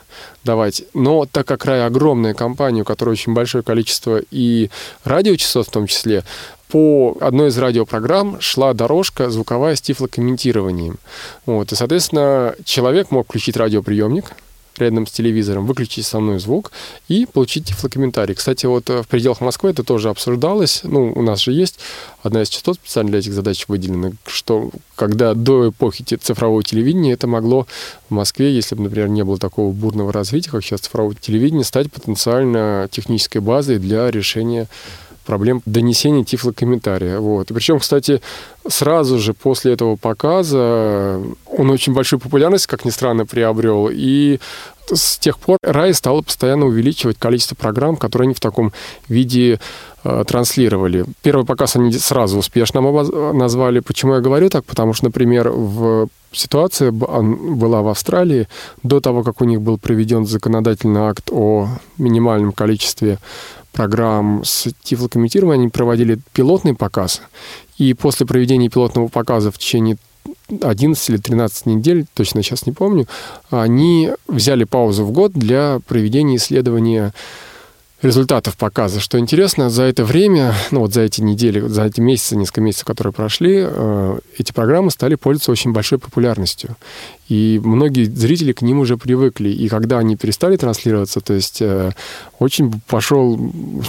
давать. 0.43 0.83
Но 0.93 1.25
так 1.25 1.47
как 1.47 1.65
Рай 1.65 1.85
огромная 1.85 2.33
компания, 2.33 2.81
у 2.81 2.85
которой 2.85 3.11
очень 3.11 3.33
большое 3.33 3.63
количество 3.63 4.21
и 4.31 4.69
радиочастот 5.03 5.67
в 5.67 5.71
том 5.71 5.87
числе, 5.87 6.23
по 6.69 7.15
одной 7.21 7.49
из 7.49 7.57
радиопрограмм 7.59 8.41
шла 8.41 8.73
дорожка 8.73 9.29
звуковая 9.29 9.75
с 9.75 9.81
тифлокомментированием. 9.81 10.97
Вот, 11.45 11.71
и, 11.71 11.75
соответственно, 11.75 12.55
человек 12.65 13.11
мог 13.11 13.27
включить 13.27 13.57
радиоприемник, 13.57 14.25
рядом 14.77 15.07
с 15.07 15.11
телевизором, 15.11 15.65
выключить 15.65 16.05
основной 16.05 16.39
звук 16.39 16.71
и 17.07 17.25
получить 17.25 17.67
тифлокомментарий. 17.67 18.35
Кстати, 18.35 18.65
вот 18.65 18.89
э, 18.89 19.03
в 19.03 19.07
пределах 19.07 19.41
Москвы 19.41 19.69
это 19.69 19.83
тоже 19.83 20.09
обсуждалось. 20.09 20.81
Ну, 20.83 21.11
у 21.13 21.21
нас 21.21 21.41
же 21.41 21.51
есть 21.51 21.79
одна 22.21 22.41
из 22.41 22.49
частот 22.49 22.75
специально 22.75 23.11
для 23.11 23.19
этих 23.19 23.33
задач 23.33 23.65
выделена, 23.67 24.11
что 24.25 24.71
когда 24.95 25.33
до 25.33 25.69
эпохи 25.69 26.03
цифрового 26.03 26.63
телевидения 26.63 27.13
это 27.13 27.27
могло 27.27 27.67
в 28.09 28.13
Москве, 28.13 28.53
если 28.53 28.75
бы, 28.75 28.83
например, 28.83 29.09
не 29.09 29.23
было 29.23 29.37
такого 29.37 29.71
бурного 29.71 30.11
развития, 30.11 30.51
как 30.51 30.63
сейчас 30.63 30.81
цифрового 30.81 31.15
телевидения, 31.15 31.63
стать 31.63 31.91
потенциально 31.91 32.87
технической 32.91 33.41
базой 33.41 33.79
для 33.79 34.09
решения 34.11 34.67
проблем 35.23 35.61
донесения 35.65 36.23
тифлокомментария. 36.23 37.19
Вот. 37.19 37.51
И 37.51 37.53
причем, 37.53 37.79
кстати, 37.79 38.21
сразу 38.67 39.19
же 39.19 39.33
после 39.33 39.73
этого 39.73 39.95
показа 39.95 41.21
он 41.45 41.69
очень 41.69 41.93
большую 41.93 42.19
популярность, 42.19 42.67
как 42.67 42.85
ни 42.85 42.89
странно, 42.89 43.25
приобрел. 43.25 43.89
И 43.91 44.39
с 44.91 45.17
тех 45.17 45.39
пор 45.39 45.57
Рай 45.63 45.93
стала 45.93 46.21
постоянно 46.21 46.65
увеличивать 46.65 47.17
количество 47.17 47.55
программ, 47.55 47.95
которые 47.95 48.27
они 48.27 48.33
в 48.33 48.39
таком 48.39 48.73
виде 49.07 49.59
э, 50.03 50.23
транслировали. 50.27 51.05
Первый 51.21 51.45
показ 51.45 51.75
они 51.75 51.91
сразу 51.93 52.37
успешно 52.37 52.81
назвали. 53.33 53.79
Почему 53.79 54.15
я 54.15 54.19
говорю 54.19 54.49
так? 54.49 54.65
Потому 54.65 54.93
что, 54.93 55.05
например, 55.05 55.49
в 55.49 56.09
ситуация 56.31 56.91
была 56.91 57.81
в 57.81 57.87
Австралии 57.87 58.47
до 58.81 58.99
того, 58.99 59.23
как 59.23 59.41
у 59.41 59.45
них 59.45 59.61
был 59.61 59.77
проведен 59.77 60.25
законодательный 60.25 61.01
акт 61.01 61.29
о 61.31 61.69
минимальном 61.97 62.51
количестве 62.51 63.19
программ 63.73 64.43
с 64.45 64.69
тифлокомментированием, 64.83 65.61
они 65.63 65.69
проводили 65.69 66.19
пилотный 66.31 66.75
показ. 66.75 67.21
И 67.77 67.93
после 67.93 68.25
проведения 68.25 68.69
пилотного 68.69 69.07
показа 69.07 69.51
в 69.51 69.57
течение 69.57 69.97
11 70.61 71.09
или 71.09 71.17
13 71.17 71.65
недель, 71.65 72.05
точно 72.13 72.43
сейчас 72.43 72.65
не 72.65 72.71
помню, 72.71 73.07
они 73.49 74.11
взяли 74.27 74.63
паузу 74.63 75.03
в 75.03 75.11
год 75.11 75.33
для 75.33 75.79
проведения 75.87 76.37
исследования 76.37 77.13
результатов 78.03 78.57
показа. 78.57 78.99
Что 78.99 79.17
интересно, 79.17 79.69
за 79.69 79.83
это 79.83 80.03
время, 80.03 80.53
ну 80.71 80.81
вот 80.81 80.93
за 80.93 81.01
эти 81.01 81.21
недели, 81.21 81.61
за 81.61 81.85
эти 81.85 82.01
месяцы, 82.01 82.35
несколько 82.35 82.61
месяцев, 82.61 82.85
которые 82.85 83.13
прошли, 83.13 83.63
э, 83.65 84.19
эти 84.37 84.51
программы 84.51 84.91
стали 84.91 85.15
пользоваться 85.15 85.51
очень 85.51 85.71
большой 85.71 85.99
популярностью. 85.99 86.75
И 87.33 87.59
многие 87.63 88.03
зрители 88.03 88.51
к 88.51 88.61
ним 88.61 88.79
уже 88.79 88.95
привыкли. 88.95 89.49
И 89.49 89.67
когда 89.67 89.97
они 89.97 90.15
перестали 90.15 90.55
транслироваться, 90.55 91.19
то 91.19 91.33
есть 91.33 91.63
э, 91.63 91.89
очень 92.37 92.71
пошел 92.87 93.39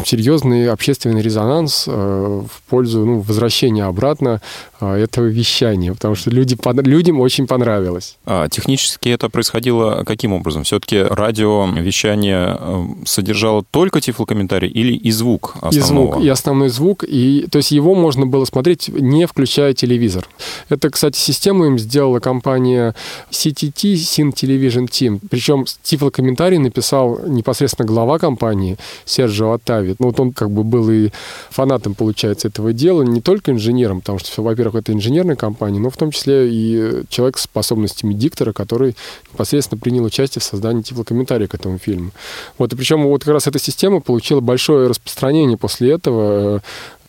серьезный 0.06 0.70
общественный 0.70 1.20
резонанс 1.20 1.84
э, 1.86 1.90
в 1.92 2.62
пользу 2.70 3.04
ну, 3.04 3.20
возвращения 3.20 3.84
обратно 3.84 4.40
э, 4.80 4.94
этого 4.94 5.26
вещания, 5.26 5.92
потому 5.92 6.14
что 6.14 6.30
люди, 6.30 6.56
людям 6.88 7.20
очень 7.20 7.46
понравилось. 7.46 8.16
А 8.24 8.48
технически 8.48 9.10
это 9.10 9.28
происходило 9.28 10.04
каким 10.06 10.32
образом? 10.32 10.64
Все-таки 10.64 11.02
радиовещание 11.02 12.58
содержало 13.04 13.62
только 13.70 14.00
тифлокомментарий 14.00 14.70
или 14.70 14.94
и 14.94 15.10
звук 15.10 15.56
основного? 15.60 16.06
И 16.06 16.12
звук, 16.12 16.24
и 16.24 16.28
основной 16.30 16.68
звук. 16.70 17.04
И, 17.06 17.46
то 17.50 17.58
есть 17.58 17.72
его 17.72 17.94
можно 17.94 18.24
было 18.24 18.46
смотреть, 18.46 18.88
не 18.88 19.26
включая 19.26 19.74
телевизор. 19.74 20.26
Это, 20.70 20.88
кстати, 20.88 21.18
систему 21.18 21.66
им 21.66 21.78
сделала 21.78 22.20
компания 22.20 22.94
CTT, 23.34 23.94
Sin 23.94 24.32
Television 24.32 24.86
Team. 24.88 25.20
Причем 25.28 25.66
тифлокомментарий 25.82 26.58
написал 26.58 27.20
непосредственно 27.26 27.86
глава 27.86 28.18
компании 28.18 28.78
Серджио 29.04 29.52
Оттави. 29.52 29.96
Ну, 29.98 30.06
вот 30.06 30.20
он 30.20 30.32
как 30.32 30.50
бы 30.50 30.62
был 30.62 30.88
и 30.90 31.10
фанатом, 31.50 31.94
получается, 31.94 32.48
этого 32.48 32.72
дела, 32.72 33.02
не 33.02 33.20
только 33.20 33.50
инженером, 33.50 34.00
потому 34.00 34.18
что, 34.18 34.42
во-первых, 34.42 34.76
это 34.76 34.92
инженерная 34.92 35.36
компания, 35.36 35.80
но 35.80 35.90
в 35.90 35.96
том 35.96 36.10
числе 36.10 36.48
и 36.48 37.02
человек 37.08 37.38
с 37.38 37.42
способностями 37.42 38.14
диктора, 38.14 38.52
который 38.52 38.96
непосредственно 39.32 39.80
принял 39.80 40.04
участие 40.04 40.40
в 40.40 40.44
создании 40.44 40.82
тифлокомментария 40.82 41.48
к 41.48 41.54
этому 41.54 41.78
фильму. 41.78 42.12
Вот, 42.58 42.72
и 42.72 42.76
причем 42.76 43.04
вот 43.04 43.24
как 43.24 43.34
раз 43.34 43.46
эта 43.46 43.58
система 43.58 44.00
получила 44.00 44.40
большое 44.40 44.88
распространение 44.88 45.56
после 45.58 45.92
этого 45.92 46.62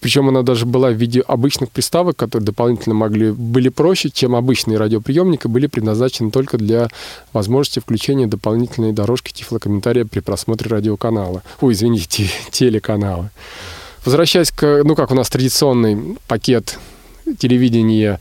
причем 0.06 0.30
она 0.30 0.44
даже 0.44 0.68
была 0.68 0.90
в 0.90 0.94
виде 0.94 1.20
обычных 1.22 1.72
приставок, 1.72 2.16
которые 2.16 2.46
дополнительно 2.46 2.94
могли, 2.94 3.32
были 3.32 3.70
проще, 3.70 4.12
чем 4.12 4.36
обычные 4.36 4.78
радиоприемники, 4.78 5.48
были 5.48 5.66
предназначены 5.66 6.30
только 6.30 6.60
для 6.60 6.90
возможности 7.34 7.80
включения 7.80 8.28
дополнительной 8.28 8.94
дорожки 8.94 9.34
тифлокомментария 9.34 10.06
при 10.06 10.20
просмотре 10.20 10.70
радиоканала. 10.70 11.42
Ой, 11.60 11.74
извините, 11.74 12.30
телеканала. 12.52 13.32
Возвращаясь 14.06 14.52
к, 14.52 14.84
ну 14.84 14.94
как 14.94 15.10
у 15.10 15.16
нас 15.16 15.28
традиционный 15.28 16.20
пакет 16.28 16.78
телевидения 17.38 18.20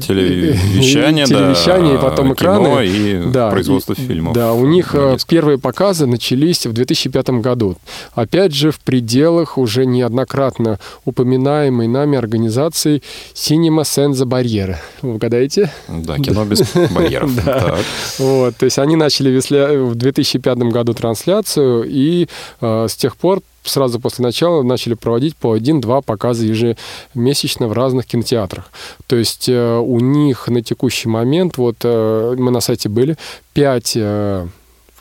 телевещание, 0.00 1.26
телевещание 1.26 1.94
да, 1.94 1.98
и 1.98 2.02
потом 2.02 2.32
экраны. 2.34 2.86
И 2.86 3.22
да, 3.32 3.50
производство 3.50 3.92
и, 3.92 3.96
фильмов. 3.96 4.34
Да, 4.34 4.52
у 4.52 4.66
них 4.66 4.94
э, 4.94 5.16
первые 5.26 5.58
показы 5.58 6.06
начались 6.06 6.66
в 6.66 6.72
2005 6.72 7.30
году. 7.40 7.76
Опять 8.14 8.54
же, 8.54 8.70
в 8.70 8.80
пределах 8.80 9.58
уже 9.58 9.86
неоднократно 9.86 10.78
упоминаемой 11.04 11.88
нами 11.88 12.16
организации 12.16 13.02
Cinema 13.34 13.82
Senza 13.82 14.24
Barriere. 14.24 14.76
Вы 15.02 15.14
угадаете? 15.14 15.70
Да, 15.88 16.18
кино 16.18 16.44
без 16.44 16.62
барьеров. 16.90 17.30
Вот, 18.18 18.56
то 18.56 18.64
есть 18.64 18.78
они 18.78 18.96
начали 18.96 19.38
в 19.38 19.94
2005 19.94 20.58
году 20.58 20.94
трансляцию, 20.94 21.84
и 21.86 22.28
э, 22.60 22.86
с 22.88 22.94
тех 22.94 23.16
пор 23.16 23.40
сразу 23.64 24.00
после 24.00 24.24
начала 24.24 24.62
начали 24.62 24.94
проводить 24.94 25.36
по 25.36 25.52
один-два 25.52 26.00
показа 26.00 26.44
ежемесячно 26.44 27.68
в 27.68 27.72
разных 27.72 28.06
кинотеатрах. 28.06 28.70
То 29.06 29.16
есть 29.16 29.48
э, 29.48 29.78
у 29.78 30.00
них 30.00 30.48
на 30.48 30.62
текущий 30.62 31.08
момент, 31.08 31.58
вот 31.58 31.76
э, 31.84 32.34
мы 32.38 32.50
на 32.50 32.60
сайте 32.60 32.88
были, 32.88 33.16
пять 33.52 33.92
э, 33.96 34.46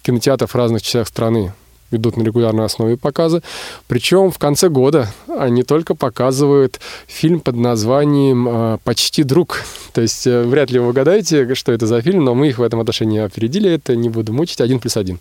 кинотеатров 0.04 0.52
в 0.52 0.56
разных 0.56 0.82
частях 0.82 1.08
страны 1.08 1.54
ведут 1.92 2.18
на 2.18 2.24
регулярной 2.24 2.66
основе 2.66 2.98
показы. 2.98 3.42
Причем 3.88 4.32
в 4.32 4.38
конце 4.38 4.70
года 4.70 5.08
они 5.28 5.64
только 5.64 5.96
показывают 5.96 6.80
фильм 7.08 7.40
под 7.40 7.56
названием 7.56 8.48
э, 8.48 8.78
«Почти 8.84 9.24
друг». 9.24 9.64
То 9.94 10.02
есть 10.02 10.26
э, 10.26 10.44
вряд 10.44 10.72
ли 10.72 10.80
вы 10.80 10.90
угадаете, 10.90 11.54
что 11.56 11.72
это 11.72 11.86
за 11.86 12.02
фильм, 12.02 12.24
но 12.24 12.34
мы 12.34 12.48
их 12.48 12.58
в 12.58 12.64
этом 12.64 12.80
отношении 12.80 13.20
опередили. 13.20 13.70
Это 13.70 13.96
не 13.96 14.10
буду 14.10 14.34
мучить. 14.34 14.62
Один 14.62 14.80
плюс 14.80 14.98
один. 14.98 15.20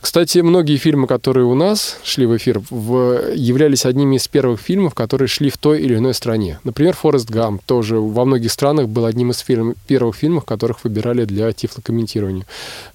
Кстати, 0.00 0.38
многие 0.38 0.76
фильмы, 0.76 1.06
которые 1.06 1.46
у 1.46 1.54
нас 1.54 1.98
шли 2.04 2.26
в 2.26 2.36
эфир, 2.36 2.60
в, 2.70 3.32
являлись 3.34 3.84
одними 3.86 4.16
из 4.16 4.28
первых 4.28 4.60
фильмов, 4.60 4.94
которые 4.94 5.28
шли 5.28 5.50
в 5.50 5.58
той 5.58 5.80
или 5.80 5.96
иной 5.96 6.14
стране. 6.14 6.60
Например, 6.64 6.94
«Форест 6.94 7.30
Гам» 7.30 7.60
тоже 7.66 7.98
во 7.98 8.24
многих 8.24 8.52
странах 8.52 8.88
был 8.88 9.04
одним 9.04 9.30
из 9.30 9.38
фильм, 9.38 9.74
первых 9.86 10.16
фильмов, 10.16 10.44
которых 10.44 10.84
выбирали 10.84 11.24
для 11.24 11.52
тифлокомментирования. 11.52 12.46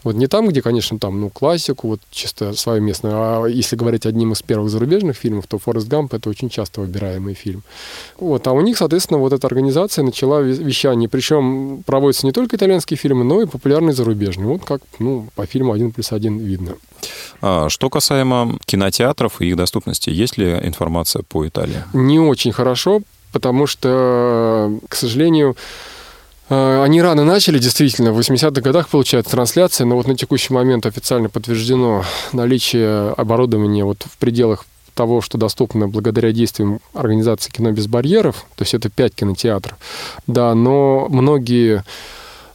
Вот 0.03 0.15
не 0.15 0.27
там, 0.27 0.47
где, 0.47 0.61
конечно, 0.61 0.99
там, 0.99 1.19
ну, 1.19 1.29
классику, 1.29 1.89
вот 1.89 1.99
чисто 2.11 2.53
свое 2.53 2.81
местное 2.81 3.08
а 3.11 3.45
если 3.45 3.75
говорить 3.75 4.05
одним 4.05 4.33
из 4.33 4.41
первых 4.41 4.69
зарубежных 4.69 5.15
фильмов, 5.17 5.47
то 5.47 5.57
«Форест 5.57 5.87
Гамп»— 5.87 6.13
это 6.15 6.29
очень 6.29 6.49
часто 6.49 6.81
выбираемый 6.81 7.33
фильм. 7.33 7.63
Вот. 8.17 8.47
А 8.47 8.51
у 8.51 8.61
них, 8.61 8.77
соответственно, 8.77 9.19
вот 9.19 9.33
эта 9.33 9.47
организация 9.47 10.03
начала 10.03 10.41
вещание. 10.41 11.09
Причем 11.09 11.83
проводятся 11.85 12.25
не 12.25 12.31
только 12.31 12.55
итальянские 12.55 12.97
фильмы, 12.97 13.23
но 13.23 13.41
и 13.41 13.45
популярные 13.45 13.93
зарубежные. 13.93 14.47
Вот 14.47 14.65
как 14.65 14.81
ну, 14.99 15.27
по 15.35 15.45
фильму 15.45 15.73
«Один 15.73 15.91
плюс 15.91 16.11
один» 16.11 16.37
видно. 16.39 16.75
А, 17.41 17.69
что 17.69 17.89
касаемо 17.89 18.57
кинотеатров 18.65 19.41
и 19.41 19.47
их 19.47 19.55
доступности, 19.55 20.09
есть 20.09 20.37
ли 20.37 20.59
информация 20.63 21.23
по 21.23 21.47
Италии? 21.47 21.83
Не 21.93 22.19
очень 22.19 22.51
хорошо, 22.51 23.01
потому 23.31 23.67
что, 23.67 24.79
к 24.87 24.95
сожалению, 24.95 25.55
они 26.49 27.01
рано 27.01 27.23
начали, 27.23 27.59
действительно, 27.59 28.11
в 28.11 28.19
80-х 28.19 28.61
годах 28.61 28.89
получается 28.89 29.31
трансляция, 29.31 29.85
но 29.85 29.95
вот 29.95 30.07
на 30.07 30.15
текущий 30.15 30.53
момент 30.53 30.85
официально 30.85 31.29
подтверждено 31.29 32.03
наличие 32.33 33.11
оборудования 33.11 33.85
вот 33.85 34.03
в 34.03 34.17
пределах 34.17 34.65
того, 34.95 35.21
что 35.21 35.37
доступно 35.37 35.87
благодаря 35.87 36.31
действиям 36.31 36.79
организации 36.93 37.51
«Кино 37.51 37.71
без 37.71 37.87
барьеров», 37.87 38.45
то 38.55 38.63
есть 38.63 38.73
это 38.73 38.89
пять 38.89 39.15
кинотеатров, 39.15 39.77
да, 40.27 40.53
но 40.55 41.07
многие 41.09 41.77
а 41.77 41.83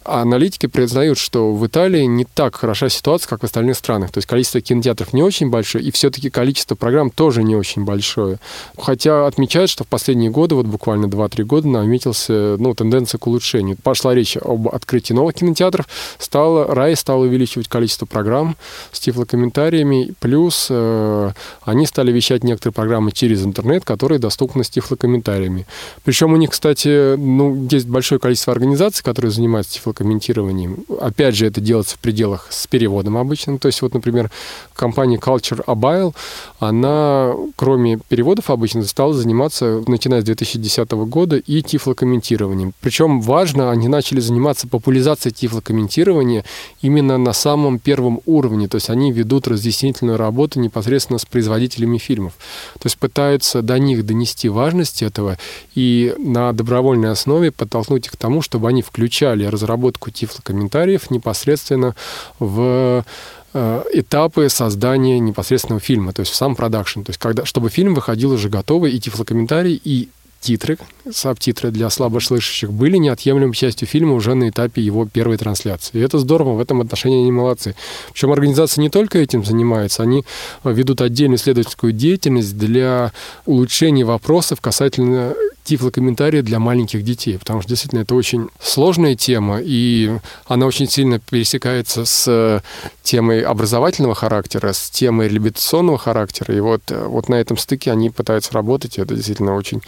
аналитики 0.05 0.67
признают, 0.67 1.19
что 1.19 1.53
в 1.53 1.67
Италии 1.67 2.05
не 2.05 2.25
так 2.25 2.57
хороша 2.57 2.89
ситуация, 2.89 3.29
как 3.29 3.41
в 3.41 3.45
остальных 3.45 3.77
странах. 3.77 4.11
То 4.11 4.19
есть 4.19 4.29
количество 4.29 4.61
кинотеатров 4.61 5.13
не 5.13 5.23
очень 5.23 5.51
большое, 5.51 5.85
и 5.85 5.91
все-таки 5.91 6.31
количество 6.31 6.75
программ 6.75 7.11
тоже 7.11 7.43
не 7.43 7.57
очень 7.57 7.85
большое. 7.85 8.39
Хотя 8.79 9.27
отмечают, 9.27 9.71
что 9.71 9.85
в 9.85 9.89
последние 9.89 10.31
годы, 10.31 10.55
вот 10.55 10.67
буквально 10.67 11.07
2-3 11.07 11.45
года, 11.45 11.69
наметился 11.69 12.57
ну, 12.59 12.75
тенденция 12.75 13.19
к 13.19 13.27
улучшению. 13.27 13.77
Пошла 13.83 14.15
речь 14.15 14.37
об 14.37 14.69
открытии 14.69 15.13
новых 15.13 15.35
кинотеатров, 15.35 15.87
стало, 16.19 16.75
РАИ 16.75 16.95
стал 16.95 17.23
увеличивать 17.23 17.69
количество 17.69 18.07
программ 18.07 18.57
с 18.93 19.01
тифлокомментариями, 19.01 20.15
плюс 20.21 20.69
э, 20.71 21.31
они 21.65 21.87
стали 21.87 22.13
вещать 22.13 22.45
некоторые 22.45 22.73
программы 22.73 23.13
через 23.13 23.45
интернет, 23.45 23.85
которые 23.85 24.19
доступны 24.19 24.65
с 24.65 24.71
тифлокомментариями. 24.71 25.67
Причем 26.05 26.33
у 26.33 26.37
них, 26.37 26.51
кстати, 26.51 27.17
ну, 27.17 27.67
есть 27.71 27.87
большое 27.87 28.21
количество 28.21 28.53
организаций, 28.53 29.05
которые 29.05 29.31
занимаются 29.31 29.75
тифлокомментариями, 29.75 29.94
комментированием. 29.95 30.85
Опять 31.01 31.37
же, 31.37 31.47
это 31.47 31.61
делается 31.61 31.97
в 31.97 31.99
пределах 32.01 32.49
с 32.51 32.67
переводом 32.67 33.17
обычным. 33.17 33.59
То 33.59 33.67
есть, 33.67 33.81
вот, 33.83 33.95
например, 33.95 34.31
компания 34.75 35.17
Culture 35.17 35.65
Abile, 35.65 36.15
она, 36.59 37.33
кроме 37.57 37.99
переводов 38.09 38.51
обычно, 38.51 38.83
стала 38.85 39.15
заниматься, 39.15 39.83
начиная 39.87 40.21
с 40.21 40.25
2010 40.25 40.91
года, 41.07 41.37
и 41.37 41.63
тифлокомментированием. 41.63 42.73
Причем 42.81 43.21
важно, 43.21 43.71
они 43.71 43.89
начали 43.89 44.21
заниматься 44.21 44.69
популяризацией 44.69 45.35
тифлокомментирования 45.35 46.45
именно 46.83 47.17
на 47.17 47.33
самом 47.33 47.79
первом 47.79 48.21
уровне. 48.27 48.69
То 48.69 48.77
есть, 48.77 48.91
они 48.91 49.13
ведут 49.13 49.49
разъяснительную 49.49 50.19
работу 50.19 50.61
непосредственно 50.61 51.19
с 51.19 51.25
производителями 51.25 51.99
фильмов. 51.99 52.35
То 52.75 52.87
есть, 52.87 52.99
пытаются 52.99 53.63
до 53.63 53.79
них 53.79 54.05
донести 54.05 54.49
важность 54.49 55.03
этого 55.03 55.39
и 55.75 56.15
на 56.19 56.53
добровольной 56.53 57.11
основе 57.11 57.53
подтолкнуть 57.53 58.07
их 58.07 58.13
к 58.13 58.17
тому, 58.17 58.43
чтобы 58.43 58.69
они 58.69 58.83
включали 58.83 59.45
разработку 59.45 59.84
разработку 59.85 60.11
тифлокомментариев 60.11 61.11
непосредственно 61.11 61.95
в 62.39 63.05
э, 63.53 63.83
этапы 63.93 64.49
создания 64.49 65.19
непосредственного 65.19 65.81
фильма, 65.81 66.13
то 66.13 66.21
есть 66.21 66.33
в 66.33 66.37
сам 66.37 66.57
продакшн. 66.57 67.03
То 67.03 67.11
есть 67.11 67.21
когда, 67.21 67.45
чтобы 67.45 67.69
фильм 67.69 67.95
выходил 67.95 68.33
уже 68.33 68.49
готовый, 68.49 68.93
и 68.93 69.01
тифлокомментарий, 69.01 69.81
и 69.85 70.09
титры, 70.41 70.77
сабтитры 71.11 71.71
для 71.71 71.89
слабослышащих 71.89 72.71
были 72.71 72.99
неотъемлемой 72.99 73.55
частью 73.55 73.89
фильма 73.89 74.13
уже 74.13 74.35
на 74.35 74.51
этапе 74.51 74.83
его 74.83 75.07
первой 75.07 75.39
трансляции. 75.39 75.99
И 75.99 76.01
это 76.01 76.19
здорово, 76.19 76.53
в 76.53 76.61
этом 76.61 76.81
отношении 76.83 77.23
они 77.23 77.33
молодцы. 77.33 77.75
Причем 78.13 78.31
организация 78.31 78.83
не 78.83 78.91
только 78.91 79.19
этим 79.19 79.43
занимается, 79.45 80.03
они 80.03 80.25
ведут 80.65 81.01
отдельную 81.01 81.39
исследовательскую 81.39 81.93
деятельность 81.93 82.59
для 82.59 83.13
улучшения 83.47 84.05
вопросов 84.05 84.61
касательно 84.61 85.35
тифлокомментарии 85.65 86.43
для 86.43 86.59
маленьких 86.59 87.03
детей, 87.03 87.39
потому 87.39 87.63
что 87.63 87.71
действительно 87.71 88.01
это 88.01 88.15
очень 88.15 88.49
сложная 88.61 89.15
тема, 89.17 89.61
и 89.63 90.13
она 90.47 90.67
очень 90.67 90.89
сильно 90.89 91.19
пересекается 91.19 92.05
с 92.05 92.63
темой 93.03 93.41
образовательного 93.41 94.15
характера, 94.15 94.73
с 94.73 94.91
темой 94.91 95.29
реабилитационного 95.29 95.99
характера, 95.99 96.55
и 96.55 96.61
вот, 96.61 96.83
вот 96.91 97.29
на 97.29 97.37
этом 97.37 97.57
стыке 97.57 97.93
они 97.93 98.11
пытаются 98.11 98.53
работать, 98.53 98.99
и 98.99 99.01
это 99.01 99.15
действительно 99.15 99.55
очень 99.55 99.81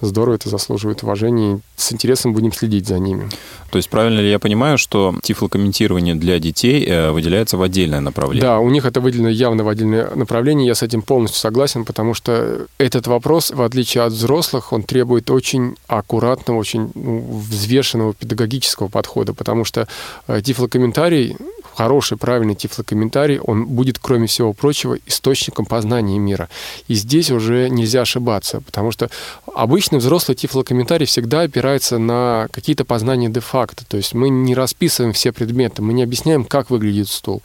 здорово, 0.00 0.36
это 0.36 0.48
заслуживает 0.48 1.02
уважения, 1.02 1.56
и 1.56 1.58
с 1.76 1.92
интересом 1.92 2.32
будем 2.32 2.52
следить 2.52 2.86
за 2.86 2.98
ними. 2.98 3.28
То 3.70 3.78
есть 3.78 3.90
правильно 3.90 4.20
ли 4.20 4.30
я 4.30 4.38
понимаю, 4.38 4.78
что 4.78 5.14
тифлокомментирование 5.22 6.14
для 6.14 6.38
детей 6.38 6.86
э, 6.86 7.10
выделяется 7.10 7.56
в 7.56 7.62
отдельное 7.62 8.00
направление? 8.00 8.42
Да, 8.42 8.58
у 8.60 8.70
них 8.70 8.84
это 8.84 9.00
выделено 9.00 9.28
явно 9.28 9.64
в 9.64 9.68
отдельное 9.68 10.14
направление, 10.14 10.66
я 10.68 10.74
с 10.74 10.82
этим 10.82 11.02
полностью 11.02 11.40
согласен, 11.40 11.84
потому 11.84 12.14
что 12.14 12.66
этот 12.78 13.06
вопрос, 13.06 13.50
в 13.50 13.62
отличие 13.62 14.04
от 14.04 14.12
взрослых, 14.12 14.72
он 14.72 14.82
требует 14.82 15.15
требует 15.16 15.30
очень 15.30 15.76
аккуратного, 15.86 16.58
очень 16.58 16.90
ну, 16.94 17.20
взвешенного 17.50 18.12
педагогического 18.14 18.88
подхода, 18.88 19.32
потому 19.32 19.64
что 19.64 19.88
э, 20.28 20.42
тифлокомментарий 20.42 21.36
хороший, 21.76 22.16
правильный 22.16 22.54
тифлокомментарий, 22.54 23.38
он 23.38 23.66
будет, 23.66 23.98
кроме 23.98 24.26
всего 24.26 24.52
прочего, 24.52 24.96
источником 25.06 25.66
познания 25.66 26.18
мира. 26.18 26.48
И 26.88 26.94
здесь 26.94 27.30
уже 27.30 27.68
нельзя 27.68 28.00
ошибаться, 28.00 28.62
потому 28.62 28.90
что 28.92 29.10
обычный 29.54 29.98
взрослый 29.98 30.36
тифлокомментарий 30.36 31.06
всегда 31.06 31.42
опирается 31.42 31.98
на 31.98 32.48
какие-то 32.50 32.84
познания 32.84 33.28
де-факто. 33.28 33.84
То 33.86 33.98
есть 33.98 34.14
мы 34.14 34.30
не 34.30 34.54
расписываем 34.54 35.12
все 35.12 35.32
предметы, 35.32 35.82
мы 35.82 35.92
не 35.92 36.02
объясняем, 36.02 36.44
как 36.44 36.70
выглядит 36.70 37.08
стул. 37.08 37.42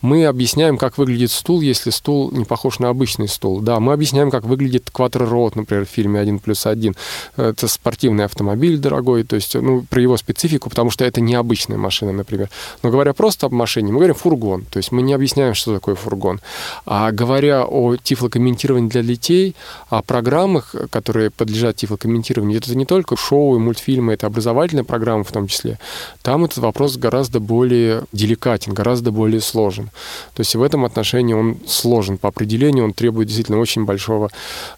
Мы 0.00 0.26
объясняем, 0.26 0.78
как 0.78 0.98
выглядит 0.98 1.32
стул, 1.32 1.60
если 1.60 1.90
стул 1.90 2.30
не 2.30 2.44
похож 2.44 2.78
на 2.78 2.88
обычный 2.88 3.28
стул. 3.28 3.60
Да, 3.60 3.80
мы 3.80 3.92
объясняем, 3.92 4.30
как 4.30 4.44
выглядит 4.44 4.90
квадророт, 4.90 5.56
например, 5.56 5.86
в 5.86 5.90
фильме 5.90 6.20
«Один 6.20 6.38
плюс 6.38 6.66
один». 6.66 6.94
Это 7.36 7.66
спортивный 7.66 8.24
автомобиль 8.24 8.78
дорогой, 8.78 9.24
то 9.24 9.36
есть 9.36 9.54
ну, 9.54 9.82
про 9.82 10.00
его 10.00 10.16
специфику, 10.16 10.70
потому 10.70 10.90
что 10.90 11.04
это 11.04 11.20
необычная 11.20 11.78
машина, 11.78 12.12
например. 12.12 12.48
Но 12.82 12.90
говоря 12.90 13.12
просто 13.12 13.46
об 13.46 13.52
машине, 13.52 13.71
машине. 13.72 13.92
Мы 13.92 13.98
говорим 13.98 14.14
фургон, 14.14 14.64
то 14.70 14.78
есть 14.78 14.92
мы 14.92 15.02
не 15.02 15.14
объясняем, 15.14 15.54
что 15.54 15.74
такое 15.74 15.94
фургон. 15.94 16.40
А 16.84 17.10
говоря 17.10 17.64
о 17.64 17.96
тифлокомментировании 17.96 18.88
для 18.88 19.02
детей, 19.02 19.54
о 19.88 20.02
программах, 20.02 20.74
которые 20.90 21.30
подлежат 21.30 21.76
тифлокомментированию, 21.76 22.58
это 22.58 22.76
не 22.76 22.84
только 22.84 23.16
шоу 23.16 23.56
и 23.56 23.58
мультфильмы, 23.58 24.12
это 24.12 24.26
образовательные 24.26 24.84
программы 24.84 25.24
в 25.24 25.32
том 25.32 25.46
числе. 25.46 25.78
Там 26.22 26.44
этот 26.44 26.58
вопрос 26.58 26.96
гораздо 26.96 27.40
более 27.40 28.02
деликатен, 28.12 28.74
гораздо 28.74 29.10
более 29.10 29.40
сложен. 29.40 29.86
То 30.34 30.40
есть 30.40 30.54
в 30.54 30.62
этом 30.62 30.84
отношении 30.84 31.34
он 31.34 31.56
сложен 31.66 32.18
по 32.18 32.28
определению, 32.28 32.84
он 32.84 32.92
требует 32.92 33.28
действительно 33.28 33.58
очень 33.58 33.84
большого 33.84 34.28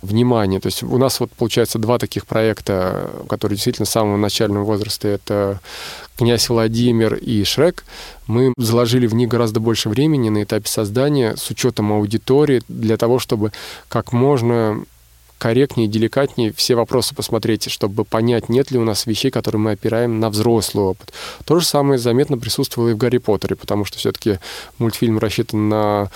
внимания. 0.02 0.60
То 0.60 0.68
есть 0.68 0.82
у 0.82 0.98
нас 0.98 1.20
вот 1.20 1.30
получается 1.32 1.78
два 1.78 1.98
таких 1.98 2.26
проекта, 2.26 3.10
которые 3.28 3.56
действительно 3.56 3.86
с 3.86 3.90
самого 3.90 4.16
начального 4.16 4.64
возраста, 4.64 5.08
это 5.08 5.60
князь 6.16 6.48
Владимир 6.48 7.14
и 7.14 7.44
Шрек, 7.44 7.84
мы 8.26 8.52
заложили 8.56 9.06
в 9.06 9.14
них 9.14 9.28
гораздо 9.28 9.60
больше 9.60 9.88
времени 9.88 10.28
на 10.28 10.42
этапе 10.42 10.68
создания 10.68 11.36
с 11.36 11.50
учетом 11.50 11.92
аудитории 11.92 12.62
для 12.68 12.96
того, 12.96 13.18
чтобы 13.18 13.52
как 13.88 14.12
можно 14.12 14.84
корректнее, 15.38 15.88
деликатнее 15.88 16.52
все 16.52 16.74
вопросы 16.74 17.14
посмотреть, 17.14 17.70
чтобы 17.70 18.04
понять, 18.04 18.48
нет 18.48 18.70
ли 18.70 18.78
у 18.78 18.84
нас 18.84 19.04
вещей, 19.04 19.30
которые 19.30 19.60
мы 19.60 19.72
опираем 19.72 20.18
на 20.20 20.30
взрослый 20.30 20.84
опыт. 20.84 21.12
То 21.44 21.58
же 21.58 21.66
самое 21.66 21.98
заметно 21.98 22.38
присутствовало 22.38 22.90
и 22.90 22.94
в 22.94 22.96
«Гарри 22.96 23.18
Поттере», 23.18 23.56
потому 23.56 23.84
что 23.84 23.98
все-таки 23.98 24.38
мультфильм 24.78 25.18
рассчитан 25.18 25.68
на 25.68 26.10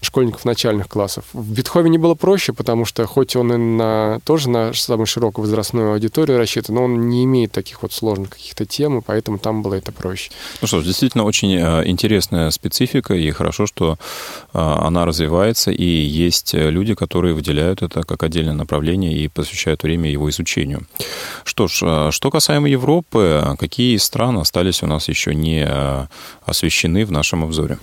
школьников 0.00 0.44
начальных 0.44 0.88
классов. 0.88 1.24
В 1.32 1.52
Бетховене 1.52 1.98
было 1.98 2.14
проще, 2.14 2.52
потому 2.52 2.84
что 2.84 3.04
хоть 3.06 3.34
он 3.34 3.52
и 3.52 3.56
на, 3.56 4.20
тоже 4.24 4.48
на 4.48 4.72
самую 4.72 5.06
широкую 5.06 5.44
возрастную 5.44 5.92
аудиторию 5.92 6.38
рассчитан, 6.38 6.76
но 6.76 6.84
он 6.84 7.08
не 7.08 7.24
имеет 7.24 7.52
таких 7.52 7.82
вот 7.82 7.92
сложных 7.92 8.30
каких-то 8.30 8.64
тем, 8.64 8.98
и 8.98 9.02
поэтому 9.02 9.38
там 9.38 9.62
было 9.62 9.74
это 9.74 9.90
проще. 9.90 10.30
Ну 10.60 10.68
что 10.68 10.80
ж, 10.80 10.84
действительно 10.84 11.24
очень 11.24 11.54
э, 11.54 11.82
интересная 11.86 12.50
специфика, 12.50 13.14
и 13.14 13.30
хорошо, 13.30 13.66
что 13.66 13.98
э, 14.54 14.58
она 14.58 15.04
развивается, 15.04 15.72
и 15.72 15.84
есть 15.84 16.54
люди, 16.54 16.94
которые 16.94 17.34
выделяют 17.34 17.82
это 17.82 18.02
как 18.02 18.22
отдельное 18.22 18.54
направление 18.54 19.12
и 19.12 19.26
посвящают 19.28 19.82
время 19.82 20.10
его 20.10 20.30
изучению. 20.30 20.86
Что 21.44 21.66
ж, 21.66 21.80
э, 21.82 22.10
что 22.12 22.30
касаемо 22.30 22.68
Европы, 22.68 23.56
какие 23.58 23.96
страны 23.96 24.40
остались 24.40 24.82
у 24.82 24.86
нас 24.86 25.08
еще 25.08 25.34
не 25.34 25.68
освещены 26.46 27.04
в 27.04 27.10
нашем 27.10 27.42
обзоре? 27.42 27.78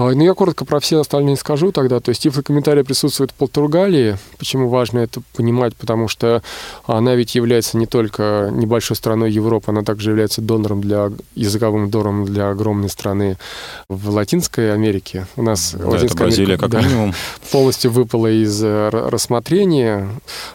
А, 0.00 0.14
ну, 0.14 0.24
я 0.24 0.32
коротко 0.32 0.64
про 0.64 0.80
все 0.80 0.98
остальные 0.98 1.36
скажу 1.36 1.72
тогда. 1.72 2.00
То 2.00 2.08
есть 2.08 2.22
тифлокомментарий 2.22 2.82
присутствует 2.84 3.32
в 3.32 3.34
Португалии. 3.34 4.16
Почему 4.38 4.70
важно 4.70 5.00
это 5.00 5.20
понимать? 5.34 5.76
Потому 5.76 6.08
что 6.08 6.42
она 6.86 7.14
ведь 7.14 7.34
является 7.34 7.76
не 7.76 7.84
только 7.84 8.48
небольшой 8.50 8.96
страной 8.96 9.30
Европы, 9.30 9.70
она 9.70 9.82
также 9.82 10.08
является 10.08 10.40
донором 10.40 10.80
для, 10.80 11.12
языковым 11.34 11.90
донором 11.90 12.24
для 12.24 12.48
огромной 12.48 12.88
страны 12.88 13.36
в 13.90 14.08
Латинской 14.08 14.72
Америке. 14.72 15.26
У 15.36 15.42
нас 15.42 15.74
да, 15.78 15.86
Латинская 15.86 16.24
Бразилия 16.24 16.54
Америка, 16.54 16.62
как 16.62 16.70
да, 16.70 16.80
минимум. 16.80 17.14
полностью 17.52 17.90
выпала 17.90 18.28
из 18.28 18.64
э, 18.64 18.88
рассмотрения. 18.88 20.08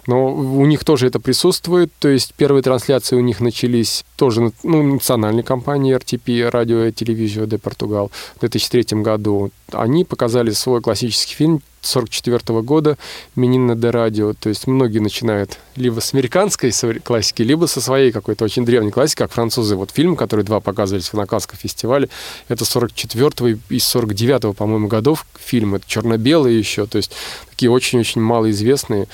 Но 0.08 0.34
у 0.34 0.66
них 0.66 0.84
тоже 0.84 1.06
это 1.06 1.20
присутствует. 1.20 1.92
То 2.00 2.08
есть 2.08 2.34
первые 2.34 2.64
трансляции 2.64 3.16
у 3.16 3.22
них 3.22 3.42
начались 3.42 4.06
тоже 4.16 4.52
ну, 4.64 4.82
национальной 4.82 5.44
компанией 5.44 5.94
RTP, 5.94 6.50
радио 6.50 6.86
и 6.86 6.92
телевизию 6.92 7.46
де 7.46 7.60
Португал 7.60 8.10
в 8.38 8.40
2003 8.40 9.04
году. 9.04 9.35
Они 9.72 10.04
показали 10.04 10.52
свой 10.52 10.82
классический 10.82 11.36
фильм 11.36 11.62
1944 11.86 12.62
года 12.62 12.98
«Менина 13.36 13.76
де 13.76 13.92
радио». 13.92 14.34
То 14.34 14.50
есть 14.50 14.68
многие 14.68 15.00
начинают 15.00 15.60
либо 15.76 16.00
с 16.00 16.14
американской 16.14 16.72
классики, 17.04 17.44
либо 17.44 17.68
со 17.68 17.82
своей 17.82 18.12
какой-то 18.12 18.46
очень 18.46 18.66
древней 18.66 18.92
классики, 18.92 19.20
как 19.20 19.32
французы. 19.32 19.76
Вот 19.76 19.92
фильм, 19.92 20.16
который 20.16 20.44
два 20.44 20.60
показывались 20.60 21.14
на 21.14 21.26
Каннском 21.26 21.58
фестивале, 21.58 22.10
это 22.48 22.64
44-го 22.64 23.48
и 23.48 23.78
49-го, 23.78 24.54
по-моему, 24.54 24.88
годов 24.88 25.26
фильм. 25.40 25.76
Это 25.76 25.86
черно-белый 25.88 26.58
еще, 26.58 26.86
то 26.86 26.98
есть 26.98 27.12
такие 27.50 27.70
очень-очень 27.70 28.22
малоизвестные. 28.22 29.08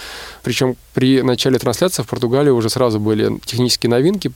Причем 0.43 0.75
при 0.93 1.21
начале 1.21 1.59
трансляции 1.59 2.03
в 2.03 2.07
Португалии 2.07 2.51
уже 2.51 2.69
сразу 2.69 2.99
были 2.99 3.37
технические 3.45 3.89
новинки, 3.89 4.31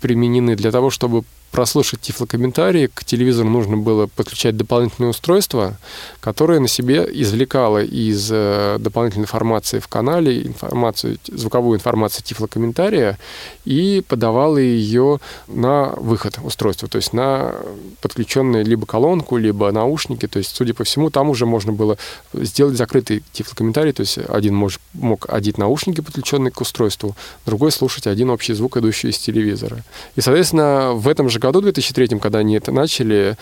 применены 0.00 0.54
для 0.54 0.70
того, 0.70 0.90
чтобы 0.90 1.24
прослушать 1.50 2.00
тифлокомментарии, 2.00 2.90
к 2.92 3.04
телевизору 3.04 3.48
нужно 3.48 3.76
было 3.76 4.06
подключать 4.06 4.56
дополнительное 4.56 5.10
устройство, 5.10 5.78
которое 6.20 6.60
на 6.60 6.68
себе 6.68 7.08
извлекало 7.10 7.82
из 7.82 8.28
э, 8.30 8.76
дополнительной 8.78 9.24
информации 9.24 9.78
в 9.78 9.88
канале 9.88 10.42
информацию, 10.42 11.18
звуковую 11.26 11.78
информацию 11.78 12.24
тифлокомментария 12.24 13.18
и 13.64 14.04
подавало 14.06 14.58
ее 14.58 15.20
на 15.46 15.94
выход 15.96 16.38
устройства, 16.42 16.88
то 16.88 16.96
есть 16.96 17.12
на 17.12 17.54
подключенную 18.00 18.64
либо 18.64 18.86
колонку, 18.86 19.36
либо 19.36 19.70
наушники. 19.72 20.26
То 20.26 20.38
есть, 20.38 20.54
судя 20.54 20.74
по 20.74 20.84
всему, 20.84 21.10
там 21.10 21.30
уже 21.30 21.46
можно 21.46 21.72
было 21.72 21.96
сделать 22.34 22.76
закрытый 22.76 23.22
тифлокомментарий, 23.32 23.92
то 23.92 24.02
есть 24.02 24.18
один 24.18 24.54
мож, 24.54 24.78
мог 24.92 25.26
одеть 25.28 25.58
наушники, 25.58 26.00
подключенные 26.00 26.52
к 26.52 26.60
устройству, 26.60 27.16
другой 27.46 27.72
слушать 27.72 28.06
один 28.06 28.30
общий 28.30 28.54
звук, 28.54 28.76
идущий 28.76 29.08
из 29.08 29.18
телевизора. 29.18 29.84
И, 30.16 30.20
соответственно, 30.20 30.92
в 30.92 31.08
этом 31.08 31.28
же 31.28 31.37
же 31.38 31.40
году, 31.40 31.60
в 31.60 31.62
2003, 31.62 32.18
когда 32.18 32.40
они 32.40 32.56
это 32.56 32.72
начали, 32.72 33.36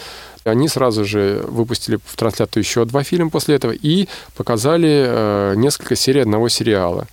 они 0.45 0.69
сразу 0.69 1.05
же 1.05 1.43
выпустили 1.49 1.99
в 2.05 2.17
трансляцию 2.17 2.63
еще 2.63 2.85
два 2.85 3.03
фильма 3.03 3.31
после 3.31 3.57
этого 3.57 3.73
и 3.73 4.09
показали 4.37 4.89
э, 4.89 5.55
несколько 5.57 5.97
серий 5.97 6.21
одного 6.21 6.49
сериала. 6.49 7.07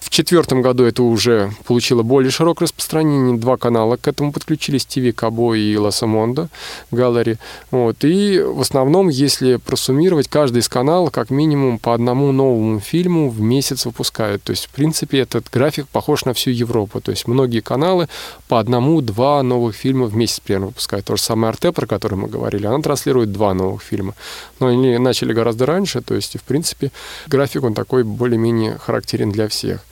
В 0.00 0.08
четвертом 0.08 0.62
году 0.62 0.84
это 0.84 1.02
уже 1.02 1.52
получило 1.66 2.02
более 2.02 2.30
широкое 2.30 2.66
распространение. 2.66 3.36
Два 3.36 3.56
канала 3.58 3.96
к 3.96 4.08
этому 4.08 4.32
подключились, 4.32 4.86
ТВ 4.86 5.14
Кабо 5.14 5.54
и 5.54 5.76
Ласамондо 5.76 6.48
Галлери. 6.90 7.36
Вот. 7.70 8.02
И 8.02 8.40
в 8.40 8.60
основном, 8.60 9.08
если 9.08 9.56
просуммировать, 9.56 10.28
каждый 10.28 10.58
из 10.58 10.68
каналов 10.68 11.12
как 11.12 11.30
минимум 11.30 11.78
по 11.78 11.94
одному 11.94 12.32
новому 12.32 12.80
фильму 12.80 13.28
в 13.28 13.40
месяц 13.40 13.84
выпускают. 13.84 14.42
То 14.42 14.50
есть, 14.52 14.66
в 14.66 14.70
принципе, 14.70 15.20
этот 15.20 15.48
график 15.52 15.86
похож 15.86 16.24
на 16.24 16.32
всю 16.32 16.50
Европу. 16.50 17.00
То 17.00 17.10
есть, 17.10 17.28
многие 17.28 17.60
каналы 17.60 18.08
по 18.48 18.58
одному-два 18.58 19.42
новых 19.42 19.76
фильма 19.76 20.06
в 20.06 20.16
месяц 20.16 20.40
примерно 20.40 20.68
выпускают. 20.68 21.04
То 21.04 21.16
же 21.16 21.22
самое 21.22 21.52
РТ, 21.52 21.74
про 21.74 21.86
который 21.86 22.16
мы 22.16 22.28
говорили, 22.28 22.66
она 22.66 22.80
транслирует 22.80 23.32
два 23.32 23.52
новых 23.52 23.82
фильма. 23.82 24.14
Но 24.60 24.68
они 24.68 24.96
начали 24.98 25.34
гораздо 25.34 25.66
раньше, 25.66 26.00
то 26.00 26.14
есть, 26.14 26.38
в 26.38 26.42
принципе, 26.42 26.90
график 27.26 27.64
он 27.64 27.74
такой 27.74 28.02
более-менее 28.02 28.78
характерен 28.78 29.30
для 29.30 29.46
всех. 29.46 29.84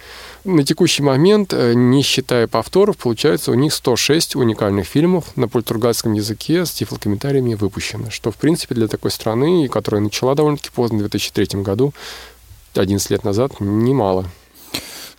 На 0.45 0.65
текущий 0.65 1.03
момент, 1.03 1.53
э, 1.53 1.75
не 1.75 2.03
считая 2.03 2.47
повторов, 2.47 2.97
получается 2.97 3.51
у 3.51 3.55
них 3.55 3.73
106 3.75 4.37
уникальных 4.37 4.87
фильмов 4.87 5.37
на 5.37 5.49
португальском 5.49 6.13
языке 6.13 6.65
с 6.65 6.71
тифлокомментариями 6.71 7.55
выпущено, 7.55 8.11
что, 8.11 8.31
в 8.31 8.37
принципе, 8.37 8.75
для 8.75 8.89
такой 8.89 9.11
страны, 9.11 9.69
которая 9.69 10.01
начала 10.01 10.35
довольно-таки 10.35 10.71
поздно, 10.71 10.99
в 10.99 11.01
2003 11.01 11.63
году, 11.63 11.93
11 12.75 13.11
лет 13.11 13.25
назад, 13.25 13.61
немало. 13.61 14.27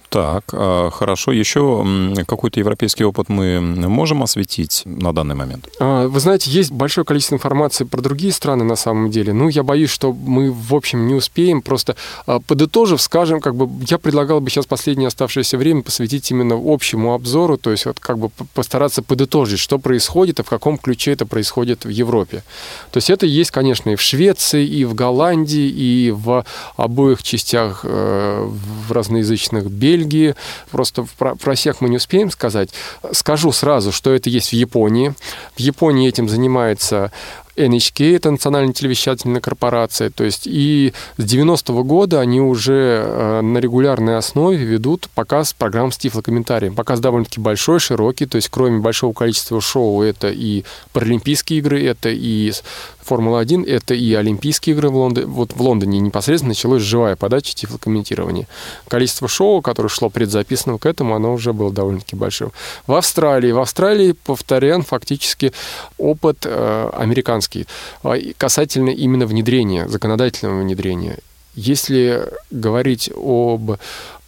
Так, 0.09 0.45
а, 0.53 0.89
хорошо. 0.89 1.31
Еще 1.31 1.85
какой-то 2.27 2.59
европейский 2.59 3.03
опыт 3.03 3.29
мы 3.29 3.61
можем 3.61 4.23
осветить 4.23 4.81
на 4.85 5.13
данный 5.13 5.35
момент? 5.35 5.67
А, 5.79 6.07
вы 6.07 6.19
знаете, 6.19 6.49
есть 6.49 6.71
большое 6.71 7.05
количество 7.05 7.35
информации 7.35 7.83
про 7.83 8.01
другие 8.01 8.33
страны 8.33 8.63
на 8.63 8.75
самом 8.75 9.11
деле. 9.11 9.33
Ну, 9.33 9.49
я 9.49 9.61
боюсь, 9.61 9.91
что 9.91 10.11
мы, 10.11 10.51
в 10.51 10.73
общем, 10.73 11.05
не 11.07 11.13
успеем. 11.13 11.61
Просто 11.61 11.95
а, 12.25 12.39
подытожив, 12.39 13.01
скажем, 13.01 13.39
как 13.39 13.55
бы 13.55 13.69
я 13.87 13.99
предлагал 13.99 14.41
бы 14.41 14.49
сейчас 14.49 14.65
последнее 14.65 15.07
оставшееся 15.07 15.57
время 15.57 15.83
посвятить 15.83 16.31
именно 16.31 16.59
общему 16.59 17.13
обзору, 17.13 17.57
то 17.57 17.69
есть 17.69 17.85
вот 17.85 17.99
как 17.99 18.17
бы 18.17 18.29
постараться 18.53 19.03
подытожить, 19.03 19.59
что 19.59 19.77
происходит 19.77 20.39
и 20.39 20.43
в 20.43 20.49
каком 20.49 20.79
ключе 20.79 21.11
это 21.11 21.27
происходит 21.27 21.85
в 21.85 21.89
Европе. 21.89 22.43
То 22.91 22.97
есть 22.97 23.11
это 23.11 23.27
есть, 23.27 23.51
конечно, 23.51 23.91
и 23.91 23.95
в 23.95 24.01
Швеции, 24.01 24.65
и 24.65 24.85
в 24.85 24.95
Голландии, 24.95 25.69
и 25.69 26.11
в 26.11 26.45
обоих 26.77 27.21
частях 27.21 27.81
э, 27.83 28.47
в 28.47 28.91
разноязычных 28.91 29.69
Бельгии, 29.69 29.98
Бельгии. 29.99 30.35
Просто 30.71 31.05
про, 31.17 31.35
про 31.35 31.55
всех 31.55 31.81
мы 31.81 31.89
не 31.89 31.97
успеем 31.97 32.31
сказать. 32.31 32.69
Скажу 33.11 33.51
сразу, 33.51 33.91
что 33.91 34.13
это 34.13 34.29
есть 34.29 34.49
в 34.49 34.53
Японии. 34.53 35.13
В 35.55 35.59
Японии 35.59 36.07
этим 36.07 36.29
занимается 36.29 37.11
NHK, 37.59 38.15
это 38.15 38.31
национальная 38.31 38.73
телевещательная 38.73 39.41
корпорация, 39.41 40.09
то 40.09 40.23
есть 40.23 40.47
и 40.47 40.93
с 41.17 41.23
90-го 41.23 41.83
года 41.83 42.19
они 42.19 42.41
уже 42.41 43.03
э, 43.05 43.41
на 43.41 43.57
регулярной 43.57 44.17
основе 44.17 44.63
ведут 44.63 45.09
показ 45.13 45.53
программ 45.53 45.91
с 45.91 45.97
тифлокомментарием. 45.97 46.75
Показ 46.75 46.99
довольно-таки 46.99 47.39
большой, 47.39 47.79
широкий, 47.79 48.25
то 48.25 48.37
есть 48.37 48.49
кроме 48.49 48.79
большого 48.79 49.13
количества 49.13 49.59
шоу, 49.61 50.01
это 50.01 50.29
и 50.29 50.63
Паралимпийские 50.93 51.59
игры, 51.59 51.83
это 51.83 52.09
и 52.09 52.51
Формула-1, 53.09 53.67
это 53.67 53.95
и 53.95 54.13
Олимпийские 54.13 54.75
игры 54.75 54.89
в 54.89 54.95
Лондоне. 54.95 55.25
Вот 55.25 55.53
в 55.53 55.61
Лондоне 55.61 55.99
непосредственно 55.99 56.49
началась 56.49 56.83
живая 56.83 57.15
подача 57.15 57.55
тифлокомментирования. 57.55 58.47
Количество 58.87 59.27
шоу, 59.27 59.61
которое 59.61 59.89
шло 59.89 60.09
предзаписанного 60.09 60.77
к 60.77 60.85
этому, 60.85 61.15
оно 61.15 61.33
уже 61.33 61.51
было 61.53 61.71
довольно-таки 61.71 62.15
большим. 62.15 62.51
В 62.85 62.93
Австралии. 62.93 63.51
В 63.51 63.59
Австралии 63.59 64.11
повторян 64.11 64.83
фактически 64.83 65.53
опыт 65.97 66.45
э, 66.45 66.89
американский 66.93 67.48
а, 68.03 68.15
касательно 68.37 68.89
именно 68.89 69.25
внедрения, 69.25 69.87
законодательного 69.87 70.61
внедрения. 70.61 71.17
Если 71.55 72.27
говорить 72.51 73.11
об 73.15 73.77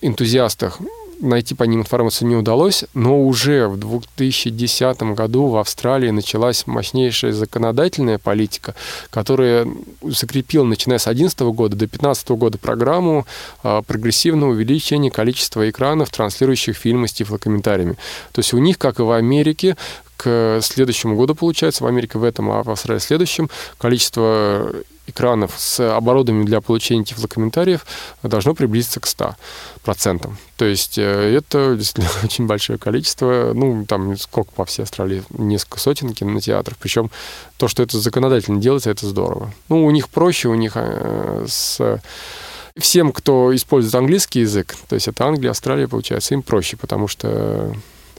энтузиастах 0.01 0.79
найти 1.21 1.55
по 1.55 1.63
ним 1.63 1.81
информацию 1.81 2.27
не 2.27 2.35
удалось, 2.35 2.83
но 2.93 3.21
уже 3.21 3.67
в 3.67 3.77
2010 3.77 5.01
году 5.13 5.47
в 5.47 5.57
Австралии 5.57 6.09
началась 6.09 6.65
мощнейшая 6.67 7.31
законодательная 7.31 8.17
политика, 8.17 8.75
которая 9.09 9.67
закрепила, 10.01 10.65
начиная 10.65 10.97
с 10.97 11.03
2011 11.05 11.39
года 11.41 11.75
до 11.75 11.79
2015 11.79 12.29
года, 12.31 12.57
программу 12.57 13.25
а, 13.63 13.81
прогрессивного 13.81 14.51
увеличения 14.51 15.11
количества 15.11 15.69
экранов, 15.69 16.09
транслирующих 16.09 16.75
фильмы 16.75 17.07
с 17.07 17.13
тифлокомментариями. 17.13 17.95
То 18.31 18.39
есть 18.39 18.53
у 18.53 18.57
них, 18.57 18.77
как 18.77 18.99
и 18.99 19.03
в 19.03 19.11
Америке, 19.11 19.77
к 20.21 20.59
следующему 20.61 21.15
году, 21.15 21.33
получается, 21.33 21.83
в 21.83 21.87
Америке 21.87 22.19
в 22.19 22.23
этом, 22.23 22.51
а 22.51 22.61
в 22.61 22.69
Австралии 22.69 22.99
в 22.99 23.03
следующем, 23.03 23.49
количество 23.79 24.71
экранов 25.07 25.55
с 25.57 25.79
оборудованием 25.79 26.45
для 26.45 26.61
получения 26.61 27.03
тифлокомментариев 27.03 27.85
должно 28.21 28.53
приблизиться 28.53 28.99
к 28.99 29.07
100%. 29.07 30.31
То 30.57 30.65
есть 30.65 30.99
э, 30.99 31.01
это 31.01 31.75
действительно 31.75 32.11
очень 32.23 32.45
большое 32.45 32.77
количество, 32.77 33.51
ну, 33.55 33.83
там 33.87 34.15
сколько 34.15 34.51
по 34.51 34.63
всей 34.63 34.83
Австралии, 34.83 35.23
несколько 35.31 35.79
сотен 35.79 36.13
кинотеатров. 36.13 36.77
Причем 36.77 37.09
то, 37.57 37.67
что 37.67 37.81
это 37.81 37.99
законодательно 37.99 38.61
делается, 38.61 38.91
это 38.91 39.07
здорово. 39.07 39.51
Ну, 39.69 39.83
у 39.83 39.91
них 39.91 40.07
проще, 40.07 40.49
у 40.49 40.55
них 40.55 40.73
э, 40.75 41.45
с 41.47 41.99
всем, 42.77 43.11
кто 43.11 43.53
использует 43.55 43.95
английский 43.95 44.41
язык, 44.41 44.75
то 44.87 44.93
есть 44.93 45.07
это 45.07 45.25
Англия, 45.25 45.49
Австралия, 45.49 45.87
получается, 45.87 46.35
им 46.35 46.43
проще, 46.43 46.77
потому 46.77 47.07
что 47.07 47.75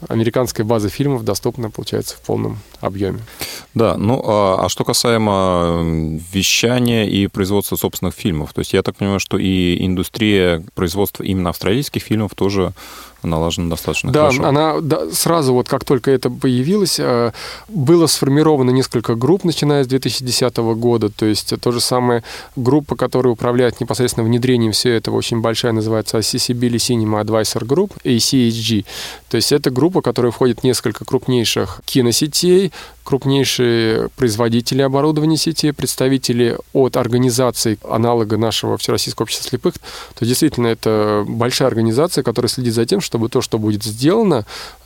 американская 0.09 0.65
база 0.65 0.89
фильмов 0.89 1.23
доступна, 1.23 1.69
получается, 1.69 2.15
в 2.15 2.21
полном 2.21 2.59
объеме. 2.81 3.19
Да, 3.73 3.97
ну 3.97 4.21
а, 4.25 4.65
а 4.65 4.69
что 4.69 4.83
касаемо 4.83 5.81
вещания 6.31 7.05
и 7.05 7.27
производства 7.27 7.75
собственных 7.75 8.13
фильмов, 8.13 8.53
то 8.53 8.59
есть 8.59 8.73
я 8.73 8.81
так 8.83 8.95
понимаю, 8.95 9.19
что 9.19 9.37
и 9.37 9.83
индустрия 9.85 10.63
производства 10.75 11.23
именно 11.23 11.49
австралийских 11.49 12.01
фильмов 12.03 12.35
тоже 12.35 12.73
налажена 13.27 13.69
достаточно 13.69 14.11
да, 14.11 14.21
хорошо. 14.21 14.45
Она 14.45 14.81
да, 14.81 15.09
сразу, 15.11 15.53
вот 15.53 15.67
как 15.67 15.85
только 15.85 16.11
это 16.11 16.29
появилось, 16.29 16.99
э, 16.99 17.31
было 17.67 18.07
сформировано 18.07 18.71
несколько 18.71 19.15
групп, 19.15 19.43
начиная 19.43 19.83
с 19.83 19.87
2010 19.87 20.57
года. 20.57 21.09
То 21.09 21.25
есть 21.25 21.53
то 21.59 21.71
же 21.71 21.79
самое 21.79 22.23
группа, 22.55 22.95
которая 22.95 23.33
управляет 23.33 23.79
непосредственно 23.79 24.25
внедрением 24.25 24.71
всего 24.71 24.93
этого, 24.93 25.15
очень 25.15 25.41
большая, 25.41 25.71
называется 25.71 26.17
Accessibility 26.17 26.75
Cinema 26.75 27.23
Advisor 27.23 27.65
Group, 27.65 27.91
ACHG. 28.03 28.85
То 29.29 29.37
есть 29.37 29.51
эта 29.51 29.69
группа 29.69 29.92
группа, 29.93 29.99
в 29.99 30.03
которую 30.03 30.31
входит 30.31 30.63
несколько 30.63 31.05
крупнейших 31.05 31.81
киносетей, 31.85 32.71
крупнейшие 33.03 34.09
производители 34.15 34.81
оборудования 34.81 35.37
сети, 35.37 35.71
представители 35.71 36.57
от 36.73 36.97
организаций 36.97 37.77
аналога 37.87 38.37
нашего 38.37 38.77
Всероссийского 38.77 39.23
общества 39.23 39.49
слепых, 39.49 39.75
то 40.17 40.25
действительно 40.25 40.67
это 40.67 41.23
большая 41.27 41.67
организация, 41.67 42.23
которая 42.23 42.49
следит 42.49 42.73
за 42.73 42.85
тем, 42.85 43.01
чтобы 43.01 43.29
то, 43.29 43.41
что 43.41 43.59
будет 43.59 43.83
сделано, 43.83 44.45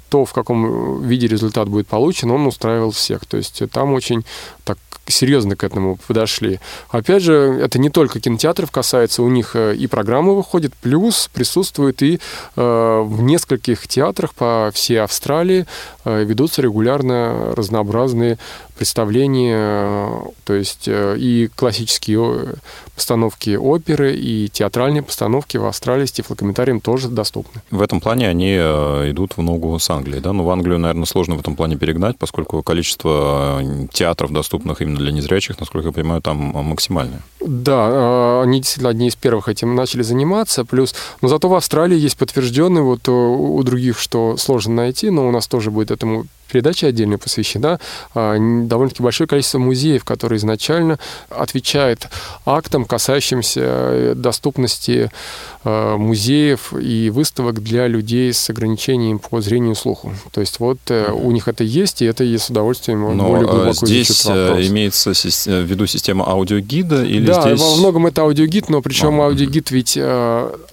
то, 0.10 0.26
в 0.26 0.34
каком 0.34 1.04
виде 1.04 1.28
результат 1.28 1.68
будет 1.68 1.88
получен, 1.88 2.32
он 2.32 2.48
устраивал 2.48 2.92
всех. 2.92 3.26
То 3.26 3.38
есть 3.38 3.62
там 3.72 3.94
очень 3.94 4.24
так 4.68 4.78
серьезно 5.08 5.56
к 5.56 5.64
этому 5.64 5.98
подошли. 6.08 6.60
Опять 6.90 7.24
же, 7.24 7.34
это 7.34 7.80
не 7.80 7.90
только 7.90 8.20
кинотеатров 8.20 8.70
касается, 8.72 9.24
у 9.24 9.30
них 9.30 9.56
э, 9.56 9.74
и 9.74 9.88
программы 9.88 10.36
выходят, 10.36 10.74
плюс 10.82 11.30
присутствует 11.34 12.04
и 12.04 12.20
э, 12.56 13.02
в 13.06 13.22
нескольких 13.22 13.88
театрах 13.88 14.34
по 14.34 14.70
всей 14.74 15.02
Австралии 15.02 15.66
э, 16.04 16.24
ведутся 16.26 16.62
регулярно 16.62 17.54
разнообразные 17.56 18.38
представления, 18.78 20.10
то 20.44 20.54
есть 20.54 20.88
э, 20.88 21.16
и 21.18 21.48
классические 21.56 22.56
постановки 22.96 23.56
оперы, 23.56 24.16
и 24.16 24.50
театральные 24.50 25.04
постановки 25.04 25.58
в 25.58 25.66
Австралии 25.66 26.06
с 26.06 26.12
тифлокомментарием 26.12 26.80
тоже 26.80 27.10
доступны. 27.10 27.62
В 27.72 27.82
этом 27.82 28.02
плане 28.02 28.28
они 28.28 28.56
э, 28.58 29.12
идут 29.12 29.38
в 29.38 29.42
ногу 29.42 29.78
с 29.78 29.90
Англией, 29.90 30.22
да? 30.22 30.34
Но 30.34 30.44
в 30.44 30.50
Англию, 30.50 30.80
наверное, 30.80 31.06
сложно 31.06 31.36
в 31.36 31.40
этом 31.40 31.56
плане 31.56 31.78
перегнать, 31.78 32.18
поскольку 32.18 32.64
количество 32.64 33.62
э, 33.62 33.88
театров, 33.92 34.32
доступных 34.58 34.82
именно 34.82 34.98
для 34.98 35.12
незрячих, 35.12 35.60
насколько 35.60 35.88
я 35.88 35.94
понимаю, 35.94 36.22
там 36.22 36.38
максимальное. 36.38 37.22
Да, 37.40 38.42
они 38.42 38.60
действительно 38.60 38.90
одни 38.90 39.08
из 39.08 39.16
первых 39.16 39.50
этим 39.50 39.76
начали 39.76 40.04
заниматься. 40.04 40.66
Плюс, 40.66 40.96
но 41.22 41.28
зато 41.28 41.48
в 41.48 41.54
Австралии 41.54 41.98
есть 41.98 42.18
подтвержденный, 42.18 42.82
вот 42.82 43.08
у 43.08 43.64
других, 43.64 44.00
что 44.00 44.38
сложно 44.38 44.76
найти, 44.76 45.10
но 45.10 45.28
у 45.28 45.32
нас 45.32 45.48
тоже 45.48 45.72
будет 45.72 45.92
этому 45.92 46.26
передача 46.48 46.88
отдельно 46.88 47.18
посвящена 47.18 47.80
а, 48.16 48.38
довольно-таки 48.38 49.04
большое 49.04 49.28
количество 49.28 49.60
музеев, 49.60 50.04
которые 50.04 50.38
изначально 50.38 50.98
отвечают 51.30 52.08
актам, 52.46 52.86
касающимся 52.86 53.62
э, 53.64 54.14
доступности 54.16 55.12
э, 55.12 55.57
музеев 55.98 56.74
и 56.80 57.10
выставок 57.10 57.62
для 57.62 57.88
людей 57.88 58.34
с 58.34 58.50
ограничением 58.50 59.20
по 59.20 59.42
зрению 59.42 59.74
и 59.74 59.76
слуху. 59.76 60.14
То 60.32 60.42
есть 60.42 60.60
вот 60.60 60.80
э, 60.90 61.12
у 61.12 61.32
них 61.32 61.48
это 61.48 61.64
есть, 61.64 62.02
и 62.02 62.06
это 62.06 62.24
и 62.24 62.38
с 62.38 62.50
удовольствием 62.50 63.16
Но 63.16 63.28
более 63.28 63.48
глубоко 63.48 63.86
здесь 63.86 64.26
имеется 64.26 65.12
в 65.12 65.64
виду 65.64 65.86
система 65.88 66.26
аудиогида 66.26 67.04
или 67.04 67.26
да, 67.26 67.42
здесь... 67.42 67.60
во 67.60 67.76
многом 67.76 68.08
это 68.08 68.22
аудиогид, 68.22 68.70
но 68.70 68.82
причем 68.82 69.20
а, 69.22 69.26
аудиогид 69.26 69.72
ведь 69.72 69.98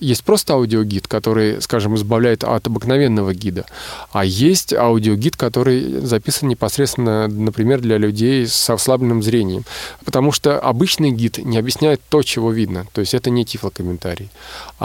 есть 0.00 0.24
просто 0.24 0.54
аудиогид, 0.54 1.08
который, 1.08 1.60
скажем, 1.62 1.94
избавляет 1.96 2.44
от 2.44 2.66
обыкновенного 2.66 3.34
гида, 3.34 3.66
а 4.12 4.24
есть 4.24 4.72
аудиогид, 4.72 5.36
который 5.36 6.00
записан 6.00 6.48
непосредственно, 6.48 7.28
например, 7.28 7.80
для 7.80 7.98
людей 7.98 8.46
с 8.46 8.70
ослабленным 8.70 9.22
зрением. 9.22 9.64
Потому 10.04 10.32
что 10.32 10.58
обычный 10.58 11.10
гид 11.10 11.38
не 11.38 11.58
объясняет 11.58 12.00
то, 12.08 12.22
чего 12.22 12.50
видно. 12.52 12.86
То 12.92 13.00
есть 13.00 13.14
это 13.14 13.30
не 13.30 13.44
тифлокомментарий. 13.44 14.30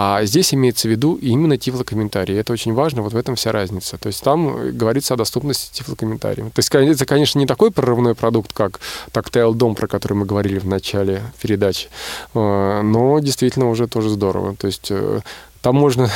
А 0.02 0.24
здесь 0.24 0.54
имеется 0.54 0.88
в 0.88 0.92
виду 0.92 1.16
именно 1.16 1.58
тифлокомментарий. 1.58 2.40
Это 2.40 2.54
очень 2.54 2.74
важно, 2.74 3.02
вот 3.02 3.12
в 3.12 3.18
этом 3.18 3.36
вся 3.36 3.52
разница. 3.52 3.98
То 3.98 4.08
есть 4.08 4.24
там 4.24 4.78
говорится 4.78 5.14
о 5.14 5.18
доступности 5.18 5.78
тифлокомментариев. 5.78 6.54
То 6.54 6.60
есть 6.60 6.74
это, 6.74 7.06
конечно, 7.06 7.38
не 7.38 7.46
такой 7.46 7.70
прорывной 7.70 8.16
продукт, 8.16 8.54
как 8.54 8.80
Tactile 9.12 9.54
Дом, 9.54 9.76
про 9.76 9.88
который 9.88 10.14
мы 10.14 10.26
говорили 10.26 10.58
в 10.58 10.66
начале 10.66 11.22
передачи, 11.42 11.90
э, 12.34 12.82
но 12.82 13.20
действительно 13.20 13.70
уже 13.70 13.88
тоже 13.88 14.08
здорово. 14.08 14.56
То 14.56 14.68
есть 14.68 14.88
э, 14.90 15.20
там 15.62 15.76
можно 15.76 16.10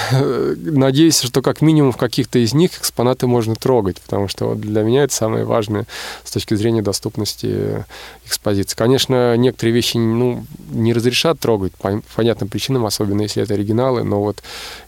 надеяться, 0.55 1.27
что 1.27 1.41
как 1.41 1.61
минимум 1.61 1.91
в 1.91 1.97
каких-то 1.97 2.39
из 2.39 2.53
них 2.53 2.77
экспонаты 2.77 3.27
можно 3.27 3.55
трогать, 3.55 3.99
потому 4.01 4.27
что 4.27 4.55
для 4.55 4.83
меня 4.83 5.03
это 5.03 5.13
самое 5.13 5.43
важное 5.45 5.85
с 6.23 6.31
точки 6.31 6.53
зрения 6.53 6.81
доступности 6.81 7.85
экспозиции. 8.25 8.75
Конечно, 8.75 9.35
некоторые 9.35 9.73
вещи 9.73 9.97
ну, 9.97 10.45
не 10.69 10.93
разрешат 10.93 11.39
трогать 11.39 11.73
по 11.75 12.01
понятным 12.15 12.49
причинам, 12.49 12.85
особенно 12.85 13.21
если 13.21 13.43
это 13.43 13.53
оригиналы, 13.53 14.03
но 14.03 14.21
вот 14.21 14.41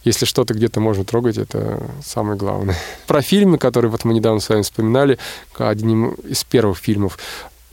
если 0.03 0.25
что-то 0.25 0.53
где-то 0.53 0.79
можно 0.79 1.03
трогать, 1.03 1.37
это 1.37 1.83
самое 2.03 2.37
главное. 2.37 2.77
Про 3.07 3.21
фильмы, 3.21 3.57
которые 3.57 3.91
вот 3.91 4.05
мы 4.05 4.13
недавно 4.13 4.39
с 4.39 4.49
вами 4.49 4.61
вспоминали, 4.61 5.19
одним 5.57 6.11
из 6.11 6.43
первых 6.43 6.77
фильмов, 6.77 7.17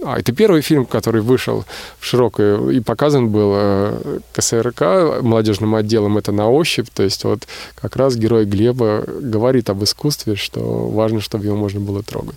а, 0.05 0.19
это 0.19 0.33
первый 0.33 0.63
фильм, 0.63 0.85
который 0.85 1.23
вышел 1.23 1.65
в 1.99 2.05
широкую 2.05 2.71
и 2.71 2.81
показан 2.81 3.29
был 3.29 3.53
э, 3.55 4.21
КСРК 4.33 5.23
молодежным 5.23 5.75
отделом. 5.75 6.19
Это 6.19 6.33
на 6.33 6.49
ощупь. 6.51 6.89
То 6.93 7.03
есть 7.03 7.25
вот 7.25 7.47
как 7.75 7.97
раз 7.97 8.17
герой 8.17 8.45
Глеба 8.45 9.05
говорит 9.07 9.71
об 9.71 9.83
искусстве, 9.83 10.37
что 10.37 10.89
важно, 10.89 11.21
чтобы 11.21 11.47
его 11.47 11.57
можно 11.57 11.81
было 11.81 12.03
трогать. 12.03 12.37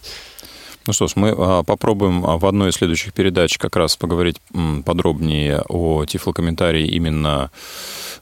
Ну 0.87 0.93
что 0.93 1.07
ж, 1.07 1.13
мы 1.15 1.33
а, 1.35 1.63
попробуем 1.63 2.25
а, 2.25 2.37
в 2.37 2.45
одной 2.45 2.69
из 2.69 2.75
следующих 2.75 3.13
передач 3.13 3.57
как 3.57 3.75
раз 3.75 3.97
поговорить 3.97 4.37
подробнее 4.85 5.63
о 5.67 6.05
тифлокомментарии 6.05 6.87
именно 6.87 7.49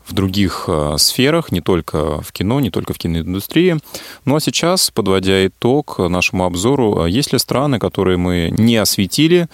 в 0.06 0.14
других 0.14 0.66
э, 0.68 0.96
сферах, 0.98 1.52
не 1.52 1.62
только 1.62 2.22
в 2.22 2.32
кино, 2.32 2.60
не 2.60 2.70
только 2.70 2.94
в 2.94 2.98
киноиндустрии. 2.98 3.78
Ну 4.26 4.36
а 4.36 4.40
сейчас, 4.40 4.92
подводя 4.92 5.48
итог 5.48 5.98
нашему 6.00 6.46
обзору, 6.46 7.06
э, 7.06 7.10
есть 7.10 7.34
ли 7.34 7.40
страны, 7.40 7.80
которые 7.80 8.18
мы 8.18 8.54
не 8.58 8.78
осветили 8.78 9.48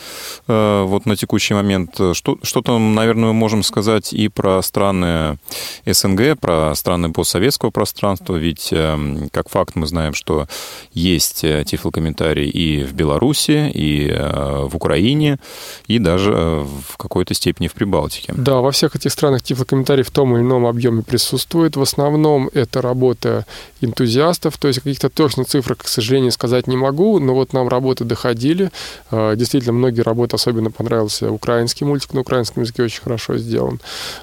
э, 0.47 0.84
вот 0.88 1.06
на 1.06 1.16
текущий 1.16 1.54
момент? 1.54 2.00
Что, 2.14 2.38
что-то, 2.43 2.78
наверное, 2.80 3.30
мы 3.30 3.34
можем 3.34 3.64
сказать 3.64 4.14
и 4.14 4.28
про 4.28 4.62
страны 4.62 5.38
СНГ, 5.86 6.39
про 6.39 6.74
страны 6.76 7.12
постсоветского 7.12 7.72
пространства, 7.72 8.36
ведь 8.36 8.74
как 9.32 9.50
факт 9.50 9.76
мы 9.76 9.88
знаем, 9.88 10.14
что 10.14 10.47
есть 10.93 11.41
тифлокомментарий 11.41 12.50
и 12.50 12.84
в 12.84 12.93
Беларуси, 12.93 13.72
и 13.74 14.12
в 14.12 14.76
Украине, 14.76 15.39
и 15.88 16.00
даже 16.00 16.32
в 16.32 16.97
какой-то 16.97 17.34
степени 17.34 17.68
в 17.68 17.74
Прибалтике. 17.74 18.34
Да, 18.36 18.58
во 18.58 18.72
всех 18.72 18.95
этих 18.95 19.12
странах 19.12 19.43
тифлокомментарий 19.43 20.04
в 20.04 20.12
том 20.12 20.39
или 20.40 20.46
ином 20.46 20.66
объеме 20.66 21.04
присутствует. 21.04 21.76
В 21.76 21.82
основном 21.82 22.50
это 22.54 22.82
работа 22.82 23.46
энтузиастов, 23.82 24.58
то 24.58 24.68
есть 24.68 24.80
каких-то 24.80 25.10
точных 25.10 25.48
цифр, 25.48 25.76
к 25.76 25.88
сожалению, 25.88 26.32
сказать 26.32 26.68
не 26.68 26.78
могу, 26.78 27.20
но 27.20 27.34
вот 27.34 27.54
нам 27.54 27.68
работы 27.68 28.04
доходили. 28.04 28.72
А, 29.12 29.36
действительно, 29.36 29.74
многие 29.74 30.02
работы, 30.02 30.36
особенно 30.36 30.72
понравился 30.72 31.32
украинский 31.32 31.86
мультик, 31.86 32.14
на 32.14 32.22
украинском 32.22 32.64
языке 32.64 32.84
очень 32.84 33.02
хорошо 33.02 33.38
сделан. 33.38 33.80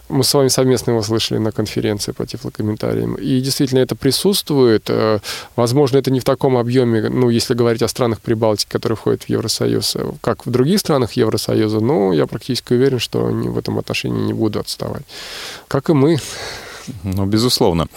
Мы 0.09 0.25
с 0.25 0.35
вами 0.35 0.49
совместно 0.49 0.93
его 0.93 1.03
слышали 1.03 1.39
на 1.39 1.53
конференции 1.53 2.13
по 2.13 2.27
тифлокомментариям. 2.27 3.15
И 3.15 3.41
действительно 3.41 3.81
это 3.81 3.95
присутствует. 3.97 4.85
А, 4.89 5.21
возможно, 5.57 5.99
это 5.99 6.11
не 6.11 6.21
в 6.21 6.25
таком 6.25 6.57
объеме, 6.57 7.09
ну, 7.09 7.31
если 7.31 7.55
говорить 7.55 7.83
о 7.83 7.89
странах 7.89 8.21
Прибалтики, 8.21 8.71
которые 8.71 8.97
входят 8.97 9.25
в 9.25 9.29
Евросоюз, 9.29 9.97
как 10.21 10.47
в 10.47 10.51
других 10.51 10.81
странах 10.81 11.13
Евросоюза, 11.13 11.81
но 11.81 12.13
я 12.13 12.27
практически 12.27 12.73
уверен, 12.73 12.99
что 12.99 13.27
они 13.27 13.49
в 13.49 13.59
этом 13.59 13.79
отношении 13.79 14.23
не 14.23 14.33
будут 14.33 14.63
отставать. 14.63 15.03
Как 15.69 15.91
и 15.91 15.93
мы 15.93 16.06
мы. 16.07 16.19
Ну, 17.03 17.27
безусловно. 17.27 17.89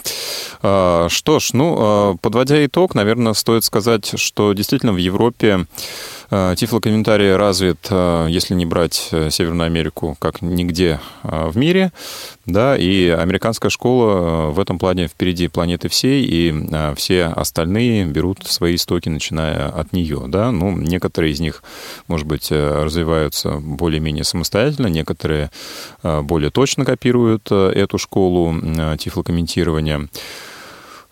А, 0.62 1.06
что 1.08 1.38
ж, 1.38 1.50
ну, 1.52 1.76
а, 1.78 2.16
подводя 2.20 2.64
итог, 2.66 2.94
наверное, 2.94 3.34
стоит 3.34 3.64
сказать, 3.64 4.18
что 4.18 4.52
действительно 4.52 4.92
в 4.92 4.96
Европе 4.96 5.66
тифлокомментарий 6.30 7.34
развит, 7.34 7.90
если 7.90 8.54
не 8.54 8.64
брать 8.64 9.08
э, 9.10 9.30
Северную 9.30 9.66
Америку, 9.66 10.16
как 10.20 10.42
нигде 10.42 11.00
в 11.22 11.56
мире, 11.56 11.92
да, 12.46 12.76
и 12.76 13.08
американская 13.08 13.70
школа 13.70 14.50
э, 14.50 14.50
в 14.52 14.60
этом 14.60 14.78
плане 14.78 15.08
впереди 15.08 15.48
планеты 15.48 15.88
всей, 15.88 16.24
и 16.24 16.54
все 16.96 17.24
остальные 17.24 18.04
берут 18.06 18.44
свои 18.46 18.76
истоки, 18.76 19.08
начиная 19.08 19.68
от 19.68 19.92
нее, 19.92 20.24
да, 20.28 20.52
ну, 20.52 20.76
некоторые 20.76 21.32
из 21.32 21.40
них, 21.40 21.62
может 22.06 22.26
быть, 22.26 22.48
э, 22.50 22.82
развиваются 22.84 23.52
более-менее 23.52 24.24
самостоятельно, 24.24 24.86
некоторые 24.86 25.50
более 26.02 26.50
точно 26.50 26.84
копируют 26.84 27.50
эту 27.50 27.98
школу 27.98 28.54
тифлокомментирования. 28.98 30.08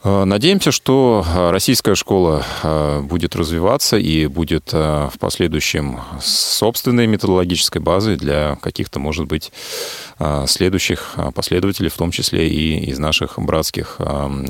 Э, 0.05 0.25
надеемся, 0.25 0.71
что 0.71 1.25
э, 1.27 1.51
российская 1.51 1.95
школа 1.95 2.45
э, 2.63 3.01
будет 3.01 3.35
развиваться 3.35 3.97
и 3.97 4.27
будет 4.27 4.73
в 4.73 5.13
последующем 5.19 6.01
собственной 6.21 7.07
методологической 7.07 7.83
базой 7.83 8.17
для 8.17 8.57
каких-то, 8.57 8.99
может 9.01 9.27
быть, 9.27 9.53
следующих 10.47 11.15
последователей, 11.35 11.91
в 11.91 11.97
том 11.97 12.11
числе 12.11 12.49
и 12.49 12.91
из 12.91 12.99
наших 12.99 13.39
братских 13.39 14.01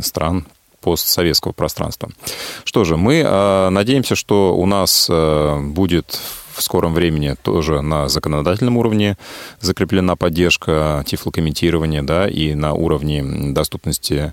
стран 0.00 0.46
постсоветского 0.80 1.52
пространства. 1.52 2.10
Что 2.64 2.84
же, 2.84 2.96
мы 2.96 3.22
надеемся, 3.70 4.14
что 4.14 4.56
у 4.56 4.64
нас 4.66 5.08
будет 5.08 6.18
в 6.54 6.62
скором 6.62 6.94
времени 6.94 7.36
тоже 7.42 7.82
на 7.82 8.08
законодательном 8.08 8.78
уровне 8.78 9.16
закреплена 9.60 10.16
поддержка 10.16 11.04
тифлокомментирования, 11.06 12.02
да, 12.02 12.26
и 12.26 12.54
на 12.54 12.72
уровне 12.72 13.52
доступности 13.52 14.32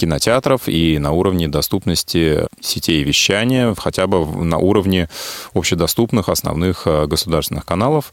кинотеатров 0.00 0.66
и 0.66 0.98
на 0.98 1.12
уровне 1.12 1.46
доступности 1.46 2.46
сетей 2.60 3.04
вещания, 3.04 3.74
хотя 3.76 4.06
бы 4.06 4.24
на 4.44 4.56
уровне 4.56 5.08
общедоступных 5.52 6.30
основных 6.30 6.86
э, 6.86 7.06
государственных 7.06 7.66
каналов. 7.66 8.12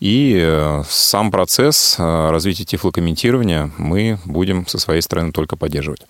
И 0.00 0.36
э, 0.40 0.82
сам 0.88 1.30
процесс 1.30 1.96
э, 1.96 2.30
развития 2.30 2.64
тифлокомментирования 2.64 3.70
мы 3.78 4.18
будем 4.24 4.66
со 4.66 4.78
своей 4.78 5.00
стороны 5.00 5.30
только 5.30 5.56
поддерживать. 5.56 6.02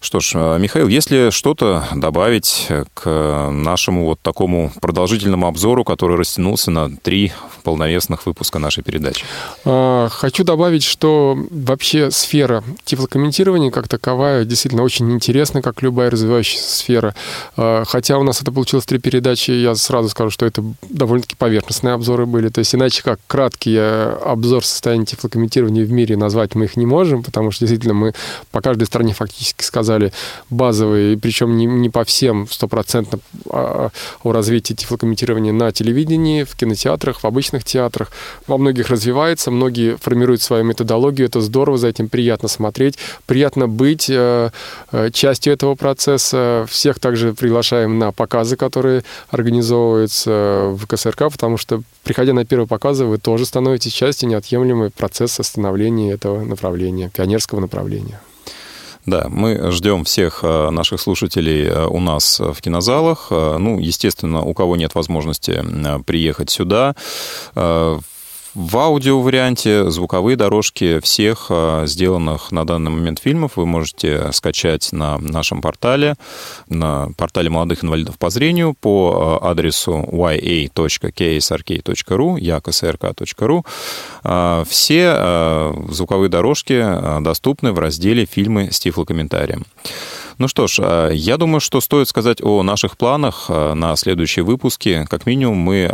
Что 0.00 0.20
ж, 0.20 0.32
э, 0.34 0.58
Михаил, 0.58 0.88
если 0.88 1.30
что-то 1.30 1.84
добавить 1.94 2.68
к 2.94 3.50
нашему 3.50 4.04
вот 4.04 4.20
такому 4.20 4.72
продолжительному 4.80 5.46
обзору, 5.46 5.84
который 5.84 6.16
растянулся 6.16 6.70
на 6.70 6.94
три 6.96 7.32
полновесных 7.62 8.26
выпуска 8.26 8.58
нашей 8.58 8.84
передачи? 8.84 9.24
Хочу 9.64 10.44
добавить, 10.44 10.84
что 10.84 11.36
вообще 11.50 12.10
сфера 12.10 12.62
тифлокомментирования 12.84 13.70
как 13.70 13.88
таковая 13.88 14.44
действительно 14.44 14.82
очень 14.82 15.10
интересна, 15.10 15.62
как 15.62 15.82
любая 15.82 16.10
развивающаяся 16.10 16.76
сфера. 16.76 17.14
Хотя 17.56 18.18
у 18.18 18.22
нас 18.22 18.40
это 18.42 18.52
получилось 18.52 18.86
три 18.86 18.98
передачи, 18.98 19.50
я 19.50 19.74
сразу 19.74 20.08
скажу, 20.08 20.30
что 20.30 20.46
это 20.46 20.62
довольно-таки 20.88 21.34
поверхностные 21.36 21.94
обзоры 21.94 22.26
были. 22.26 22.48
То 22.48 22.60
есть 22.60 22.74
иначе 22.74 23.02
как 23.02 23.18
краткий 23.26 23.76
обзор 23.76 24.64
состояния 24.64 25.06
тифлокомментирования 25.06 25.84
в 25.84 25.90
мире 25.90 26.16
назвать 26.16 26.54
мы 26.54 26.66
их 26.66 26.76
не 26.76 26.86
можем, 26.86 27.22
потому 27.24 27.50
что 27.50 27.60
действительно 27.60 27.94
мы 27.94 28.12
по 28.52 28.60
каждой 28.60 28.84
стране 28.84 29.12
фактически 29.12 29.64
сказали 29.64 29.85
сказали, 29.86 30.12
базовые, 30.50 31.16
причем 31.16 31.56
не, 31.56 31.66
не 31.66 31.90
по 31.90 32.02
всем 32.04 32.48
стопроцентно 32.50 33.20
а, 33.50 33.90
о 34.24 34.32
развитии 34.32 34.74
тифлокомментирования 34.74 35.52
на 35.52 35.70
телевидении, 35.70 36.42
в 36.42 36.56
кинотеатрах, 36.56 37.20
в 37.20 37.24
обычных 37.24 37.62
театрах. 37.64 38.10
Во 38.48 38.58
многих 38.58 38.90
развивается, 38.90 39.50
многие 39.52 39.96
формируют 39.96 40.42
свою 40.42 40.64
методологию, 40.64 41.28
это 41.28 41.40
здорово, 41.40 41.78
за 41.78 41.88
этим 41.88 42.08
приятно 42.08 42.48
смотреть, 42.48 42.98
приятно 43.26 43.68
быть 43.68 44.10
э, 44.10 44.50
э, 44.90 45.10
частью 45.12 45.52
этого 45.52 45.76
процесса. 45.76 46.66
Всех 46.68 46.98
также 46.98 47.32
приглашаем 47.32 47.98
на 47.98 48.10
показы, 48.10 48.56
которые 48.56 49.04
организовываются 49.30 50.74
в 50.74 50.86
КСРК, 50.86 51.30
потому 51.30 51.58
что, 51.58 51.82
приходя 52.02 52.32
на 52.32 52.44
первые 52.44 52.66
показы, 52.66 53.04
вы 53.04 53.18
тоже 53.18 53.46
становитесь 53.46 53.92
частью 53.92 54.28
неотъемлемой 54.30 54.90
процесса 54.90 55.44
становления 55.44 56.10
этого 56.12 56.44
направления, 56.44 57.08
пионерского 57.14 57.60
направления. 57.60 58.18
Да, 59.06 59.26
мы 59.30 59.70
ждем 59.70 60.02
всех 60.02 60.40
э, 60.42 60.70
наших 60.70 61.00
слушателей 61.00 61.66
э, 61.66 61.86
у 61.86 62.00
нас 62.00 62.40
в 62.40 62.60
кинозалах. 62.60 63.28
Э, 63.30 63.56
ну, 63.56 63.78
естественно, 63.78 64.42
у 64.42 64.52
кого 64.52 64.76
нет 64.76 64.96
возможности 64.96 65.62
приехать 66.04 66.50
сюда, 66.50 66.94
в 68.56 68.78
аудио-варианте 68.78 69.90
звуковые 69.90 70.34
дорожки 70.34 70.98
всех 71.00 71.48
а, 71.50 71.84
сделанных 71.84 72.50
на 72.52 72.66
данный 72.66 72.90
момент 72.90 73.18
фильмов 73.18 73.52
вы 73.56 73.66
можете 73.66 74.32
скачать 74.32 74.92
на 74.92 75.18
нашем 75.18 75.60
портале, 75.60 76.14
на 76.70 77.10
портале 77.18 77.50
молодых 77.50 77.84
инвалидов 77.84 78.16
по 78.18 78.30
зрению 78.30 78.72
по 78.72 79.40
а, 79.42 79.50
адресу 79.50 80.08
ya.ksrk.ru, 80.10 80.70
yaksrk.ru. 82.38 83.66
А, 84.24 84.64
все 84.66 85.74
звуковые 85.90 86.30
дорожки 86.30 87.20
доступны 87.20 87.72
в 87.72 87.78
разделе 87.78 88.24
«Фильмы 88.24 88.70
с 88.72 88.78
тифлокомментарием». 88.78 89.66
Ну 90.38 90.48
что 90.48 90.66
ж, 90.66 91.10
я 91.12 91.36
думаю, 91.36 91.60
что 91.60 91.82
стоит 91.82 92.08
сказать 92.08 92.42
о 92.42 92.62
наших 92.62 92.96
планах 92.96 93.50
на 93.50 93.96
следующие 93.96 94.44
выпуски. 94.44 95.06
Как 95.10 95.26
минимум 95.26 95.58
мы 95.58 95.90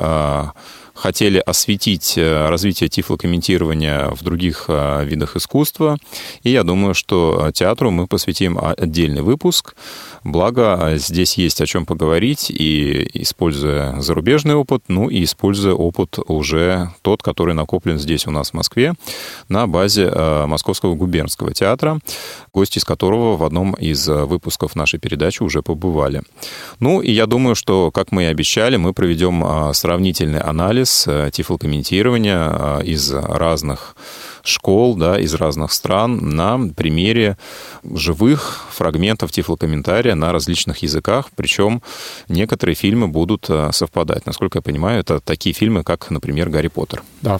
хотели 0.95 1.39
осветить 1.39 2.15
э, 2.17 2.49
развитие 2.49 2.89
тифлокомментирования 2.89 4.11
в 4.11 4.23
других 4.23 4.67
э, 4.69 5.05
видах 5.05 5.37
искусства. 5.37 5.99
И 6.43 6.51
я 6.51 6.63
думаю, 6.65 6.95
что 6.95 7.51
театру 7.53 7.91
мы 7.91 8.07
посвятим 8.07 8.59
отдельный 8.61 9.23
выпуск. 9.23 9.75
Благо, 10.23 10.79
э, 10.81 10.99
здесь 10.99 11.39
есть 11.39 11.61
о 11.61 11.67
чем 11.67 11.87
поговорить, 11.87 12.51
и 12.51 13.09
используя 13.15 14.01
зарубежный 14.01 14.55
опыт, 14.55 14.85
ну 14.89 15.09
и 15.09 15.25
используя 15.25 15.75
опыт 15.75 16.19
уже 16.27 16.91
тот, 17.03 17.23
который 17.23 17.55
накоплен 17.55 17.99
здесь 17.99 18.27
у 18.27 18.31
нас 18.31 18.51
в 18.51 18.55
Москве 18.55 18.95
на 19.49 19.67
базе 19.67 20.11
Московского 20.47 20.95
губернского 20.95 21.53
театра, 21.53 21.99
гости 22.53 22.79
из 22.79 22.85
которого 22.85 23.37
в 23.37 23.45
одном 23.45 23.75
из 23.75 24.07
выпусков 24.09 24.77
нашей 24.77 24.99
передачи 24.99 25.43
уже 25.43 25.63
побывали. 25.63 26.23
Ну 26.81 27.01
и 27.01 27.11
я 27.11 27.27
думаю, 27.27 27.55
что, 27.55 27.91
как 27.91 28.13
мы 28.13 28.25
и 28.25 28.27
обещали, 28.27 28.77
мы 28.77 28.93
проведем 28.93 29.73
сравнительный 29.75 30.41
анализ 30.41 30.82
анализ 30.83 31.05
э, 31.07 31.31
тифлокомментирования 31.33 32.81
э, 32.81 32.85
из 32.85 33.13
разных 33.13 33.97
школ, 34.43 34.97
да, 34.97 35.21
из 35.21 35.35
разных 35.35 35.73
стран 35.73 36.31
на 36.31 36.59
примере 36.77 37.37
живых 37.85 38.67
фрагментов 38.71 39.31
тифлокомментария 39.31 40.15
на 40.15 40.33
различных 40.33 40.83
языках, 40.83 41.29
причем 41.37 41.83
некоторые 42.29 42.75
фильмы 42.75 43.09
будут 43.09 43.47
э, 43.49 43.71
совпадать. 43.73 44.27
Насколько 44.27 44.59
я 44.59 44.63
понимаю, 44.63 45.01
это 45.01 45.21
такие 45.21 45.55
фильмы, 45.55 45.85
как, 45.85 46.11
например, 46.11 46.51
«Гарри 46.51 46.69
Поттер». 46.69 47.03
Да, 47.23 47.39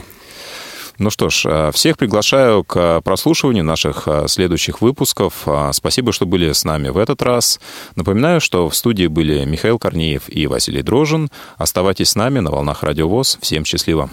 ну 0.99 1.11
что 1.11 1.29
ж, 1.29 1.45
э, 1.47 1.71
всех 1.73 1.97
приглашаю 1.97 2.65
к 2.65 3.01
прослушиванию 3.03 3.65
наших 3.65 4.05
э, 4.07 4.27
следующих 4.29 4.81
выпусков. 4.81 5.43
Э, 5.47 5.71
спасибо, 5.73 6.13
что 6.13 6.27
были 6.27 6.53
с 6.53 6.65
нами 6.65 6.89
в 6.89 6.99
этот 6.99 7.23
раз. 7.23 7.61
Напоминаю, 7.97 8.41
что 8.41 8.69
в 8.69 8.77
студии 8.77 9.07
были 9.07 9.45
Михаил 9.45 9.79
Корнеев 9.79 10.23
и 10.29 10.47
Василий 10.47 10.83
Дрожин. 10.83 11.31
Оставайтесь 11.57 12.11
с 12.11 12.17
нами 12.17 12.41
на 12.41 12.51
волнах 12.51 12.83
Радиовоз. 12.83 13.39
Всем 13.41 13.65
счастливо. 13.65 14.11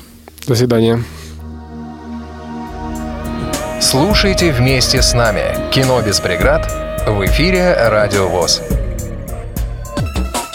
До 0.48 0.56
свидания. 0.56 1.04
Слушайте 3.82 4.52
вместе 4.52 5.02
с 5.02 5.14
нами 5.14 5.72
«Кино 5.72 6.02
без 6.02 6.20
преград» 6.20 6.70
в 7.08 7.26
эфире 7.26 7.76
«Радио 7.90 8.28
ВОЗ». 8.28 8.62